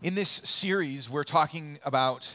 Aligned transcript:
In 0.00 0.14
this 0.14 0.28
series, 0.30 1.10
we're 1.10 1.24
talking 1.24 1.76
about 1.84 2.32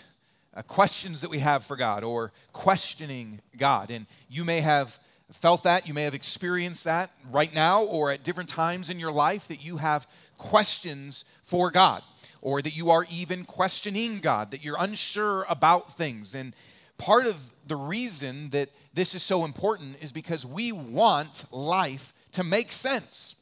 uh, 0.54 0.64
questions 0.64 1.22
that 1.22 1.30
we 1.30 1.40
have 1.40 1.64
for 1.64 1.78
God 1.78 2.04
or 2.04 2.34
questioning 2.52 3.40
God. 3.56 3.90
And 3.90 4.06
you 4.30 4.44
may 4.44 4.60
have 4.60 5.00
felt 5.32 5.64
that, 5.64 5.88
you 5.88 5.94
may 5.94 6.04
have 6.04 6.14
experienced 6.14 6.84
that 6.84 7.10
right 7.32 7.56
now 7.56 7.84
or 7.86 8.12
at 8.12 8.24
different 8.24 8.50
times 8.50 8.90
in 8.90 9.00
your 9.00 9.14
life 9.14 9.48
that 9.48 9.64
you 9.64 9.78
have 9.78 10.08
questions 10.38 11.24
for 11.46 11.72
God 11.72 12.04
or 12.42 12.62
that 12.62 12.76
you 12.76 12.90
are 12.90 13.06
even 13.10 13.46
questioning 13.46 14.20
God, 14.20 14.52
that 14.52 14.62
you're 14.62 14.76
unsure 14.78 15.46
about 15.48 15.96
things. 15.96 16.36
And 16.36 16.54
part 16.98 17.28
of 17.28 17.38
the 17.68 17.78
reason 17.78 18.50
that 18.50 18.68
this 18.94 19.16
is 19.16 19.24
so 19.24 19.46
important 19.46 20.04
is 20.04 20.12
because 20.12 20.46
we 20.46 20.74
want 20.74 21.46
life 21.54 22.14
to 22.34 22.44
make 22.44 22.74
sense, 22.74 23.42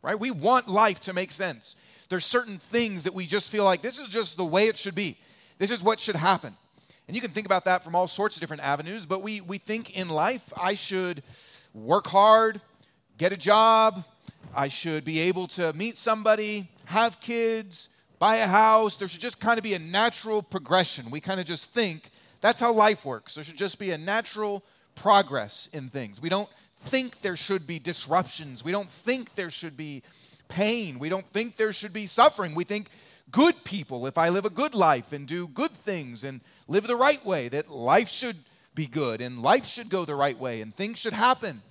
right? 0.00 0.18
We 0.18 0.30
want 0.30 0.66
life 0.66 1.00
to 1.00 1.12
make 1.12 1.30
sense. 1.30 1.76
There's 2.10 2.26
certain 2.26 2.58
things 2.58 3.04
that 3.04 3.14
we 3.14 3.24
just 3.24 3.50
feel 3.50 3.64
like 3.64 3.80
this 3.80 3.98
is 3.98 4.08
just 4.08 4.36
the 4.36 4.44
way 4.44 4.66
it 4.66 4.76
should 4.76 4.96
be. 4.96 5.16
This 5.58 5.70
is 5.70 5.82
what 5.82 5.98
should 5.98 6.16
happen. 6.16 6.54
And 7.06 7.14
you 7.14 7.20
can 7.20 7.30
think 7.30 7.46
about 7.46 7.64
that 7.64 7.82
from 7.82 7.94
all 7.94 8.06
sorts 8.06 8.36
of 8.36 8.40
different 8.40 8.62
avenues, 8.62 9.06
but 9.06 9.22
we, 9.22 9.40
we 9.40 9.58
think 9.58 9.96
in 9.96 10.08
life, 10.08 10.52
I 10.60 10.74
should 10.74 11.22
work 11.72 12.06
hard, 12.06 12.60
get 13.16 13.32
a 13.32 13.36
job, 13.36 14.04
I 14.54 14.68
should 14.68 15.04
be 15.04 15.20
able 15.20 15.46
to 15.48 15.72
meet 15.72 15.98
somebody, 15.98 16.68
have 16.84 17.20
kids, 17.20 18.00
buy 18.18 18.36
a 18.36 18.46
house. 18.46 18.96
There 18.96 19.08
should 19.08 19.20
just 19.20 19.40
kind 19.40 19.58
of 19.58 19.62
be 19.62 19.74
a 19.74 19.78
natural 19.78 20.42
progression. 20.42 21.10
We 21.10 21.20
kind 21.20 21.40
of 21.40 21.46
just 21.46 21.70
think 21.70 22.10
that's 22.40 22.60
how 22.60 22.72
life 22.72 23.04
works. 23.04 23.36
There 23.36 23.44
should 23.44 23.56
just 23.56 23.78
be 23.78 23.92
a 23.92 23.98
natural 23.98 24.64
progress 24.96 25.70
in 25.72 25.88
things. 25.88 26.20
We 26.20 26.28
don't 26.28 26.48
think 26.86 27.20
there 27.22 27.36
should 27.36 27.66
be 27.66 27.78
disruptions. 27.78 28.64
We 28.64 28.72
don't 28.72 28.88
think 28.88 29.34
there 29.34 29.50
should 29.50 29.76
be 29.76 30.02
pain. 30.50 30.98
We 30.98 31.08
don't 31.08 31.26
think 31.30 31.56
there 31.56 31.72
should 31.72 31.94
be 31.94 32.06
suffering. 32.06 32.54
We 32.54 32.64
think 32.64 32.88
good 33.30 33.54
people, 33.64 34.06
if 34.06 34.18
I 34.18 34.28
live 34.28 34.44
a 34.44 34.50
good 34.50 34.74
life 34.74 35.12
and 35.12 35.26
do 35.26 35.48
good 35.48 35.70
things 35.70 36.24
and 36.24 36.40
live 36.68 36.86
the 36.86 36.96
right 36.96 37.24
way, 37.24 37.48
that 37.48 37.70
life 37.70 38.08
should 38.08 38.36
be 38.74 38.86
good 38.86 39.20
and 39.20 39.42
life 39.42 39.66
should 39.66 39.88
go 39.88 40.04
the 40.04 40.14
right 40.14 40.38
way 40.38 40.60
and 40.60 40.74
things 40.74 40.98
should 40.98 41.12
happen. 41.12 41.62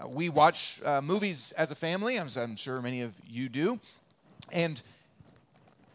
Uh, 0.00 0.08
we 0.08 0.28
watch 0.28 0.80
uh, 0.84 1.00
movies 1.00 1.52
as 1.52 1.70
a 1.70 1.74
family, 1.74 2.18
I'm, 2.18 2.28
I'm 2.36 2.56
sure 2.56 2.80
many 2.80 3.02
of 3.02 3.14
you 3.26 3.48
do. 3.48 3.78
And 4.50 4.80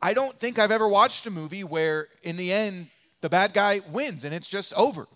I 0.01 0.13
don't 0.13 0.35
think 0.35 0.59
I've 0.59 0.71
ever 0.71 0.87
watched 0.87 1.25
a 1.25 1.31
movie 1.31 1.63
where, 1.63 2.07
in 2.23 2.37
the 2.37 2.51
end, 2.53 2.87
the 3.21 3.29
bad 3.29 3.53
guy 3.53 3.81
wins 3.91 4.25
and 4.25 4.33
it's 4.33 4.47
just 4.47 4.73
over. 4.75 5.07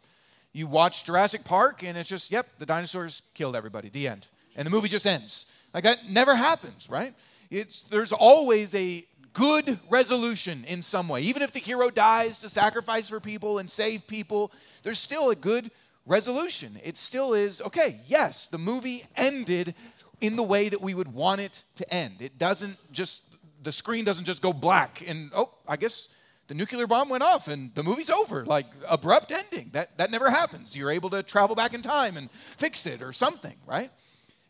You 0.53 0.67
watch 0.67 1.05
Jurassic 1.05 1.45
Park 1.45 1.83
and 1.83 1.97
it's 1.97 2.09
just, 2.09 2.31
yep, 2.31 2.47
the 2.57 2.65
dinosaurs 2.65 3.21
killed 3.35 3.55
everybody, 3.55 3.89
the 3.89 4.07
end. 4.07 4.27
And 4.55 4.65
the 4.65 4.71
movie 4.71 4.89
just 4.89 5.07
ends. 5.07 5.51
Like 5.73 5.83
that 5.83 6.09
never 6.09 6.35
happens, 6.35 6.89
right? 6.89 7.13
It's, 7.49 7.81
there's 7.81 8.11
always 8.11 8.73
a 8.75 9.05
good 9.33 9.79
resolution 9.89 10.63
in 10.67 10.81
some 10.81 11.07
way. 11.07 11.21
Even 11.21 11.41
if 11.41 11.51
the 11.51 11.59
hero 11.59 11.89
dies 11.89 12.39
to 12.39 12.49
sacrifice 12.49 13.09
for 13.09 13.19
people 13.19 13.59
and 13.59 13.69
save 13.69 14.05
people, 14.07 14.51
there's 14.83 14.99
still 14.99 15.29
a 15.29 15.35
good 15.35 15.71
resolution. 16.05 16.71
It 16.83 16.97
still 16.97 17.33
is, 17.33 17.61
okay, 17.61 17.97
yes, 18.07 18.47
the 18.47 18.57
movie 18.57 19.03
ended 19.15 19.73
in 20.19 20.35
the 20.35 20.43
way 20.43 20.69
that 20.69 20.81
we 20.81 20.93
would 20.93 21.13
want 21.13 21.41
it 21.41 21.63
to 21.75 21.93
end. 21.93 22.15
It 22.19 22.37
doesn't 22.37 22.77
just, 22.91 23.35
the 23.63 23.71
screen 23.71 24.05
doesn't 24.05 24.25
just 24.25 24.41
go 24.41 24.53
black 24.53 25.03
and, 25.07 25.31
oh, 25.35 25.49
I 25.67 25.77
guess 25.77 26.15
the 26.51 26.57
nuclear 26.57 26.85
bomb 26.85 27.07
went 27.07 27.23
off 27.23 27.47
and 27.47 27.73
the 27.75 27.83
movie's 27.83 28.09
over. 28.09 28.43
Like 28.43 28.65
abrupt 28.89 29.31
ending. 29.31 29.69
That 29.71 29.97
that 29.97 30.11
never 30.11 30.29
happens. 30.29 30.75
You're 30.75 30.91
able 30.91 31.09
to 31.11 31.23
travel 31.23 31.55
back 31.55 31.73
in 31.73 31.81
time 31.81 32.17
and 32.17 32.29
fix 32.29 32.85
it 32.85 33.01
or 33.01 33.13
something, 33.13 33.55
right? 33.65 33.89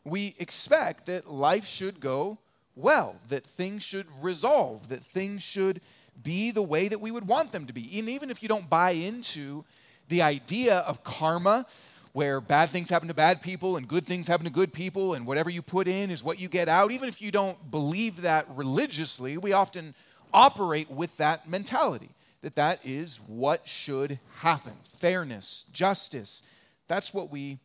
We 0.04 0.36
expect 0.40 1.06
that 1.06 1.30
life 1.30 1.66
should 1.66 2.00
go 2.00 2.38
well, 2.76 3.16
that 3.30 3.46
things 3.46 3.84
should 3.84 4.08
resolve, 4.22 4.90
that 4.90 5.04
things 5.04 5.44
should 5.44 5.82
be 6.24 6.52
the 6.52 6.62
way 6.62 6.88
that 6.88 7.02
we 7.02 7.12
would 7.12 7.28
want 7.28 7.52
them 7.52 7.68
to 7.68 7.74
be. 7.74 8.00
And 8.00 8.10
even 8.10 8.30
if 8.30 8.42
you 8.42 8.50
don't 8.50 8.70
buy 8.70 8.92
into 8.92 9.64
the 10.08 10.22
idea 10.22 10.78
of 10.80 11.04
karma, 11.04 11.66
where 12.14 12.42
bad 12.42 12.70
things 12.70 12.90
happen 12.90 13.08
to 13.08 13.14
bad 13.14 13.42
people 13.42 13.78
and 13.78 13.88
good 13.88 14.06
things 14.06 14.28
happen 14.28 14.46
to 14.46 14.52
good 14.52 14.74
people, 14.74 15.14
and 15.14 15.26
whatever 15.26 15.50
you 15.50 15.62
put 15.62 15.88
in 15.88 16.12
is 16.12 16.24
what 16.24 16.40
you 16.40 16.50
get 16.50 16.68
out, 16.68 16.92
even 16.92 17.08
if 17.08 17.22
you 17.22 17.32
don't 17.32 17.72
believe 17.72 18.22
that 18.22 18.46
religiously, 18.56 19.38
we 19.38 19.54
often 19.54 19.94
operate 20.34 20.90
with 20.90 21.16
that 21.18 21.48
mentality 21.50 22.10
that 22.42 22.56
that 22.56 22.80
is 22.84 23.20
what 23.28 23.68
should 23.68 24.20
happen 24.36 24.74
fairness, 24.98 25.66
justice. 25.74 26.44
That's 26.88 27.14
what 27.14 27.32
we 27.32 27.60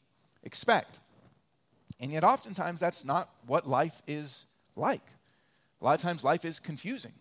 expect. 0.44 0.98
And 2.00 2.12
yet, 2.12 2.24
oftentimes, 2.24 2.80
that's 2.80 3.04
not 3.04 3.30
what 3.46 3.66
life 3.66 4.02
is 4.06 4.46
like. 4.74 5.00
A 5.80 5.84
lot 5.84 5.94
of 5.94 6.00
times, 6.00 6.24
life 6.24 6.44
is 6.44 6.60
confusing. 6.60 7.12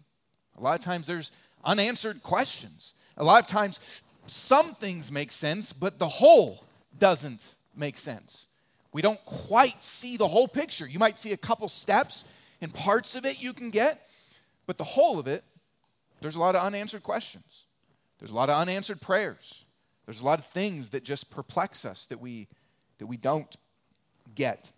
A 0.57 0.61
lot 0.61 0.77
of 0.77 0.83
times, 0.83 1.07
there's 1.07 1.31
unanswered 1.63 2.21
questions. 2.23 2.95
A 3.17 3.23
lot 3.23 3.41
of 3.41 3.47
times, 3.47 3.79
some 4.27 4.73
things 4.73 5.11
make 5.11 5.31
sense, 5.31 5.71
but 5.71 5.99
the 5.99 6.07
whole 6.07 6.63
doesn't 6.99 7.55
make 7.75 7.97
sense. 7.97 8.47
We 8.91 9.01
don't 9.01 9.23
quite 9.25 9.83
see 9.83 10.17
the 10.17 10.27
whole 10.27 10.47
picture. 10.47 10.87
You 10.87 10.99
might 10.99 11.19
see 11.19 11.33
a 11.33 11.37
couple 11.37 11.67
steps 11.67 12.39
and 12.61 12.73
parts 12.73 13.15
of 13.15 13.25
it 13.25 13.41
you 13.41 13.53
can 13.53 13.69
get, 13.69 14.07
but 14.67 14.77
the 14.77 14.83
whole 14.83 15.19
of 15.19 15.27
it, 15.27 15.43
there's 16.21 16.37
a 16.37 16.39
lot 16.39 16.55
of 16.55 16.63
unanswered 16.63 17.03
questions. 17.03 17.65
There's 18.19 18.31
a 18.31 18.35
lot 18.35 18.49
of 18.49 18.59
unanswered 18.59 19.01
prayers. 19.01 19.65
There's 20.05 20.21
a 20.21 20.25
lot 20.25 20.39
of 20.39 20.45
things 20.47 20.91
that 20.91 21.03
just 21.03 21.29
perplex 21.29 21.83
us 21.83 22.05
that 22.07 22.19
we, 22.19 22.47
that 22.99 23.07
we 23.07 23.17
don't 23.17 23.53
get. 24.35 24.71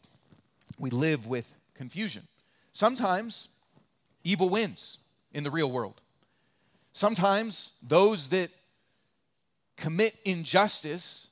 We 0.78 0.90
live 0.90 1.28
with 1.28 1.51
confusion. 1.75 2.23
Sometimes 2.72 3.50
evil 4.23 4.50
wins 4.50 5.00
in 5.34 5.44
the 5.44 5.51
real 5.51 5.72
world. 5.72 6.00
Sometimes 6.91 7.78
those 7.88 8.29
that 8.29 8.50
commit 9.75 10.16
injustice 10.25 11.29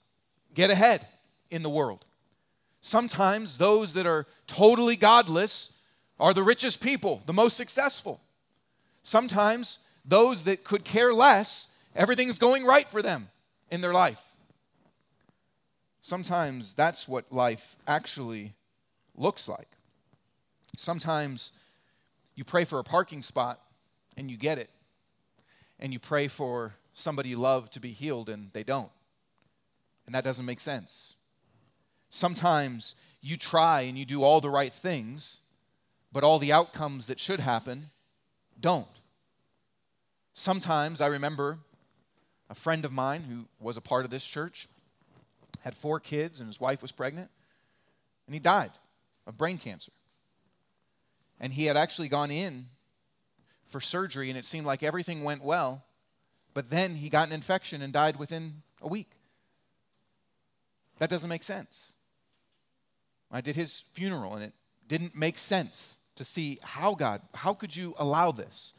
get 0.53 0.69
ahead 0.69 1.05
in 1.51 1.63
the 1.63 1.69
world. 1.69 2.05
Sometimes 2.81 3.57
those 3.57 3.93
that 3.93 4.05
are 4.05 4.27
totally 4.47 4.95
godless 4.95 5.83
are 6.19 6.33
the 6.33 6.43
richest 6.43 6.83
people, 6.83 7.21
the 7.25 7.33
most 7.33 7.57
successful. 7.57 8.19
Sometimes 9.03 9.89
those 10.05 10.43
that 10.45 10.63
could 10.63 10.83
care 10.83 11.13
less, 11.13 11.81
everything's 11.95 12.39
going 12.39 12.63
right 12.63 12.87
for 12.87 13.01
them 13.01 13.27
in 13.71 13.81
their 13.81 13.93
life. 13.93 14.23
Sometimes 16.05 16.75
that's 16.75 17.07
what 17.07 17.31
life 17.31 17.77
actually 17.87 18.53
looks 19.15 19.49
like. 19.49 19.67
Sometimes 20.77 21.59
you 22.35 22.43
pray 22.43 22.63
for 22.63 22.77
a 22.77 22.83
parking 22.83 23.23
spot 23.23 23.59
and 24.15 24.29
you 24.29 24.37
get 24.37 24.59
it. 24.59 24.69
And 25.79 25.91
you 25.91 25.97
pray 25.97 26.27
for 26.27 26.75
somebody 26.93 27.29
you 27.29 27.37
love 27.37 27.71
to 27.71 27.79
be 27.79 27.89
healed 27.89 28.29
and 28.29 28.53
they 28.53 28.61
don't. 28.61 28.91
And 30.05 30.13
that 30.13 30.23
doesn't 30.23 30.45
make 30.45 30.59
sense. 30.59 31.15
Sometimes 32.11 33.01
you 33.23 33.35
try 33.35 33.81
and 33.81 33.97
you 33.97 34.05
do 34.05 34.21
all 34.21 34.41
the 34.41 34.47
right 34.47 34.73
things, 34.73 35.39
but 36.13 36.23
all 36.23 36.37
the 36.37 36.53
outcomes 36.53 37.07
that 37.07 37.19
should 37.19 37.39
happen 37.39 37.87
don't. 38.59 38.85
Sometimes 40.33 41.01
I 41.01 41.07
remember 41.07 41.57
a 42.51 42.53
friend 42.53 42.85
of 42.85 42.91
mine 42.91 43.23
who 43.23 43.45
was 43.59 43.77
a 43.77 43.81
part 43.81 44.05
of 44.05 44.11
this 44.11 44.23
church 44.23 44.67
had 45.65 45.75
four 45.75 45.99
kids 45.99 46.39
and 46.39 46.47
his 46.47 46.61
wife 46.61 46.83
was 46.83 46.91
pregnant, 46.91 47.31
and 48.27 48.35
he 48.35 48.39
died 48.39 48.69
of 49.25 49.35
brain 49.35 49.57
cancer. 49.57 49.91
And 51.39 51.51
he 51.51 51.65
had 51.65 51.75
actually 51.75 52.07
gone 52.07 52.29
in 52.29 52.67
for 53.65 53.81
surgery, 53.81 54.29
and 54.29 54.37
it 54.37 54.45
seemed 54.45 54.67
like 54.67 54.83
everything 54.83 55.23
went 55.23 55.43
well, 55.43 55.83
but 56.53 56.69
then 56.69 56.91
he 56.91 57.09
got 57.09 57.27
an 57.27 57.33
infection 57.33 57.81
and 57.81 57.91
died 57.91 58.17
within 58.17 58.61
a 58.79 58.87
week. 58.87 59.09
That 60.99 61.09
doesn't 61.09 61.29
make 61.29 61.43
sense. 61.43 61.93
I 63.31 63.41
did 63.41 63.55
his 63.55 63.79
funeral, 63.79 64.35
and 64.35 64.43
it 64.43 64.53
didn't 64.87 65.15
make 65.15 65.39
sense 65.39 65.97
to 66.17 66.23
see 66.23 66.59
how 66.61 66.93
God, 66.93 67.21
how 67.33 67.55
could 67.55 67.75
you 67.75 67.95
allow 67.97 68.31
this? 68.31 68.75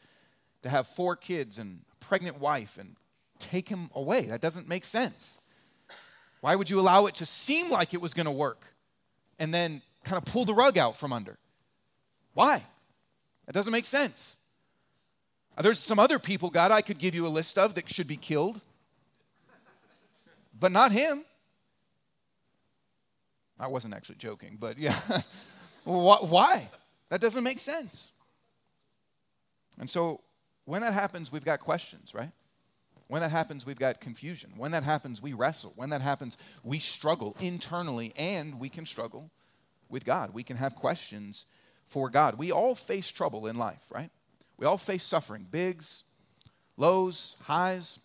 To 0.63 0.69
have 0.69 0.87
four 0.87 1.17
kids 1.17 1.59
and 1.59 1.81
a 1.91 2.05
pregnant 2.05 2.39
wife 2.39 2.77
and 2.77 2.95
take 3.39 3.67
him 3.67 3.89
away. 3.93 4.21
That 4.21 4.39
doesn't 4.39 4.69
make 4.69 4.85
sense. 4.85 5.41
Why 6.41 6.55
would 6.55 6.69
you 6.69 6.79
allow 6.79 7.07
it 7.07 7.15
to 7.15 7.25
seem 7.25 7.69
like 7.69 7.93
it 7.93 8.01
was 8.01 8.13
going 8.13 8.25
to 8.25 8.31
work 8.31 8.61
and 9.39 9.53
then 9.53 9.81
kind 10.03 10.17
of 10.17 10.31
pull 10.31 10.45
the 10.45 10.53
rug 10.53 10.77
out 10.77 10.95
from 10.95 11.11
under? 11.11 11.37
Why? 12.33 12.63
That 13.45 13.53
doesn't 13.53 13.71
make 13.71 13.85
sense. 13.85 14.37
Uh, 15.57 15.63
there's 15.63 15.79
some 15.79 15.99
other 15.99 16.19
people, 16.19 16.49
God, 16.49 16.71
I 16.71 16.81
could 16.81 16.99
give 16.99 17.15
you 17.15 17.25
a 17.25 17.29
list 17.29 17.57
of 17.57 17.75
that 17.75 17.89
should 17.89 18.07
be 18.07 18.17
killed, 18.17 18.61
but 20.59 20.71
not 20.71 20.91
him. 20.91 21.23
I 23.59 23.67
wasn't 23.67 23.95
actually 23.95 24.17
joking, 24.17 24.57
but 24.59 24.77
yeah. 24.77 24.95
Why? 25.83 26.69
That 27.09 27.21
doesn't 27.21 27.43
make 27.43 27.59
sense. 27.59 28.11
And 29.79 29.89
so 29.89 30.21
when 30.65 30.81
that 30.81 30.93
happens, 30.93 31.31
we've 31.31 31.45
got 31.45 31.59
questions, 31.59 32.13
right? 32.13 32.29
When 33.07 33.21
that 33.21 33.31
happens, 33.31 33.65
we've 33.65 33.79
got 33.79 34.01
confusion. 34.01 34.51
When 34.57 34.71
that 34.71 34.83
happens, 34.83 35.21
we 35.21 35.33
wrestle. 35.33 35.73
When 35.75 35.89
that 35.91 36.01
happens, 36.01 36.37
we 36.63 36.79
struggle 36.79 37.35
internally 37.39 38.11
and 38.17 38.59
we 38.59 38.69
can 38.69 38.85
struggle 38.85 39.29
with 39.89 40.03
God. 40.03 40.33
We 40.33 40.43
can 40.43 40.57
have 40.57 40.75
questions 40.75 41.45
for 41.87 42.09
God. 42.09 42.37
We 42.37 42.51
all 42.51 42.75
face 42.75 43.09
trouble 43.09 43.47
in 43.47 43.57
life, 43.57 43.89
right? 43.93 44.09
We 44.57 44.65
all 44.65 44.77
face 44.77 45.03
suffering, 45.03 45.47
bigs, 45.49 46.03
lows, 46.75 47.37
highs, 47.43 47.99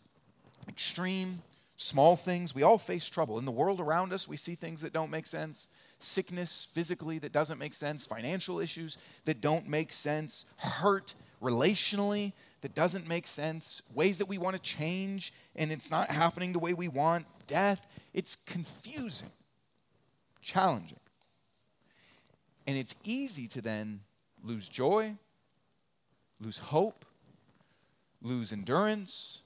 extreme, 0.69 1.43
small 1.77 2.15
things. 2.17 2.55
We 2.55 2.63
all 2.63 2.79
face 2.79 3.09
trouble. 3.09 3.39
In 3.41 3.45
the 3.45 3.51
world 3.51 3.81
around 3.81 4.13
us, 4.13 4.29
we 4.29 4.37
see 4.37 4.55
things 4.55 4.83
that 4.83 4.93
don't 4.93 5.11
make 5.11 5.27
sense 5.27 5.69
sickness 6.03 6.67
physically 6.73 7.19
that 7.21 7.33
doesn't 7.33 7.59
make 7.59 7.75
sense, 7.75 8.05
financial 8.05 8.61
issues 8.61 8.99
that 9.25 9.41
don't 9.41 9.69
make 9.69 9.93
sense, 9.93 10.53
hurt 10.59 11.15
relationally 11.43 12.33
that 12.61 12.75
doesn't 12.75 13.09
make 13.09 13.27
sense, 13.27 13.83
ways 13.95 14.19
that 14.19 14.29
we 14.29 14.39
want 14.39 14.57
to 14.57 14.63
change 14.63 15.33
and 15.57 15.73
it's 15.73 15.91
not 15.91 16.09
happening 16.09 16.53
the 16.53 16.59
way 16.59 16.75
we 16.75 16.89
want, 16.89 17.27
death. 17.47 17.85
It's 18.15 18.37
confusing, 18.37 19.31
challenging. 20.41 21.01
And 22.67 22.77
it's 22.77 22.95
easy 23.05 23.49
to 23.49 23.61
then 23.61 24.01
lose 24.45 24.69
joy, 24.69 25.15
lose 26.41 26.59
hope, 26.59 27.05
lose 28.23 28.53
endurance, 28.53 29.43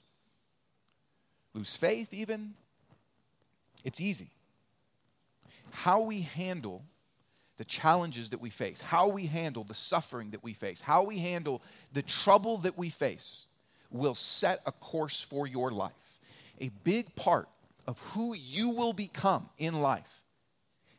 lose 1.53 1.75
faith, 1.75 2.13
even. 2.13 2.53
It's 3.83 3.99
easy. 3.99 4.27
How 5.71 6.01
we 6.01 6.21
handle 6.21 6.83
the 7.57 7.65
challenges 7.65 8.29
that 8.29 8.41
we 8.41 8.49
face, 8.49 8.79
how 8.79 9.07
we 9.07 9.25
handle 9.25 9.63
the 9.63 9.73
suffering 9.73 10.29
that 10.31 10.43
we 10.43 10.53
face, 10.53 10.79
how 10.79 11.03
we 11.03 11.17
handle 11.17 11.61
the 11.93 12.03
trouble 12.03 12.57
that 12.59 12.77
we 12.77 12.89
face 12.89 13.47
will 13.91 14.15
set 14.15 14.59
a 14.65 14.71
course 14.71 15.21
for 15.21 15.47
your 15.47 15.71
life. 15.71 16.19
A 16.61 16.69
big 16.83 17.13
part 17.15 17.47
of 17.87 17.99
who 17.99 18.35
you 18.35 18.69
will 18.69 18.93
become 18.93 19.49
in 19.57 19.81
life 19.81 20.21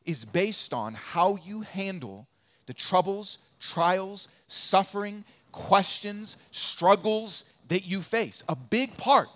is 0.04 0.24
based 0.24 0.72
on 0.72 0.94
how 0.94 1.36
you 1.44 1.60
handle 1.60 2.26
the 2.66 2.74
troubles, 2.74 3.48
trials, 3.60 4.28
suffering, 4.48 5.24
questions, 5.52 6.38
struggles 6.50 7.58
that 7.68 7.86
you 7.86 8.00
face. 8.00 8.42
A 8.48 8.56
big 8.56 8.96
part 8.96 9.28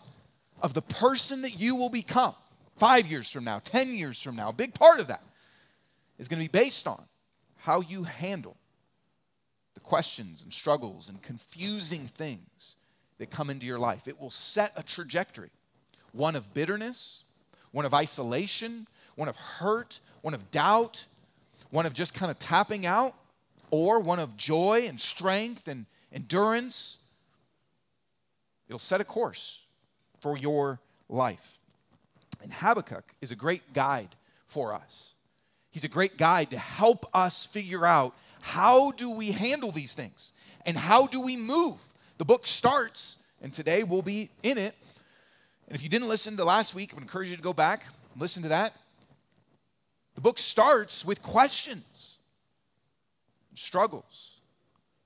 of 0.61 0.75
the 0.75 0.83
person 0.83 1.43
that 1.43 1.61
you 1.61 1.77
will 1.77 1.91
become 1.91 2.35
five 2.77 3.07
years 3.07 3.31
from 3.31 3.45
now, 3.45 3.61
10 3.65 3.95
years 3.95 4.23
from 4.23 4.37
now, 4.37 4.49
a 4.49 4.53
big 4.53 4.75
part 4.75 4.99
of 4.99 5.09
that 5.09 5.23
is 6.19 6.29
going 6.29 6.43
to 6.43 6.51
be 6.51 6.59
based 6.59 6.87
on 6.87 7.03
how 7.63 7.81
you 7.81 8.03
handle 8.03 8.57
the 9.75 9.81
questions 9.81 10.43
and 10.43 10.53
struggles 10.53 11.09
and 11.09 11.23
confusing 11.23 12.01
things 12.01 12.77
that 13.19 13.31
come 13.31 13.51
into 13.51 13.67
your 13.67 13.79
life. 13.79 14.09
It 14.09 14.21
will 14.21 14.31
set 14.31 14.73
a 14.77 14.83
trajectory 14.83 15.51
one 16.11 16.37
of 16.37 16.53
bitterness, 16.53 17.25
one 17.71 17.87
of 17.87 17.95
isolation, 17.95 18.87
one 19.15 19.29
of 19.29 19.37
hurt, 19.37 20.01
one 20.23 20.35
of 20.35 20.51
doubt, 20.51 21.07
one 21.71 21.87
of 21.87 21.95
just 21.95 22.15
kind 22.15 22.31
of 22.31 22.39
tapping 22.39 22.85
out, 22.85 23.15
or 23.71 24.01
one 24.01 24.19
of 24.19 24.37
joy 24.37 24.85
and 24.89 25.01
strength 25.01 25.69
and 25.69 25.87
endurance. 26.13 27.05
It'll 28.69 28.79
set 28.79 29.01
a 29.01 29.05
course 29.05 29.65
for 30.21 30.37
your 30.37 30.81
life. 31.09 31.61
And 32.43 32.53
Habakkuk 32.53 33.05
is 33.21 33.31
a 33.31 33.37
great 33.37 33.73
guide 33.73 34.15
for 34.49 34.75
us. 34.75 35.12
He's 35.73 35.85
a 35.85 35.89
great 35.89 36.19
guide 36.19 36.51
to 36.51 36.59
help 36.59 37.07
us 37.15 37.47
figure 37.47 37.85
out 37.87 38.15
how 38.43 38.93
do 38.93 39.11
we 39.11 39.33
handle 39.33 39.73
these 39.73 39.95
things 39.95 40.35
and 40.67 40.77
how 40.77 41.07
do 41.07 41.21
we 41.21 41.37
move. 41.37 41.79
The 42.19 42.27
book 42.27 42.47
starts, 42.47 43.25
and 43.41 43.53
today 43.53 43.83
we'll 43.83 44.03
be 44.03 44.29
in 44.43 44.59
it. 44.59 44.75
And 45.67 45.75
if 45.75 45.83
you 45.83 45.89
didn't 45.89 46.09
listen 46.09 46.37
to 46.37 46.45
last 46.45 46.75
week, 46.75 46.93
I 46.93 46.97
would 46.97 47.03
encourage 47.03 47.31
you 47.31 47.37
to 47.37 47.43
go 47.43 47.55
back, 47.55 47.85
and 48.13 48.21
listen 48.21 48.43
to 48.43 48.51
that. 48.51 48.75
The 50.15 50.21
book 50.21 50.39
starts 50.39 51.07
with 51.07 51.23
questions, 51.23 52.19
struggles, 53.55 54.41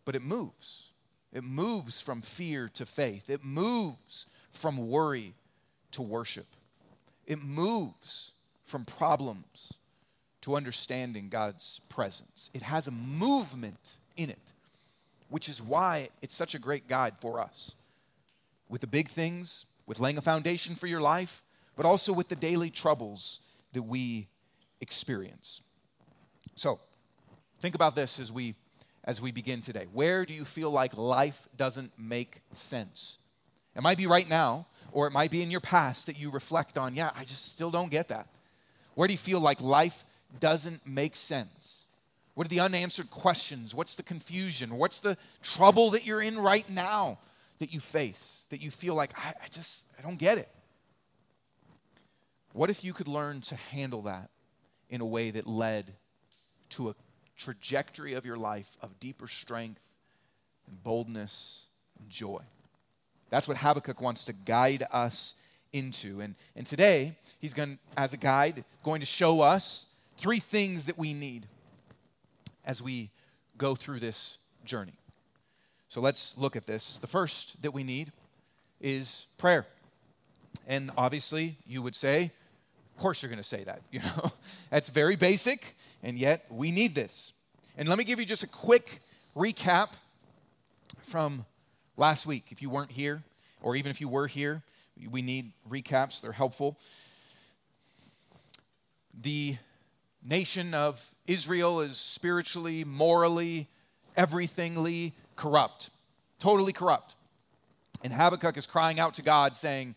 but 0.04 0.16
it 0.16 0.22
moves. 0.22 0.90
It 1.32 1.44
moves 1.44 2.00
from 2.00 2.22
fear 2.22 2.70
to 2.74 2.86
faith, 2.86 3.30
it 3.30 3.44
moves 3.44 4.26
from 4.50 4.88
worry 4.88 5.32
to 5.92 6.02
worship, 6.02 6.46
it 7.24 7.40
moves 7.42 8.32
from 8.64 8.84
problems 8.84 9.74
to 10.46 10.54
understanding 10.54 11.28
God's 11.28 11.80
presence. 11.88 12.50
It 12.54 12.62
has 12.62 12.86
a 12.86 12.92
movement 12.92 13.96
in 14.16 14.30
it, 14.30 14.52
which 15.28 15.48
is 15.48 15.60
why 15.60 16.08
it's 16.22 16.36
such 16.36 16.54
a 16.54 16.58
great 16.60 16.86
guide 16.86 17.18
for 17.18 17.40
us. 17.40 17.74
With 18.68 18.80
the 18.80 18.86
big 18.86 19.08
things, 19.08 19.66
with 19.86 19.98
laying 19.98 20.18
a 20.18 20.22
foundation 20.22 20.76
for 20.76 20.86
your 20.86 21.00
life, 21.00 21.42
but 21.74 21.84
also 21.84 22.12
with 22.12 22.28
the 22.28 22.36
daily 22.36 22.70
troubles 22.70 23.40
that 23.72 23.82
we 23.82 24.28
experience. 24.80 25.62
So, 26.54 26.78
think 27.58 27.74
about 27.74 27.96
this 27.96 28.20
as 28.20 28.30
we 28.30 28.54
as 29.02 29.20
we 29.20 29.32
begin 29.32 29.62
today. 29.62 29.86
Where 29.92 30.24
do 30.24 30.32
you 30.32 30.44
feel 30.44 30.70
like 30.70 30.96
life 30.96 31.48
doesn't 31.56 31.90
make 31.98 32.40
sense? 32.52 33.18
It 33.74 33.82
might 33.82 33.98
be 33.98 34.06
right 34.06 34.28
now, 34.28 34.66
or 34.92 35.08
it 35.08 35.12
might 35.12 35.32
be 35.32 35.42
in 35.42 35.50
your 35.50 35.60
past 35.60 36.06
that 36.06 36.16
you 36.20 36.30
reflect 36.30 36.78
on, 36.78 36.94
yeah, 36.94 37.10
I 37.16 37.24
just 37.24 37.52
still 37.52 37.72
don't 37.72 37.90
get 37.90 38.08
that. 38.08 38.28
Where 38.94 39.06
do 39.06 39.12
you 39.12 39.18
feel 39.18 39.40
like 39.40 39.60
life 39.60 40.04
doesn't 40.40 40.86
make 40.86 41.16
sense? 41.16 41.84
What 42.34 42.46
are 42.46 42.50
the 42.50 42.60
unanswered 42.60 43.10
questions? 43.10 43.74
What's 43.74 43.94
the 43.94 44.02
confusion? 44.02 44.76
What's 44.76 45.00
the 45.00 45.16
trouble 45.42 45.90
that 45.90 46.06
you're 46.06 46.22
in 46.22 46.38
right 46.38 46.68
now 46.70 47.18
that 47.58 47.72
you 47.72 47.80
face, 47.80 48.46
that 48.50 48.60
you 48.60 48.70
feel 48.70 48.94
like, 48.94 49.10
I, 49.18 49.32
I 49.42 49.46
just, 49.50 49.86
I 49.98 50.02
don't 50.02 50.18
get 50.18 50.38
it? 50.38 50.48
What 52.52 52.68
if 52.68 52.84
you 52.84 52.92
could 52.92 53.08
learn 53.08 53.40
to 53.42 53.56
handle 53.56 54.02
that 54.02 54.30
in 54.90 55.00
a 55.00 55.06
way 55.06 55.30
that 55.30 55.46
led 55.46 55.92
to 56.70 56.90
a 56.90 56.94
trajectory 57.36 58.14
of 58.14 58.24
your 58.24 58.36
life 58.36 58.76
of 58.82 58.98
deeper 59.00 59.28
strength 59.28 59.82
and 60.66 60.82
boldness 60.82 61.66
and 62.00 62.08
joy. 62.08 62.40
That's 63.30 63.48
what 63.48 63.56
Habakkuk 63.56 64.00
wants 64.00 64.24
to 64.24 64.32
guide 64.44 64.84
us 64.92 65.42
into. 65.72 66.20
And, 66.20 66.34
and 66.54 66.66
today, 66.66 67.12
he's 67.40 67.54
going, 67.54 67.78
as 67.96 68.12
a 68.12 68.16
guide, 68.16 68.64
going 68.82 69.00
to 69.00 69.06
show 69.06 69.40
us 69.40 69.86
three 70.16 70.40
things 70.40 70.86
that 70.86 70.98
we 70.98 71.14
need 71.14 71.46
as 72.64 72.82
we 72.82 73.10
go 73.58 73.74
through 73.74 74.00
this 74.00 74.38
journey. 74.64 74.94
So 75.88 76.00
let's 76.00 76.36
look 76.36 76.56
at 76.56 76.66
this. 76.66 76.98
The 76.98 77.06
first 77.06 77.62
that 77.62 77.72
we 77.72 77.84
need 77.84 78.12
is 78.80 79.26
prayer. 79.38 79.64
And 80.66 80.90
obviously, 80.96 81.54
you 81.66 81.80
would 81.82 81.94
say, 81.94 82.30
of 82.94 83.00
course, 83.00 83.22
you're 83.22 83.30
going 83.30 83.38
to 83.38 83.44
say 83.44 83.64
that. 83.64 83.82
You 83.92 84.00
know, 84.00 84.32
that's 84.70 84.88
very 84.88 85.16
basic, 85.16 85.76
and 86.02 86.18
yet 86.18 86.44
we 86.50 86.70
need 86.70 86.94
this. 86.94 87.32
And 87.76 87.88
let 87.88 87.98
me 87.98 88.04
give 88.04 88.18
you 88.18 88.26
just 88.26 88.42
a 88.42 88.48
quick 88.48 89.00
recap 89.36 89.92
from 91.02 91.44
last 91.96 92.26
week. 92.26 92.46
If 92.50 92.62
you 92.62 92.70
weren't 92.70 92.90
here, 92.90 93.22
or 93.62 93.76
even 93.76 93.90
if 93.90 94.00
you 94.00 94.08
were 94.08 94.26
here, 94.26 94.62
we 95.10 95.22
need 95.22 95.52
recaps, 95.68 96.20
they're 96.20 96.32
helpful. 96.32 96.78
The 99.22 99.56
nation 100.28 100.74
of 100.74 101.04
Israel 101.26 101.80
is 101.80 101.98
spiritually, 101.98 102.84
morally, 102.84 103.68
everythingly 104.16 105.12
corrupt, 105.36 105.90
totally 106.38 106.72
corrupt. 106.72 107.14
And 108.02 108.12
Habakkuk 108.12 108.56
is 108.56 108.66
crying 108.66 109.00
out 109.00 109.14
to 109.14 109.22
God, 109.22 109.56
saying, 109.56 109.94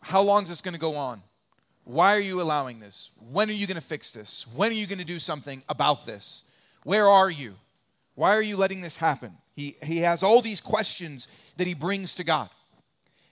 How 0.00 0.22
long 0.22 0.44
is 0.44 0.48
this 0.48 0.60
going 0.60 0.74
to 0.74 0.80
go 0.80 0.96
on? 0.96 1.22
Why 1.84 2.16
are 2.16 2.20
you 2.20 2.40
allowing 2.40 2.80
this? 2.80 3.12
When 3.30 3.48
are 3.48 3.52
you 3.52 3.66
going 3.66 3.76
to 3.76 3.80
fix 3.80 4.12
this? 4.12 4.46
When 4.54 4.70
are 4.70 4.74
you 4.74 4.86
going 4.86 4.98
to 4.98 5.04
do 5.04 5.18
something 5.18 5.62
about 5.68 6.04
this? 6.04 6.50
Where 6.84 7.08
are 7.08 7.30
you? 7.30 7.54
Why 8.14 8.34
are 8.34 8.42
you 8.42 8.56
letting 8.56 8.80
this 8.80 8.96
happen? 8.96 9.32
He, 9.54 9.76
he 9.82 9.98
has 9.98 10.22
all 10.22 10.42
these 10.42 10.60
questions 10.60 11.28
that 11.56 11.66
he 11.66 11.74
brings 11.74 12.14
to 12.14 12.24
God. 12.24 12.48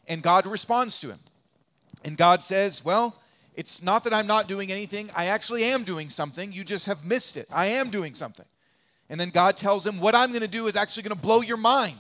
And 0.07 0.23
God 0.23 0.47
responds 0.47 1.01
to 1.01 1.09
him. 1.09 1.19
And 2.05 2.17
God 2.17 2.43
says, 2.43 2.85
Well, 2.85 3.17
it's 3.55 3.83
not 3.83 4.05
that 4.05 4.13
I'm 4.13 4.27
not 4.27 4.49
doing 4.49 4.73
anything. 4.73 5.11
I 5.15 5.27
actually 5.27 5.65
am 5.65 5.85
doing 5.85 6.11
something. 6.11 6.53
You 6.53 6.65
just 6.65 6.87
have 6.87 7.05
missed 7.05 7.37
it. 7.37 7.47
I 7.53 7.67
am 7.67 7.91
doing 7.91 8.15
something. 8.15 8.47
And 9.09 9.21
then 9.21 9.31
God 9.31 9.57
tells 9.57 9.87
him, 9.87 10.01
What 10.01 10.15
I'm 10.15 10.31
going 10.31 10.43
to 10.43 10.49
do 10.49 10.67
is 10.67 10.77
actually 10.77 11.05
going 11.05 11.17
to 11.17 11.23
blow 11.23 11.41
your 11.41 11.57
mind. 11.57 11.99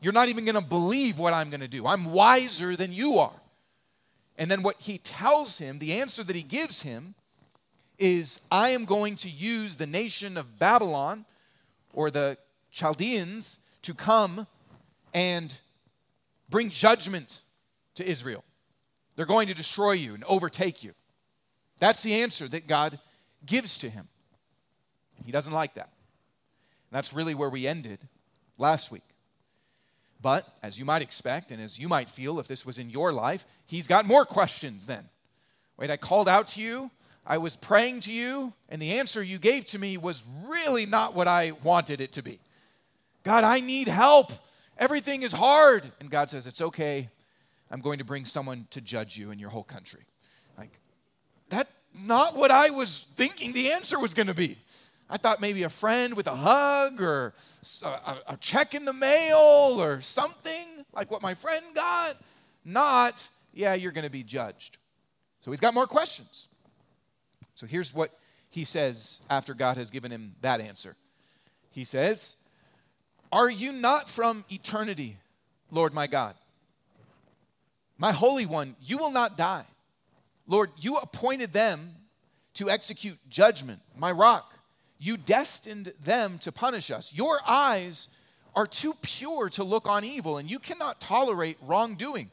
You're 0.00 0.12
not 0.12 0.28
even 0.28 0.44
going 0.44 0.56
to 0.56 0.60
believe 0.60 1.18
what 1.18 1.32
I'm 1.32 1.50
going 1.50 1.60
to 1.60 1.68
do. 1.68 1.86
I'm 1.86 2.12
wiser 2.12 2.76
than 2.76 2.92
you 2.92 3.18
are. 3.18 3.32
And 4.36 4.50
then 4.50 4.62
what 4.62 4.76
he 4.80 4.98
tells 4.98 5.58
him, 5.58 5.78
the 5.78 6.00
answer 6.00 6.24
that 6.24 6.34
he 6.34 6.42
gives 6.42 6.82
him, 6.82 7.14
is 7.98 8.40
I 8.50 8.70
am 8.70 8.84
going 8.84 9.16
to 9.16 9.28
use 9.28 9.76
the 9.76 9.86
nation 9.86 10.36
of 10.36 10.58
Babylon 10.58 11.24
or 11.92 12.10
the 12.10 12.36
Chaldeans 12.70 13.58
to 13.82 13.94
come 13.94 14.46
and 15.14 15.56
bring 16.48 16.70
judgment 16.70 17.42
to 17.96 18.08
Israel. 18.08 18.42
They're 19.16 19.26
going 19.26 19.48
to 19.48 19.54
destroy 19.54 19.92
you 19.92 20.14
and 20.14 20.24
overtake 20.24 20.82
you. 20.82 20.92
That's 21.78 22.02
the 22.02 22.22
answer 22.22 22.48
that 22.48 22.66
God 22.66 22.98
gives 23.44 23.78
to 23.78 23.90
him. 23.90 24.06
He 25.24 25.32
doesn't 25.32 25.52
like 25.52 25.74
that. 25.74 25.90
And 26.90 26.96
that's 26.96 27.12
really 27.12 27.34
where 27.34 27.50
we 27.50 27.66
ended 27.66 27.98
last 28.58 28.90
week. 28.90 29.02
But 30.20 30.46
as 30.62 30.78
you 30.78 30.84
might 30.84 31.02
expect, 31.02 31.50
and 31.50 31.60
as 31.60 31.78
you 31.78 31.88
might 31.88 32.08
feel 32.08 32.38
if 32.38 32.46
this 32.46 32.64
was 32.64 32.78
in 32.78 32.90
your 32.90 33.12
life, 33.12 33.44
he's 33.66 33.88
got 33.88 34.06
more 34.06 34.24
questions 34.24 34.86
then. 34.86 35.04
Wait, 35.76 35.90
I 35.90 35.96
called 35.96 36.28
out 36.28 36.48
to 36.48 36.62
you, 36.62 36.90
I 37.26 37.38
was 37.38 37.56
praying 37.56 38.00
to 38.00 38.12
you, 38.12 38.52
and 38.68 38.80
the 38.80 38.98
answer 38.98 39.22
you 39.22 39.38
gave 39.38 39.66
to 39.66 39.78
me 39.78 39.96
was 39.96 40.22
really 40.46 40.86
not 40.86 41.14
what 41.14 41.28
I 41.28 41.52
wanted 41.64 42.00
it 42.00 42.12
to 42.12 42.22
be. 42.22 42.38
God, 43.24 43.44
I 43.44 43.60
need 43.60 43.88
help. 43.88 44.32
Everything 44.78 45.22
is 45.22 45.32
hard. 45.32 45.84
And 46.00 46.10
God 46.10 46.30
says, 46.30 46.46
It's 46.46 46.60
okay. 46.60 47.08
I'm 47.72 47.80
going 47.80 47.98
to 47.98 48.04
bring 48.04 48.26
someone 48.26 48.66
to 48.70 48.82
judge 48.82 49.16
you 49.16 49.30
and 49.30 49.40
your 49.40 49.48
whole 49.48 49.64
country. 49.64 50.02
Like, 50.58 50.70
that 51.48 51.68
not 52.04 52.36
what 52.36 52.50
I 52.50 52.68
was 52.68 53.10
thinking 53.16 53.52
the 53.52 53.72
answer 53.72 53.98
was 53.98 54.12
going 54.12 54.26
to 54.26 54.34
be. 54.34 54.58
I 55.08 55.16
thought 55.16 55.40
maybe 55.40 55.62
a 55.62 55.68
friend 55.68 56.14
with 56.14 56.26
a 56.26 56.34
hug 56.34 57.00
or 57.00 57.34
a, 57.82 58.16
a, 58.28 58.36
check 58.38 58.74
in 58.74 58.84
the 58.84 58.92
mail 58.92 59.76
or 59.78 60.00
something 60.00 60.66
like 60.94 61.10
what 61.10 61.22
my 61.22 61.34
friend 61.34 61.64
got. 61.74 62.16
Not, 62.64 63.28
yeah, 63.52 63.74
you're 63.74 63.92
going 63.92 64.06
to 64.06 64.10
be 64.10 64.22
judged. 64.22 64.78
So 65.40 65.50
he's 65.50 65.60
got 65.60 65.74
more 65.74 65.86
questions. 65.86 66.48
So 67.54 67.66
here's 67.66 67.94
what 67.94 68.10
he 68.48 68.64
says 68.64 69.22
after 69.28 69.54
God 69.54 69.76
has 69.76 69.90
given 69.90 70.10
him 70.10 70.34
that 70.42 70.60
answer. 70.60 70.94
He 71.70 71.84
says, 71.84 72.36
Are 73.30 73.50
you 73.50 73.72
not 73.72 74.08
from 74.08 74.44
eternity, 74.50 75.16
Lord 75.70 75.94
my 75.94 76.06
God? 76.06 76.34
My 78.02 78.10
Holy 78.10 78.46
One, 78.46 78.74
you 78.82 78.98
will 78.98 79.12
not 79.12 79.36
die. 79.36 79.64
Lord, 80.48 80.70
you 80.76 80.96
appointed 80.96 81.52
them 81.52 81.94
to 82.54 82.68
execute 82.68 83.16
judgment, 83.30 83.78
my 83.96 84.10
rock. 84.10 84.52
You 84.98 85.16
destined 85.16 85.92
them 86.04 86.40
to 86.40 86.50
punish 86.50 86.90
us. 86.90 87.14
Your 87.14 87.38
eyes 87.46 88.08
are 88.56 88.66
too 88.66 88.92
pure 89.02 89.48
to 89.50 89.62
look 89.62 89.86
on 89.86 90.02
evil, 90.04 90.38
and 90.38 90.50
you 90.50 90.58
cannot 90.58 91.00
tolerate 91.00 91.58
wrongdoing. 91.62 92.28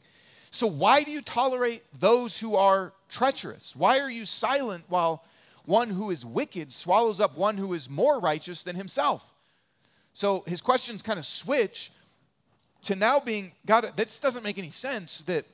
So, 0.50 0.66
why 0.66 1.04
do 1.04 1.12
you 1.12 1.22
tolerate 1.22 1.84
those 2.00 2.36
who 2.36 2.56
are 2.56 2.92
treacherous? 3.08 3.76
Why 3.76 4.00
are 4.00 4.10
you 4.10 4.26
silent 4.26 4.82
while 4.88 5.22
one 5.66 5.88
who 5.88 6.10
is 6.10 6.26
wicked 6.26 6.72
swallows 6.72 7.20
up 7.20 7.38
one 7.38 7.56
who 7.56 7.74
is 7.74 7.88
more 7.88 8.18
righteous 8.18 8.64
than 8.64 8.74
himself? 8.74 9.24
So, 10.14 10.42
his 10.48 10.60
questions 10.60 11.00
kind 11.00 11.20
of 11.20 11.24
switch 11.24 11.92
to 12.82 12.96
now 12.96 13.20
being 13.20 13.52
God, 13.66 13.88
this 13.94 14.18
doesn't 14.18 14.42
make 14.42 14.58
any 14.58 14.70
sense 14.70 15.20
that 15.22 15.44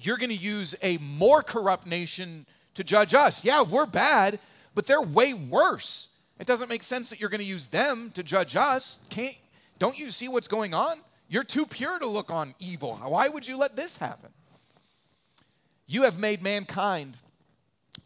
you're 0.00 0.16
going 0.16 0.30
to 0.30 0.36
use 0.36 0.74
a 0.82 0.98
more 0.98 1.42
corrupt 1.42 1.86
nation 1.86 2.46
to 2.74 2.84
judge 2.84 3.14
us. 3.14 3.44
Yeah, 3.44 3.62
we're 3.62 3.86
bad, 3.86 4.38
but 4.74 4.86
they're 4.86 5.02
way 5.02 5.34
worse. 5.34 6.20
It 6.38 6.46
doesn't 6.46 6.68
make 6.68 6.82
sense 6.82 7.10
that 7.10 7.20
you're 7.20 7.30
going 7.30 7.40
to 7.40 7.46
use 7.46 7.66
them 7.66 8.10
to 8.14 8.22
judge 8.22 8.56
us. 8.56 9.06
Can't, 9.10 9.34
don't 9.78 9.98
you 9.98 10.10
see 10.10 10.28
what's 10.28 10.48
going 10.48 10.74
on? 10.74 10.98
You're 11.28 11.44
too 11.44 11.66
pure 11.66 11.98
to 11.98 12.06
look 12.06 12.30
on 12.30 12.54
evil. 12.60 12.94
Why 12.96 13.28
would 13.28 13.46
you 13.46 13.56
let 13.56 13.74
this 13.74 13.96
happen? 13.96 14.30
You 15.86 16.02
have 16.02 16.18
made 16.18 16.42
mankind, 16.42 17.16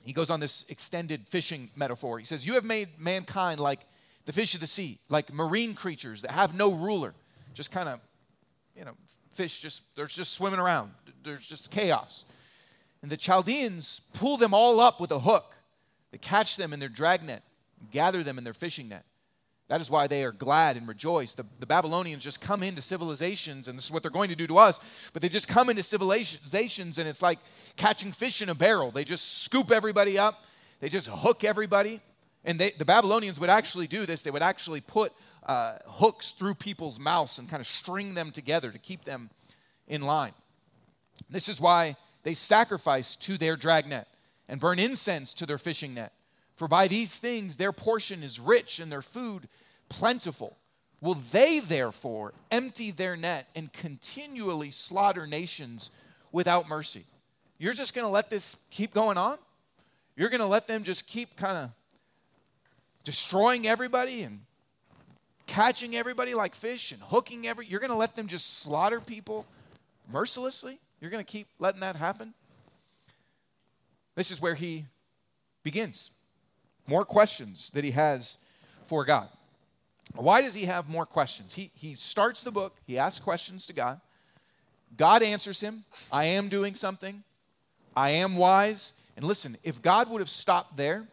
he 0.02 0.12
goes 0.12 0.30
on 0.30 0.40
this 0.40 0.68
extended 0.68 1.26
fishing 1.26 1.70
metaphor. 1.76 2.18
He 2.18 2.24
says, 2.24 2.46
You 2.46 2.54
have 2.54 2.64
made 2.64 2.88
mankind 2.98 3.58
like 3.58 3.80
the 4.26 4.32
fish 4.32 4.54
of 4.54 4.60
the 4.60 4.66
sea, 4.66 4.98
like 5.08 5.32
marine 5.32 5.74
creatures 5.74 6.22
that 6.22 6.30
have 6.30 6.54
no 6.54 6.72
ruler, 6.72 7.14
just 7.54 7.72
kind 7.72 7.88
of, 7.88 8.00
you 8.76 8.84
know, 8.84 8.92
fish 9.32 9.60
just, 9.60 9.94
they're 9.96 10.06
just 10.06 10.34
swimming 10.34 10.60
around 10.60 10.92
there's 11.22 11.46
just 11.46 11.70
chaos. 11.70 12.24
And 13.02 13.10
the 13.10 13.16
Chaldeans 13.16 14.00
pull 14.14 14.36
them 14.36 14.54
all 14.54 14.80
up 14.80 15.00
with 15.00 15.10
a 15.10 15.18
hook. 15.18 15.54
They 16.12 16.18
catch 16.18 16.56
them 16.56 16.72
in 16.72 16.80
their 16.80 16.88
dragnet, 16.88 17.42
gather 17.90 18.22
them 18.22 18.38
in 18.38 18.44
their 18.44 18.54
fishing 18.54 18.88
net. 18.88 19.04
That 19.68 19.80
is 19.80 19.88
why 19.88 20.08
they 20.08 20.24
are 20.24 20.32
glad 20.32 20.76
and 20.76 20.88
rejoice. 20.88 21.34
The, 21.34 21.46
the, 21.60 21.66
Babylonians 21.66 22.24
just 22.24 22.40
come 22.40 22.64
into 22.64 22.82
civilizations, 22.82 23.68
and 23.68 23.78
this 23.78 23.84
is 23.84 23.92
what 23.92 24.02
they're 24.02 24.10
going 24.10 24.30
to 24.30 24.34
do 24.34 24.48
to 24.48 24.58
us, 24.58 25.10
but 25.12 25.22
they 25.22 25.28
just 25.28 25.48
come 25.48 25.70
into 25.70 25.84
civilizations, 25.84 26.98
and 26.98 27.08
it's 27.08 27.22
like 27.22 27.38
catching 27.76 28.10
fish 28.10 28.42
in 28.42 28.48
a 28.48 28.54
barrel. 28.54 28.90
They 28.90 29.04
just 29.04 29.44
scoop 29.44 29.70
everybody 29.70 30.18
up, 30.18 30.44
they 30.80 30.88
just 30.88 31.08
hook 31.08 31.44
everybody. 31.44 32.00
And 32.44 32.58
they, 32.58 32.70
the 32.70 32.84
Babylonians 32.84 33.38
would 33.38 33.50
actually 33.50 33.86
do 33.86 34.06
this. 34.06 34.22
They 34.22 34.30
would 34.30 34.42
actually 34.42 34.80
put 34.80 35.12
uh, 35.46 35.74
hooks 35.86 36.32
through 36.32 36.54
people's 36.54 36.98
mouths 36.98 37.38
and 37.38 37.48
kind 37.48 37.60
of 37.60 37.66
string 37.66 38.14
them 38.14 38.30
together 38.30 38.70
to 38.70 38.78
keep 38.78 39.04
them 39.04 39.30
in 39.86 40.02
line. 40.02 40.32
This 41.30 41.48
is 41.48 41.60
why 41.60 41.96
they 42.22 42.34
sacrifice 42.34 43.16
to 43.16 43.38
their 43.38 43.56
dragnet 43.56 44.06
and 44.48 44.60
burn 44.60 44.78
incense 44.78 45.32
to 45.34 45.46
their 45.46 45.58
fishing 45.58 45.94
net. 45.94 46.12
For 46.56 46.68
by 46.68 46.88
these 46.88 47.18
things 47.18 47.56
their 47.56 47.72
portion 47.72 48.22
is 48.22 48.40
rich 48.40 48.80
and 48.80 48.90
their 48.90 49.02
food 49.02 49.48
plentiful. 49.88 50.56
Will 51.00 51.14
they 51.32 51.60
therefore 51.60 52.34
empty 52.50 52.90
their 52.90 53.16
net 53.16 53.48
and 53.54 53.72
continually 53.72 54.70
slaughter 54.70 55.26
nations 55.26 55.90
without 56.32 56.68
mercy? 56.68 57.04
You're 57.58 57.72
just 57.72 57.94
going 57.94 58.06
to 58.06 58.10
let 58.10 58.28
this 58.28 58.56
keep 58.70 58.92
going 58.92 59.16
on? 59.16 59.38
You're 60.16 60.28
going 60.28 60.40
to 60.40 60.46
let 60.46 60.66
them 60.66 60.82
just 60.82 61.06
keep 61.06 61.36
kind 61.36 61.56
of 61.56 61.70
destroying 63.04 63.66
everybody 63.66 64.22
and 64.22 64.40
catching 65.46 65.96
everybody 65.96 66.34
like 66.34 66.54
fish 66.54 66.92
and 66.92 67.00
hooking 67.00 67.46
every 67.46 67.66
you're 67.66 67.80
going 67.80 67.90
to 67.90 67.96
let 67.96 68.14
them 68.14 68.26
just 68.26 68.58
slaughter 68.60 69.00
people 69.00 69.46
mercilessly? 70.12 70.78
You're 71.00 71.10
going 71.10 71.24
to 71.24 71.30
keep 71.30 71.48
letting 71.58 71.80
that 71.80 71.96
happen? 71.96 72.34
This 74.14 74.30
is 74.30 74.40
where 74.40 74.54
he 74.54 74.84
begins. 75.62 76.10
More 76.86 77.04
questions 77.04 77.70
that 77.70 77.84
he 77.84 77.90
has 77.92 78.44
for 78.84 79.04
God. 79.04 79.28
Why 80.14 80.42
does 80.42 80.54
he 80.54 80.64
have 80.64 80.88
more 80.88 81.06
questions? 81.06 81.54
He, 81.54 81.70
he 81.74 81.94
starts 81.94 82.42
the 82.42 82.50
book, 82.50 82.74
he 82.86 82.98
asks 82.98 83.20
questions 83.20 83.66
to 83.66 83.72
God. 83.72 84.00
God 84.96 85.22
answers 85.22 85.60
him 85.60 85.84
I 86.12 86.24
am 86.24 86.48
doing 86.48 86.74
something, 86.74 87.22
I 87.96 88.10
am 88.10 88.36
wise. 88.36 89.00
And 89.16 89.24
listen, 89.24 89.56
if 89.64 89.80
God 89.82 90.10
would 90.10 90.20
have 90.20 90.30
stopped 90.30 90.76
there, 90.76 91.06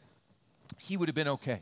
he 0.80 0.98
would 0.98 1.10
have 1.10 1.16
been 1.16 1.28
okay. 1.28 1.62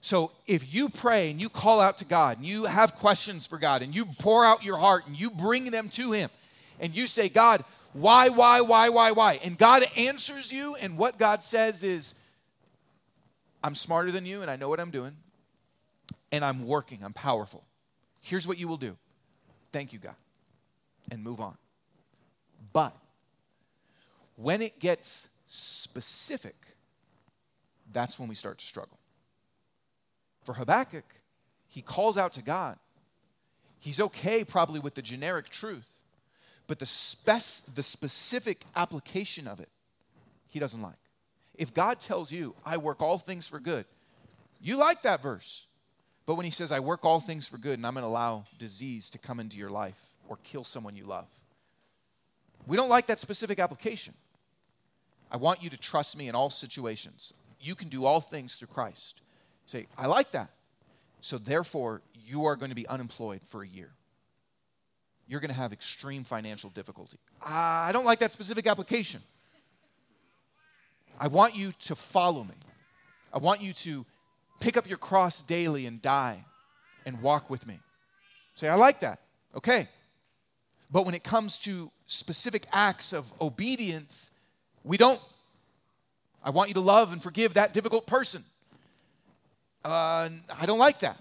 So 0.00 0.32
if 0.46 0.72
you 0.74 0.88
pray 0.88 1.30
and 1.30 1.40
you 1.40 1.48
call 1.48 1.80
out 1.80 1.98
to 1.98 2.04
God 2.04 2.38
and 2.38 2.46
you 2.46 2.64
have 2.64 2.94
questions 2.96 3.46
for 3.46 3.58
God 3.58 3.82
and 3.82 3.94
you 3.94 4.06
pour 4.18 4.44
out 4.46 4.64
your 4.64 4.78
heart 4.78 5.06
and 5.06 5.18
you 5.18 5.30
bring 5.30 5.70
them 5.70 5.90
to 5.90 6.12
Him 6.12 6.30
and 6.80 6.96
you 6.96 7.06
say, 7.06 7.28
God, 7.28 7.62
why, 7.92 8.28
why, 8.28 8.60
why, 8.60 8.88
why, 8.88 9.12
why? 9.12 9.40
And 9.44 9.58
God 9.58 9.84
answers 9.96 10.52
you, 10.52 10.76
and 10.76 10.96
what 10.96 11.18
God 11.18 11.42
says 11.42 11.82
is, 11.82 12.14
I'm 13.64 13.74
smarter 13.74 14.12
than 14.12 14.24
you 14.24 14.42
and 14.42 14.50
I 14.50 14.56
know 14.56 14.68
what 14.68 14.78
I'm 14.78 14.92
doing, 14.92 15.16
and 16.30 16.44
I'm 16.44 16.66
working, 16.66 17.00
I'm 17.02 17.12
powerful. 17.12 17.64
Here's 18.22 18.46
what 18.46 18.58
you 18.60 18.68
will 18.68 18.76
do. 18.76 18.96
Thank 19.72 19.92
you, 19.92 19.98
God. 19.98 20.14
And 21.10 21.24
move 21.24 21.40
on. 21.40 21.56
But 22.72 22.96
when 24.36 24.62
it 24.62 24.78
gets 24.78 25.28
specific, 25.46 26.54
that's 27.92 28.20
when 28.20 28.28
we 28.28 28.36
start 28.36 28.58
to 28.58 28.64
struggle. 28.64 28.99
For 30.44 30.54
Habakkuk, 30.54 31.04
he 31.68 31.82
calls 31.82 32.18
out 32.18 32.32
to 32.34 32.42
God. 32.42 32.78
He's 33.78 34.00
okay 34.00 34.44
probably 34.44 34.80
with 34.80 34.94
the 34.94 35.02
generic 35.02 35.48
truth, 35.48 35.88
but 36.66 36.78
the, 36.78 36.86
spec- 36.86 37.74
the 37.74 37.82
specific 37.82 38.62
application 38.76 39.48
of 39.48 39.60
it, 39.60 39.68
he 40.48 40.58
doesn't 40.58 40.82
like. 40.82 40.98
If 41.56 41.72
God 41.74 42.00
tells 42.00 42.32
you, 42.32 42.54
I 42.64 42.76
work 42.76 43.00
all 43.00 43.18
things 43.18 43.46
for 43.46 43.58
good, 43.58 43.84
you 44.60 44.76
like 44.76 45.02
that 45.02 45.22
verse. 45.22 45.66
But 46.26 46.34
when 46.34 46.44
he 46.44 46.50
says, 46.50 46.70
I 46.70 46.80
work 46.80 47.04
all 47.04 47.20
things 47.20 47.48
for 47.48 47.58
good 47.58 47.78
and 47.78 47.86
I'm 47.86 47.94
going 47.94 48.04
to 48.04 48.08
allow 48.08 48.44
disease 48.58 49.10
to 49.10 49.18
come 49.18 49.40
into 49.40 49.58
your 49.58 49.70
life 49.70 50.00
or 50.28 50.38
kill 50.44 50.64
someone 50.64 50.94
you 50.94 51.04
love, 51.04 51.26
we 52.66 52.76
don't 52.76 52.88
like 52.88 53.06
that 53.06 53.18
specific 53.18 53.58
application. 53.58 54.14
I 55.30 55.38
want 55.38 55.62
you 55.62 55.70
to 55.70 55.78
trust 55.78 56.18
me 56.18 56.28
in 56.28 56.34
all 56.34 56.50
situations. 56.50 57.32
You 57.60 57.74
can 57.74 57.88
do 57.88 58.04
all 58.04 58.20
things 58.20 58.56
through 58.56 58.68
Christ. 58.68 59.20
Say, 59.70 59.86
I 59.96 60.08
like 60.08 60.32
that. 60.32 60.50
So 61.20 61.38
therefore, 61.38 62.02
you 62.26 62.46
are 62.46 62.56
going 62.56 62.70
to 62.70 62.74
be 62.74 62.88
unemployed 62.88 63.40
for 63.44 63.62
a 63.62 63.68
year. 63.68 63.92
You're 65.28 65.38
going 65.38 65.50
to 65.50 65.56
have 65.56 65.72
extreme 65.72 66.24
financial 66.24 66.70
difficulty. 66.70 67.18
Ah, 67.40 67.86
I 67.86 67.92
don't 67.92 68.04
like 68.04 68.18
that 68.18 68.32
specific 68.32 68.66
application. 68.66 69.20
I 71.20 71.28
want 71.28 71.56
you 71.56 71.70
to 71.82 71.94
follow 71.94 72.42
me. 72.42 72.56
I 73.32 73.38
want 73.38 73.62
you 73.62 73.72
to 73.74 74.04
pick 74.58 74.76
up 74.76 74.88
your 74.88 74.98
cross 74.98 75.40
daily 75.40 75.86
and 75.86 76.02
die 76.02 76.44
and 77.06 77.22
walk 77.22 77.48
with 77.48 77.64
me. 77.64 77.78
Say, 78.56 78.68
I 78.68 78.74
like 78.74 78.98
that. 79.00 79.20
Okay. 79.54 79.88
But 80.90 81.06
when 81.06 81.14
it 81.14 81.22
comes 81.22 81.60
to 81.60 81.92
specific 82.06 82.64
acts 82.72 83.12
of 83.12 83.24
obedience, 83.40 84.32
we 84.82 84.96
don't. 84.96 85.20
I 86.42 86.50
want 86.50 86.70
you 86.70 86.74
to 86.74 86.80
love 86.80 87.12
and 87.12 87.22
forgive 87.22 87.54
that 87.54 87.72
difficult 87.72 88.08
person. 88.08 88.42
Uh, 89.84 90.28
I 90.58 90.66
don't 90.66 90.78
like 90.78 91.00
that. 91.00 91.16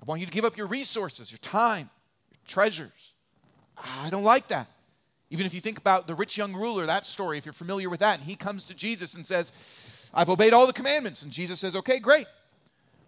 I 0.00 0.04
want 0.04 0.20
you 0.20 0.26
to 0.26 0.32
give 0.32 0.44
up 0.44 0.56
your 0.56 0.66
resources, 0.66 1.30
your 1.30 1.38
time, 1.38 1.88
your 2.30 2.40
treasures. 2.46 3.14
I 3.76 4.10
don't 4.10 4.24
like 4.24 4.48
that. 4.48 4.68
Even 5.30 5.46
if 5.46 5.54
you 5.54 5.60
think 5.60 5.78
about 5.78 6.06
the 6.06 6.14
rich 6.14 6.36
young 6.36 6.52
ruler, 6.52 6.86
that 6.86 7.06
story, 7.06 7.38
if 7.38 7.46
you're 7.46 7.52
familiar 7.52 7.88
with 7.88 8.00
that, 8.00 8.18
and 8.18 8.28
he 8.28 8.34
comes 8.34 8.66
to 8.66 8.74
Jesus 8.74 9.14
and 9.14 9.26
says, 9.26 10.10
I've 10.12 10.28
obeyed 10.28 10.52
all 10.52 10.66
the 10.66 10.72
commandments. 10.72 11.22
And 11.22 11.32
Jesus 11.32 11.60
says, 11.60 11.74
Okay, 11.74 11.98
great. 11.98 12.26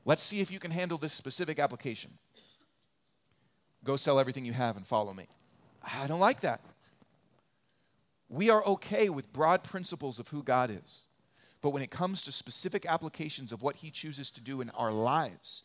Let's 0.06 0.22
see 0.22 0.40
if 0.40 0.50
you 0.50 0.58
can 0.58 0.70
handle 0.70 0.98
this 0.98 1.12
specific 1.12 1.58
application. 1.58 2.10
Go 3.84 3.96
sell 3.96 4.18
everything 4.18 4.44
you 4.44 4.52
have 4.52 4.76
and 4.76 4.86
follow 4.86 5.12
me. 5.12 5.26
I 5.82 6.06
don't 6.06 6.20
like 6.20 6.40
that. 6.40 6.60
We 8.28 8.50
are 8.50 8.64
okay 8.64 9.10
with 9.10 9.32
broad 9.32 9.62
principles 9.62 10.18
of 10.18 10.28
who 10.28 10.42
God 10.42 10.70
is. 10.70 11.02
But 11.64 11.70
when 11.70 11.82
it 11.82 11.90
comes 11.90 12.20
to 12.24 12.32
specific 12.32 12.84
applications 12.84 13.50
of 13.50 13.62
what 13.62 13.74
He 13.74 13.88
chooses 13.88 14.30
to 14.32 14.42
do 14.42 14.60
in 14.60 14.68
our 14.76 14.92
lives, 14.92 15.62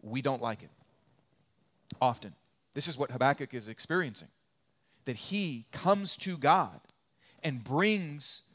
we 0.00 0.22
don't 0.22 0.40
like 0.40 0.62
it. 0.62 0.70
often. 2.00 2.32
This 2.72 2.86
is 2.86 2.96
what 2.96 3.10
Habakkuk 3.10 3.52
is 3.52 3.66
experiencing 3.66 4.28
that 5.06 5.16
he 5.16 5.64
comes 5.72 6.16
to 6.18 6.36
God 6.36 6.80
and 7.42 7.64
brings 7.64 8.48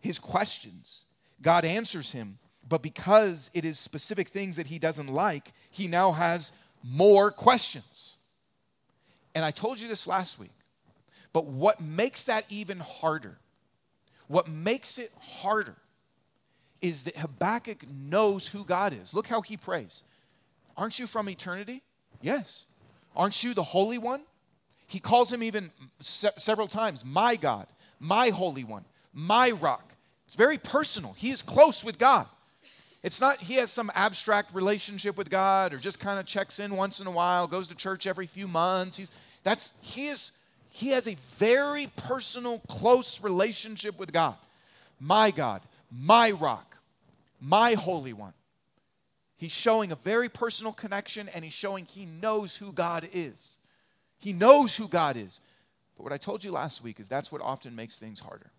his 0.00 0.18
questions. 0.18 1.06
God 1.40 1.64
answers 1.64 2.12
him, 2.12 2.38
but 2.68 2.82
because 2.82 3.50
it 3.54 3.64
is 3.64 3.78
specific 3.78 4.28
things 4.28 4.56
that 4.56 4.66
he 4.66 4.78
doesn't 4.78 5.06
like, 5.08 5.52
he 5.70 5.88
now 5.88 6.12
has 6.12 6.62
more 6.84 7.30
questions. 7.30 8.18
And 9.34 9.42
I 9.42 9.52
told 9.52 9.80
you 9.80 9.88
this 9.88 10.06
last 10.06 10.38
week, 10.38 10.50
but 11.32 11.46
what 11.46 11.80
makes 11.80 12.24
that 12.24 12.44
even 12.50 12.78
harder, 12.78 13.38
what 14.28 14.48
makes 14.48 14.98
it 14.98 15.10
harder, 15.18 15.76
is 16.80 17.04
that 17.04 17.16
Habakkuk 17.16 17.84
knows 17.90 18.46
who 18.46 18.64
God 18.64 18.92
is. 18.92 19.14
Look 19.14 19.26
how 19.26 19.40
he 19.40 19.56
prays. 19.56 20.04
Aren't 20.76 20.98
you 20.98 21.06
from 21.06 21.28
eternity? 21.28 21.82
Yes. 22.20 22.66
Aren't 23.14 23.42
you 23.42 23.54
the 23.54 23.62
Holy 23.62 23.98
One? 23.98 24.22
He 24.86 25.00
calls 25.00 25.32
him 25.32 25.42
even 25.42 25.70
se- 26.00 26.30
several 26.36 26.68
times, 26.68 27.04
my 27.04 27.36
God, 27.36 27.66
my 27.98 28.28
Holy 28.28 28.64
One, 28.64 28.84
my 29.12 29.50
rock. 29.50 29.94
It's 30.26 30.36
very 30.36 30.58
personal. 30.58 31.12
He 31.14 31.30
is 31.30 31.42
close 31.42 31.84
with 31.84 31.98
God. 31.98 32.26
It's 33.02 33.20
not 33.20 33.38
he 33.38 33.54
has 33.54 33.70
some 33.70 33.90
abstract 33.94 34.54
relationship 34.54 35.16
with 35.16 35.30
God 35.30 35.72
or 35.72 35.78
just 35.78 36.00
kind 36.00 36.18
of 36.18 36.26
checks 36.26 36.58
in 36.58 36.74
once 36.74 37.00
in 37.00 37.06
a 37.06 37.10
while, 37.10 37.46
goes 37.46 37.68
to 37.68 37.76
church 37.76 38.06
every 38.06 38.26
few 38.26 38.48
months. 38.48 38.96
He's 38.96 39.12
that's 39.44 39.74
he 39.80 40.08
is 40.08 40.42
he 40.70 40.88
has 40.90 41.06
a 41.06 41.16
very 41.36 41.88
personal, 41.96 42.58
close 42.68 43.22
relationship 43.22 43.98
with 43.98 44.12
God. 44.12 44.34
My 45.00 45.30
God, 45.30 45.62
my 45.98 46.30
rock, 46.32 46.76
my 47.40 47.74
holy 47.74 48.12
one. 48.12 48.32
He's 49.36 49.52
showing 49.52 49.92
a 49.92 49.96
very 49.96 50.28
personal 50.28 50.72
connection 50.72 51.28
and 51.34 51.44
he's 51.44 51.52
showing 51.52 51.84
he 51.84 52.06
knows 52.06 52.56
who 52.56 52.72
God 52.72 53.08
is. 53.12 53.58
He 54.18 54.32
knows 54.32 54.74
who 54.74 54.88
God 54.88 55.16
is. 55.16 55.40
But 55.96 56.04
what 56.04 56.12
I 56.12 56.16
told 56.16 56.42
you 56.42 56.52
last 56.52 56.82
week 56.82 57.00
is 57.00 57.08
that's 57.08 57.30
what 57.30 57.42
often 57.42 57.76
makes 57.76 57.98
things 57.98 58.18
harder. 58.18 58.50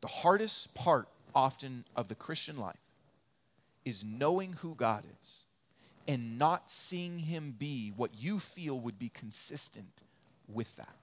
The 0.00 0.08
hardest 0.08 0.74
part 0.74 1.08
often 1.34 1.84
of 1.96 2.08
the 2.08 2.14
Christian 2.14 2.56
life 2.56 2.78
is 3.84 4.04
knowing 4.04 4.52
who 4.54 4.74
God 4.74 5.04
is 5.22 5.40
and 6.08 6.38
not 6.38 6.70
seeing 6.70 7.18
him 7.18 7.54
be 7.58 7.92
what 7.96 8.10
you 8.18 8.38
feel 8.38 8.78
would 8.80 8.98
be 8.98 9.10
consistent 9.10 10.02
with 10.52 10.74
that. 10.76 10.96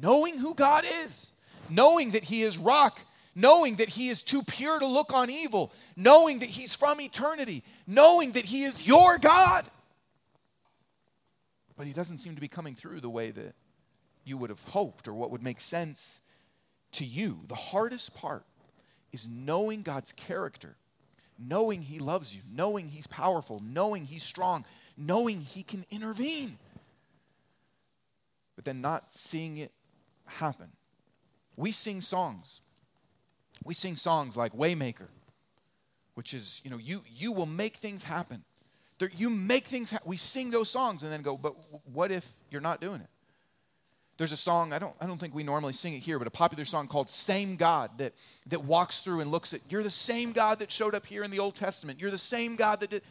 Knowing 0.00 0.38
who 0.38 0.54
God 0.54 0.84
is, 1.04 1.32
knowing 1.70 2.10
that 2.12 2.24
he 2.24 2.42
is 2.42 2.58
rock, 2.58 2.98
knowing 3.36 3.76
that 3.76 3.88
he 3.88 4.08
is 4.08 4.22
too 4.22 4.42
pure 4.42 4.80
to 4.80 4.86
look 4.86 5.12
on 5.12 5.30
evil, 5.30 5.70
knowing 5.94 6.40
that 6.40 6.48
he's 6.48 6.74
from 6.74 7.00
eternity, 7.00 7.62
knowing 7.86 8.32
that 8.32 8.46
he 8.46 8.64
is 8.64 8.86
your 8.86 9.18
God. 9.18 9.64
But 11.76 11.86
he 11.86 11.92
doesn't 11.92 12.18
seem 12.18 12.34
to 12.34 12.40
be 12.40 12.48
coming 12.48 12.74
through 12.74 13.00
the 13.00 13.10
way 13.10 13.30
that 13.30 13.54
you 14.24 14.38
would 14.38 14.48
have 14.48 14.62
hoped 14.64 15.06
or 15.06 15.12
what 15.12 15.30
would 15.30 15.42
make 15.42 15.60
sense 15.60 16.22
to 16.92 17.04
you. 17.04 17.38
The 17.48 17.54
hardest 17.54 18.16
part 18.16 18.44
is 19.12 19.28
knowing 19.28 19.82
God's 19.82 20.12
character, 20.12 20.74
knowing 21.38 21.82
He 21.82 21.98
loves 21.98 22.34
you, 22.34 22.40
knowing 22.54 22.88
He's 22.88 23.06
powerful, 23.06 23.62
knowing 23.62 24.06
He's 24.06 24.22
strong, 24.22 24.64
knowing 24.96 25.42
He 25.42 25.62
can 25.62 25.84
intervene, 25.90 26.56
but 28.56 28.64
then 28.64 28.80
not 28.80 29.12
seeing 29.12 29.58
it 29.58 29.72
happen. 30.24 30.68
We 31.58 31.70
sing 31.70 32.00
songs. 32.00 32.62
We 33.66 33.74
sing 33.74 33.96
songs 33.96 34.36
like 34.36 34.52
Waymaker, 34.52 35.08
which 36.14 36.34
is, 36.34 36.60
you 36.64 36.70
know, 36.70 36.78
you, 36.78 37.02
you 37.12 37.32
will 37.32 37.46
make 37.46 37.76
things 37.76 38.04
happen. 38.04 38.44
There, 38.98 39.10
you 39.16 39.28
make 39.28 39.64
things 39.64 39.90
happen. 39.90 40.08
We 40.08 40.16
sing 40.16 40.50
those 40.50 40.70
songs 40.70 41.02
and 41.02 41.12
then 41.12 41.22
go, 41.22 41.36
but 41.36 41.54
what 41.92 42.12
if 42.12 42.30
you're 42.48 42.60
not 42.60 42.80
doing 42.80 43.00
it? 43.00 43.08
There's 44.18 44.30
a 44.30 44.36
song, 44.36 44.72
I 44.72 44.78
don't, 44.78 44.94
I 45.00 45.06
don't 45.06 45.18
think 45.18 45.34
we 45.34 45.42
normally 45.42 45.72
sing 45.72 45.94
it 45.94 45.98
here, 45.98 46.18
but 46.18 46.28
a 46.28 46.30
popular 46.30 46.64
song 46.64 46.86
called 46.86 47.10
Same 47.10 47.56
God 47.56 47.90
that, 47.98 48.14
that 48.46 48.64
walks 48.64 49.02
through 49.02 49.20
and 49.20 49.32
looks 49.32 49.52
at, 49.52 49.60
you're 49.68 49.82
the 49.82 49.90
same 49.90 50.32
God 50.32 50.60
that 50.60 50.70
showed 50.70 50.94
up 50.94 51.04
here 51.04 51.24
in 51.24 51.32
the 51.32 51.40
Old 51.40 51.56
Testament. 51.56 52.00
You're 52.00 52.12
the 52.12 52.16
same 52.16 52.54
God 52.54 52.80
that 52.80 52.90
did. 52.90 53.02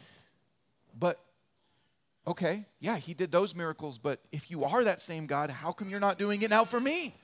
But, 0.98 1.20
okay, 2.26 2.64
yeah, 2.80 2.96
he 2.96 3.12
did 3.12 3.30
those 3.30 3.54
miracles, 3.54 3.98
but 3.98 4.20
if 4.32 4.50
you 4.50 4.64
are 4.64 4.82
that 4.82 5.02
same 5.02 5.26
God, 5.26 5.50
how 5.50 5.70
come 5.70 5.90
you're 5.90 6.00
not 6.00 6.18
doing 6.18 6.40
it 6.40 6.48
now 6.48 6.64
for 6.64 6.80
me? 6.80 7.14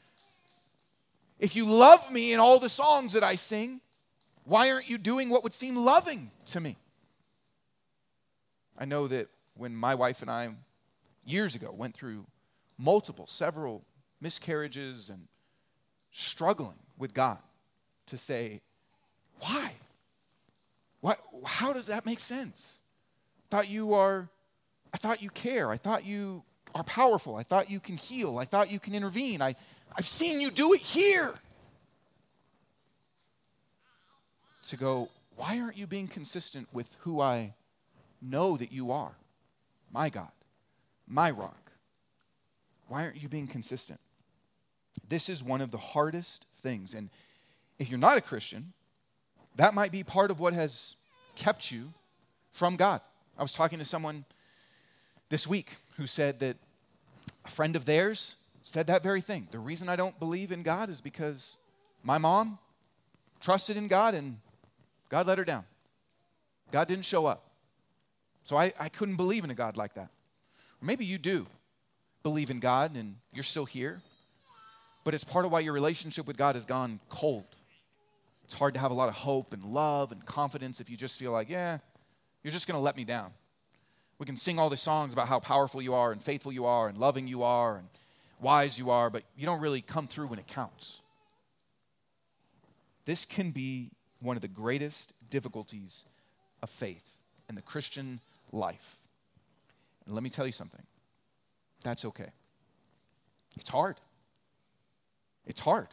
If 1.43 1.57
you 1.57 1.67
love 1.67 2.09
me 2.13 2.33
in 2.33 2.39
all 2.39 2.61
the 2.61 2.69
songs 2.69 3.15
that 3.15 3.25
I 3.25 3.35
sing, 3.35 3.81
why 4.45 4.71
aren't 4.71 4.89
you 4.89 4.97
doing 4.97 5.29
what 5.29 5.43
would 5.43 5.53
seem 5.53 5.75
loving 5.75 6.31
to 6.47 6.61
me? 6.61 6.77
I 8.79 8.85
know 8.85 9.09
that 9.09 9.27
when 9.57 9.75
my 9.75 9.97
wife 9.97 10.23
and 10.23 10.31
I, 10.31 10.51
years 11.25 11.57
ago, 11.57 11.75
went 11.77 11.97
through 11.97 12.25
multiple, 12.79 13.27
several 13.27 13.83
miscarriages 14.21 15.11
and 15.11 15.27
struggling 16.13 16.79
with 16.97 17.13
God 17.13 17.39
to 18.07 18.17
say, 18.17 18.61
why? 19.41 19.73
What, 21.01 21.19
how 21.45 21.73
does 21.73 21.89
that 21.89 22.07
make 22.07 22.21
sense? 22.21 22.83
I 23.51 23.57
thought 23.57 23.69
you 23.69 23.95
are, 23.95 24.29
I 24.95 24.97
thought 24.97 25.21
you 25.21 25.31
care. 25.31 25.73
I 25.73 25.77
thought 25.77 26.07
you 26.07 26.45
are 26.73 26.85
powerful. 26.85 27.35
I 27.35 27.43
thought 27.43 27.69
you 27.69 27.81
can 27.81 27.97
heal. 27.97 28.39
I 28.39 28.45
thought 28.45 28.71
you 28.71 28.79
can 28.79 28.95
intervene. 28.95 29.43
I, 29.43 29.57
I've 29.97 30.07
seen 30.07 30.41
you 30.41 30.51
do 30.51 30.73
it 30.73 30.81
here. 30.81 31.35
To 34.69 34.77
go, 34.77 35.09
why 35.37 35.61
aren't 35.61 35.77
you 35.77 35.87
being 35.87 36.09
consistent 36.09 36.67
with 36.73 36.87
who 37.01 37.21
I 37.21 37.53
know 38.23 38.57
that 38.57 38.73
you 38.73 38.93
are? 38.93 39.13
My 39.93 40.09
God, 40.09 40.31
my 41.07 41.31
rock. 41.31 41.71
Why 42.89 43.05
aren't 43.05 43.23
you 43.23 43.29
being 43.29 43.47
consistent? 43.47 44.01
This 45.09 45.29
is 45.29 45.43
one 45.43 45.61
of 45.61 45.71
the 45.71 45.79
hardest 45.79 46.47
things. 46.63 46.95
And 46.95 47.11
if 47.79 47.91
you're 47.91 47.99
not 47.99 48.17
a 48.17 48.21
Christian, 48.21 48.73
that 49.57 49.75
might 49.75 49.93
be 49.93 50.03
part 50.03 50.31
of 50.31 50.41
what 50.41 50.55
has 50.55 50.97
kept 51.37 51.71
you 51.71 51.85
from 52.53 52.77
God. 52.77 53.01
I 53.39 53.43
was 53.43 53.53
talking 53.53 53.79
to 53.79 53.85
someone 53.85 54.25
this 55.29 55.47
week 55.47 55.77
who 55.97 56.07
said 56.07 56.41
that 56.41 56.57
a 57.45 57.49
friend 57.49 57.77
of 57.77 57.85
theirs 57.85 58.37
said 58.63 58.87
that 58.89 59.03
very 59.03 59.21
thing. 59.21 59.49
The 59.51 59.59
reason 59.59 59.89
I 59.89 59.97
don't 59.97 60.19
believe 60.19 60.53
in 60.53 60.63
God 60.63 60.89
is 60.89 61.01
because 61.01 61.57
my 62.03 62.19
mom 62.19 62.59
trusted 63.41 63.77
in 63.77 63.89
God 63.89 64.15
and 64.15 64.39
God 65.09 65.27
let 65.27 65.39
her 65.39 65.45
down. 65.45 65.65
God 66.71 66.89
didn't 66.89 67.05
show 67.05 67.27
up. 67.27 67.45
So 68.45 68.57
I, 68.57 68.73
I 68.79 68.89
couldn't 68.89 69.17
believe 69.17 69.45
in 69.45 69.51
a 69.51 69.55
God 69.55 69.77
like 69.77 69.95
that. 69.95 70.09
Or 70.81 70.87
maybe 70.87 71.05
you 71.05 71.19
do 71.19 71.47
believe 72.23 72.51
in 72.51 72.61
God 72.61 72.97
and 72.97 73.17
you're 73.33 73.43
still 73.43 73.65
here, 73.65 74.01
but 75.05 75.15
it's 75.15 75.25
part 75.25 75.45
of 75.45 75.53
why 75.53 75.61
your 75.61 75.73
relationship 75.73 76.27
with 76.27 76.37
God 76.37 76.55
has 76.55 76.65
gone 76.65 77.01
cold. 77.09 77.45
It's 78.45 78.55
hard 78.55 78.75
to 78.75 78.81
have 78.81 78.91
a 78.91 78.95
lot 78.95 79.09
of 79.09 79.15
hope 79.15 79.53
and 79.53 79.65
love 79.65 80.13
and 80.13 80.25
confidence 80.25 80.81
if 80.81 80.91
you 80.91 80.97
just 80.97 81.19
feel 81.19 81.33
like, 81.33 81.49
yeah, 81.49 81.79
you're 82.43 82.53
just 82.53 82.67
going 82.67 82.77
to 82.77 82.83
let 82.83 82.97
me 82.97 83.05
down. 83.05 83.33
We 84.19 84.27
can 84.27 84.37
sing 84.37 84.59
all 84.59 84.71
the 84.71 84.77
songs 84.77 85.13
about 85.13 85.27
how 85.27 85.41
powerful 85.41 85.83
you 85.83 85.95
are 85.95 86.13
and 86.13 86.23
faithful 86.23 86.53
you 86.53 86.65
are 86.65 86.89
and 86.89 86.99
loving 86.99 87.27
you 87.27 87.43
are 87.43 87.79
and 87.79 87.89
wise 88.43 88.79
you 88.79 88.91
are, 88.91 89.09
but 89.09 89.23
you 89.37 89.47
don't 89.47 89.61
really 89.61 89.81
come 89.81 90.07
through 90.07 90.27
when 90.27 90.39
it 90.39 90.47
counts. 90.47 91.01
This 93.05 93.25
can 93.25 93.51
be 93.51 93.91
one 94.21 94.37
of 94.37 94.43
the 94.43 94.49
greatest 94.49 95.15
difficulties 95.31 96.05
of 96.63 96.71
faith 96.71 97.05
in 97.49 97.55
the 97.55 97.63
Christian 97.63 98.21
life. 98.53 98.97
And 100.05 100.15
let 100.15 100.23
me 100.23 100.31
tell 100.31 100.47
you 100.47 100.53
something 100.53 100.83
that's 101.83 102.05
okay. 102.05 102.29
It's 103.59 103.71
hard. 103.71 103.97
It's 105.47 105.61
hard, 105.61 105.89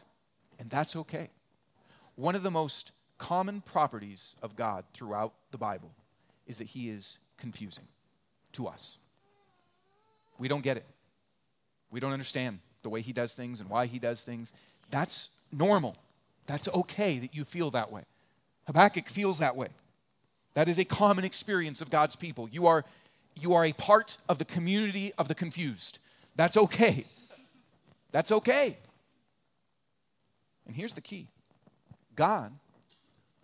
and 0.58 0.70
that's 0.70 0.94
okay. 0.94 1.28
One 2.14 2.34
of 2.34 2.42
the 2.42 2.50
most 2.50 2.92
common 3.18 3.60
properties 3.60 4.36
of 4.42 4.54
God 4.54 4.84
throughout 4.92 5.34
the 5.50 5.58
Bible 5.58 5.90
is 6.46 6.58
that 6.58 6.68
He 6.68 6.88
is 6.88 7.18
confusing 7.36 7.84
to 8.52 8.68
us. 8.68 8.98
We 10.38 10.48
don't 10.48 10.62
get 10.62 10.76
it. 10.76 10.86
We 11.90 12.00
don't 12.00 12.12
understand 12.12 12.58
the 12.82 12.88
way 12.88 13.00
He 13.00 13.12
does 13.12 13.34
things 13.34 13.60
and 13.60 13.68
why 13.68 13.86
He 13.86 13.98
does 13.98 14.24
things. 14.24 14.54
That's 14.90 15.30
normal. 15.52 15.96
That's 16.46 16.68
okay 16.68 17.18
that 17.18 17.34
you 17.34 17.44
feel 17.44 17.70
that 17.70 17.90
way. 17.90 18.02
Habakkuk 18.66 19.08
feels 19.08 19.38
that 19.40 19.56
way. 19.56 19.68
That 20.54 20.68
is 20.68 20.78
a 20.78 20.84
common 20.84 21.24
experience 21.24 21.80
of 21.80 21.90
God's 21.90 22.16
people. 22.16 22.48
You 22.50 22.66
are 22.66 22.84
you 23.36 23.54
are 23.54 23.64
a 23.64 23.72
part 23.72 24.18
of 24.28 24.38
the 24.38 24.44
community 24.44 25.12
of 25.16 25.28
the 25.28 25.34
confused. 25.34 25.98
That's 26.36 26.56
okay. 26.56 27.04
That's 28.12 28.32
okay. 28.32 28.76
And 30.66 30.74
here's 30.74 30.94
the 30.94 31.00
key 31.00 31.26
God 32.16 32.52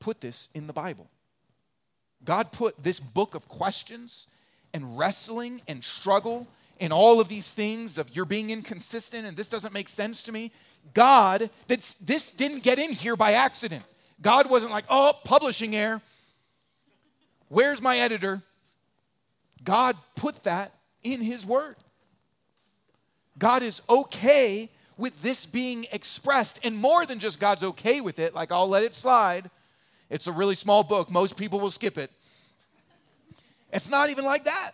put 0.00 0.20
this 0.20 0.48
in 0.54 0.66
the 0.66 0.72
Bible. 0.72 1.08
God 2.24 2.52
put 2.52 2.82
this 2.82 2.98
book 2.98 3.34
of 3.34 3.48
questions 3.48 4.28
and 4.74 4.98
wrestling 4.98 5.60
and 5.68 5.82
struggle 5.82 6.46
and 6.80 6.92
all 6.92 7.20
of 7.20 7.28
these 7.28 7.52
things 7.52 7.98
of 7.98 8.14
you're 8.14 8.24
being 8.24 8.50
inconsistent 8.50 9.26
and 9.26 9.36
this 9.36 9.48
doesn't 9.48 9.72
make 9.72 9.88
sense 9.88 10.22
to 10.24 10.32
me. 10.32 10.52
God, 10.94 11.50
that's, 11.66 11.94
this 11.94 12.30
didn't 12.32 12.62
get 12.62 12.78
in 12.78 12.92
here 12.92 13.16
by 13.16 13.32
accident. 13.32 13.82
God 14.20 14.48
wasn't 14.48 14.72
like, 14.72 14.84
oh, 14.88 15.12
publishing 15.24 15.74
error. 15.74 16.00
Where's 17.48 17.80
my 17.82 17.98
editor? 17.98 18.42
God 19.62 19.96
put 20.14 20.44
that 20.44 20.72
in 21.02 21.20
His 21.20 21.46
Word. 21.46 21.76
God 23.38 23.62
is 23.62 23.82
okay 23.88 24.70
with 24.96 25.20
this 25.22 25.44
being 25.44 25.86
expressed, 25.92 26.60
and 26.64 26.74
more 26.74 27.04
than 27.04 27.18
just 27.18 27.38
God's 27.38 27.62
okay 27.62 28.00
with 28.00 28.18
it, 28.18 28.34
like 28.34 28.50
I'll 28.50 28.68
let 28.68 28.82
it 28.82 28.94
slide. 28.94 29.50
It's 30.08 30.26
a 30.26 30.32
really 30.32 30.54
small 30.54 30.82
book, 30.82 31.10
most 31.10 31.36
people 31.36 31.60
will 31.60 31.70
skip 31.70 31.98
it. 31.98 32.10
It's 33.72 33.90
not 33.90 34.08
even 34.08 34.24
like 34.24 34.44
that. 34.44 34.72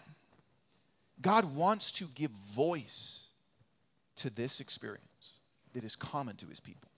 God 1.23 1.45
wants 1.55 1.93
to 1.93 2.07
give 2.15 2.31
voice 2.31 3.29
to 4.17 4.31
this 4.31 4.61
experience 4.61 5.39
that 5.73 5.85
is 5.85 5.97
common 5.97 6.37
to 6.37 6.47
his 6.47 6.61
people. 6.61 6.89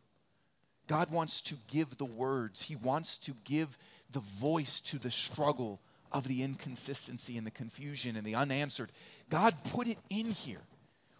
God 0.86 1.10
wants 1.10 1.40
to 1.42 1.54
give 1.70 1.96
the 1.96 2.04
words, 2.04 2.62
He 2.62 2.76
wants 2.76 3.18
to 3.18 3.32
give 3.44 3.78
the 4.12 4.20
voice 4.20 4.80
to 4.82 4.98
the 4.98 5.10
struggle 5.10 5.80
of 6.12 6.28
the 6.28 6.42
inconsistency 6.42 7.38
and 7.38 7.46
the 7.46 7.50
confusion 7.50 8.16
and 8.16 8.24
the 8.24 8.34
unanswered. 8.34 8.90
God 9.30 9.54
put 9.72 9.86
it 9.86 9.98
in 10.10 10.30
here, 10.30 10.60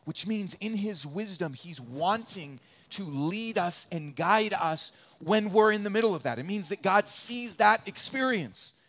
which 0.05 0.27
means 0.27 0.55
in 0.61 0.77
His 0.77 1.07
wisdom, 1.07 1.55
He's 1.55 1.81
wanting 1.81 2.61
to 2.91 3.05
lead 3.05 3.57
us 3.57 3.87
and 3.91 4.15
guide 4.15 4.53
us 4.53 4.93
when 5.21 5.51
we're 5.51 5.73
in 5.73 5.83
the 5.83 5.91
middle 5.91 6.15
of 6.15 6.25
that. 6.25 6.39
It 6.39 6.47
means 6.47 6.69
that 6.69 6.83
God 6.83 7.09
sees 7.09 7.57
that 7.57 7.87
experience. 7.89 8.81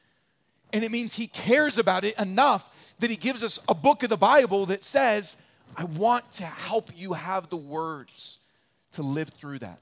And 0.73 0.84
it 0.84 0.91
means 0.91 1.13
He 1.13 1.28
cares 1.28 1.78
about 1.78 2.04
it 2.04 2.19
enough 2.19 2.69
that 2.99 3.10
He 3.10 3.15
gives 3.15 3.43
us 3.43 3.63
a 3.67 3.73
book 3.73 4.03
of 4.03 4.10
the 4.10 4.17
Bible 4.17 4.67
that 4.67 4.86
says, 4.86 5.41
I 5.75 5.84
want 5.84 6.31
to 6.34 6.45
help 6.45 6.91
you 6.95 7.13
have 7.13 7.49
the 7.49 7.58
words 7.58 8.39
to 8.93 9.01
live 9.01 9.29
through 9.29 9.60
that. 9.60 9.79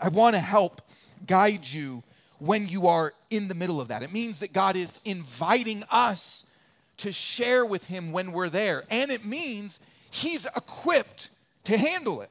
I 0.00 0.08
want 0.08 0.34
to 0.34 0.40
help 0.40 0.82
guide 1.26 1.66
you 1.66 2.02
when 2.38 2.68
you 2.68 2.86
are 2.86 3.12
in 3.28 3.48
the 3.48 3.54
middle 3.54 3.80
of 3.80 3.88
that. 3.88 4.02
It 4.02 4.12
means 4.12 4.40
that 4.40 4.52
God 4.52 4.76
is 4.76 4.98
inviting 5.04 5.84
us 5.90 6.50
to 6.98 7.12
share 7.12 7.64
with 7.64 7.84
Him 7.86 8.12
when 8.12 8.32
we're 8.32 8.48
there. 8.48 8.84
And 8.90 9.10
it 9.10 9.24
means 9.24 9.80
He's 10.10 10.46
equipped 10.46 11.30
to 11.64 11.76
handle 11.76 12.22
it. 12.22 12.30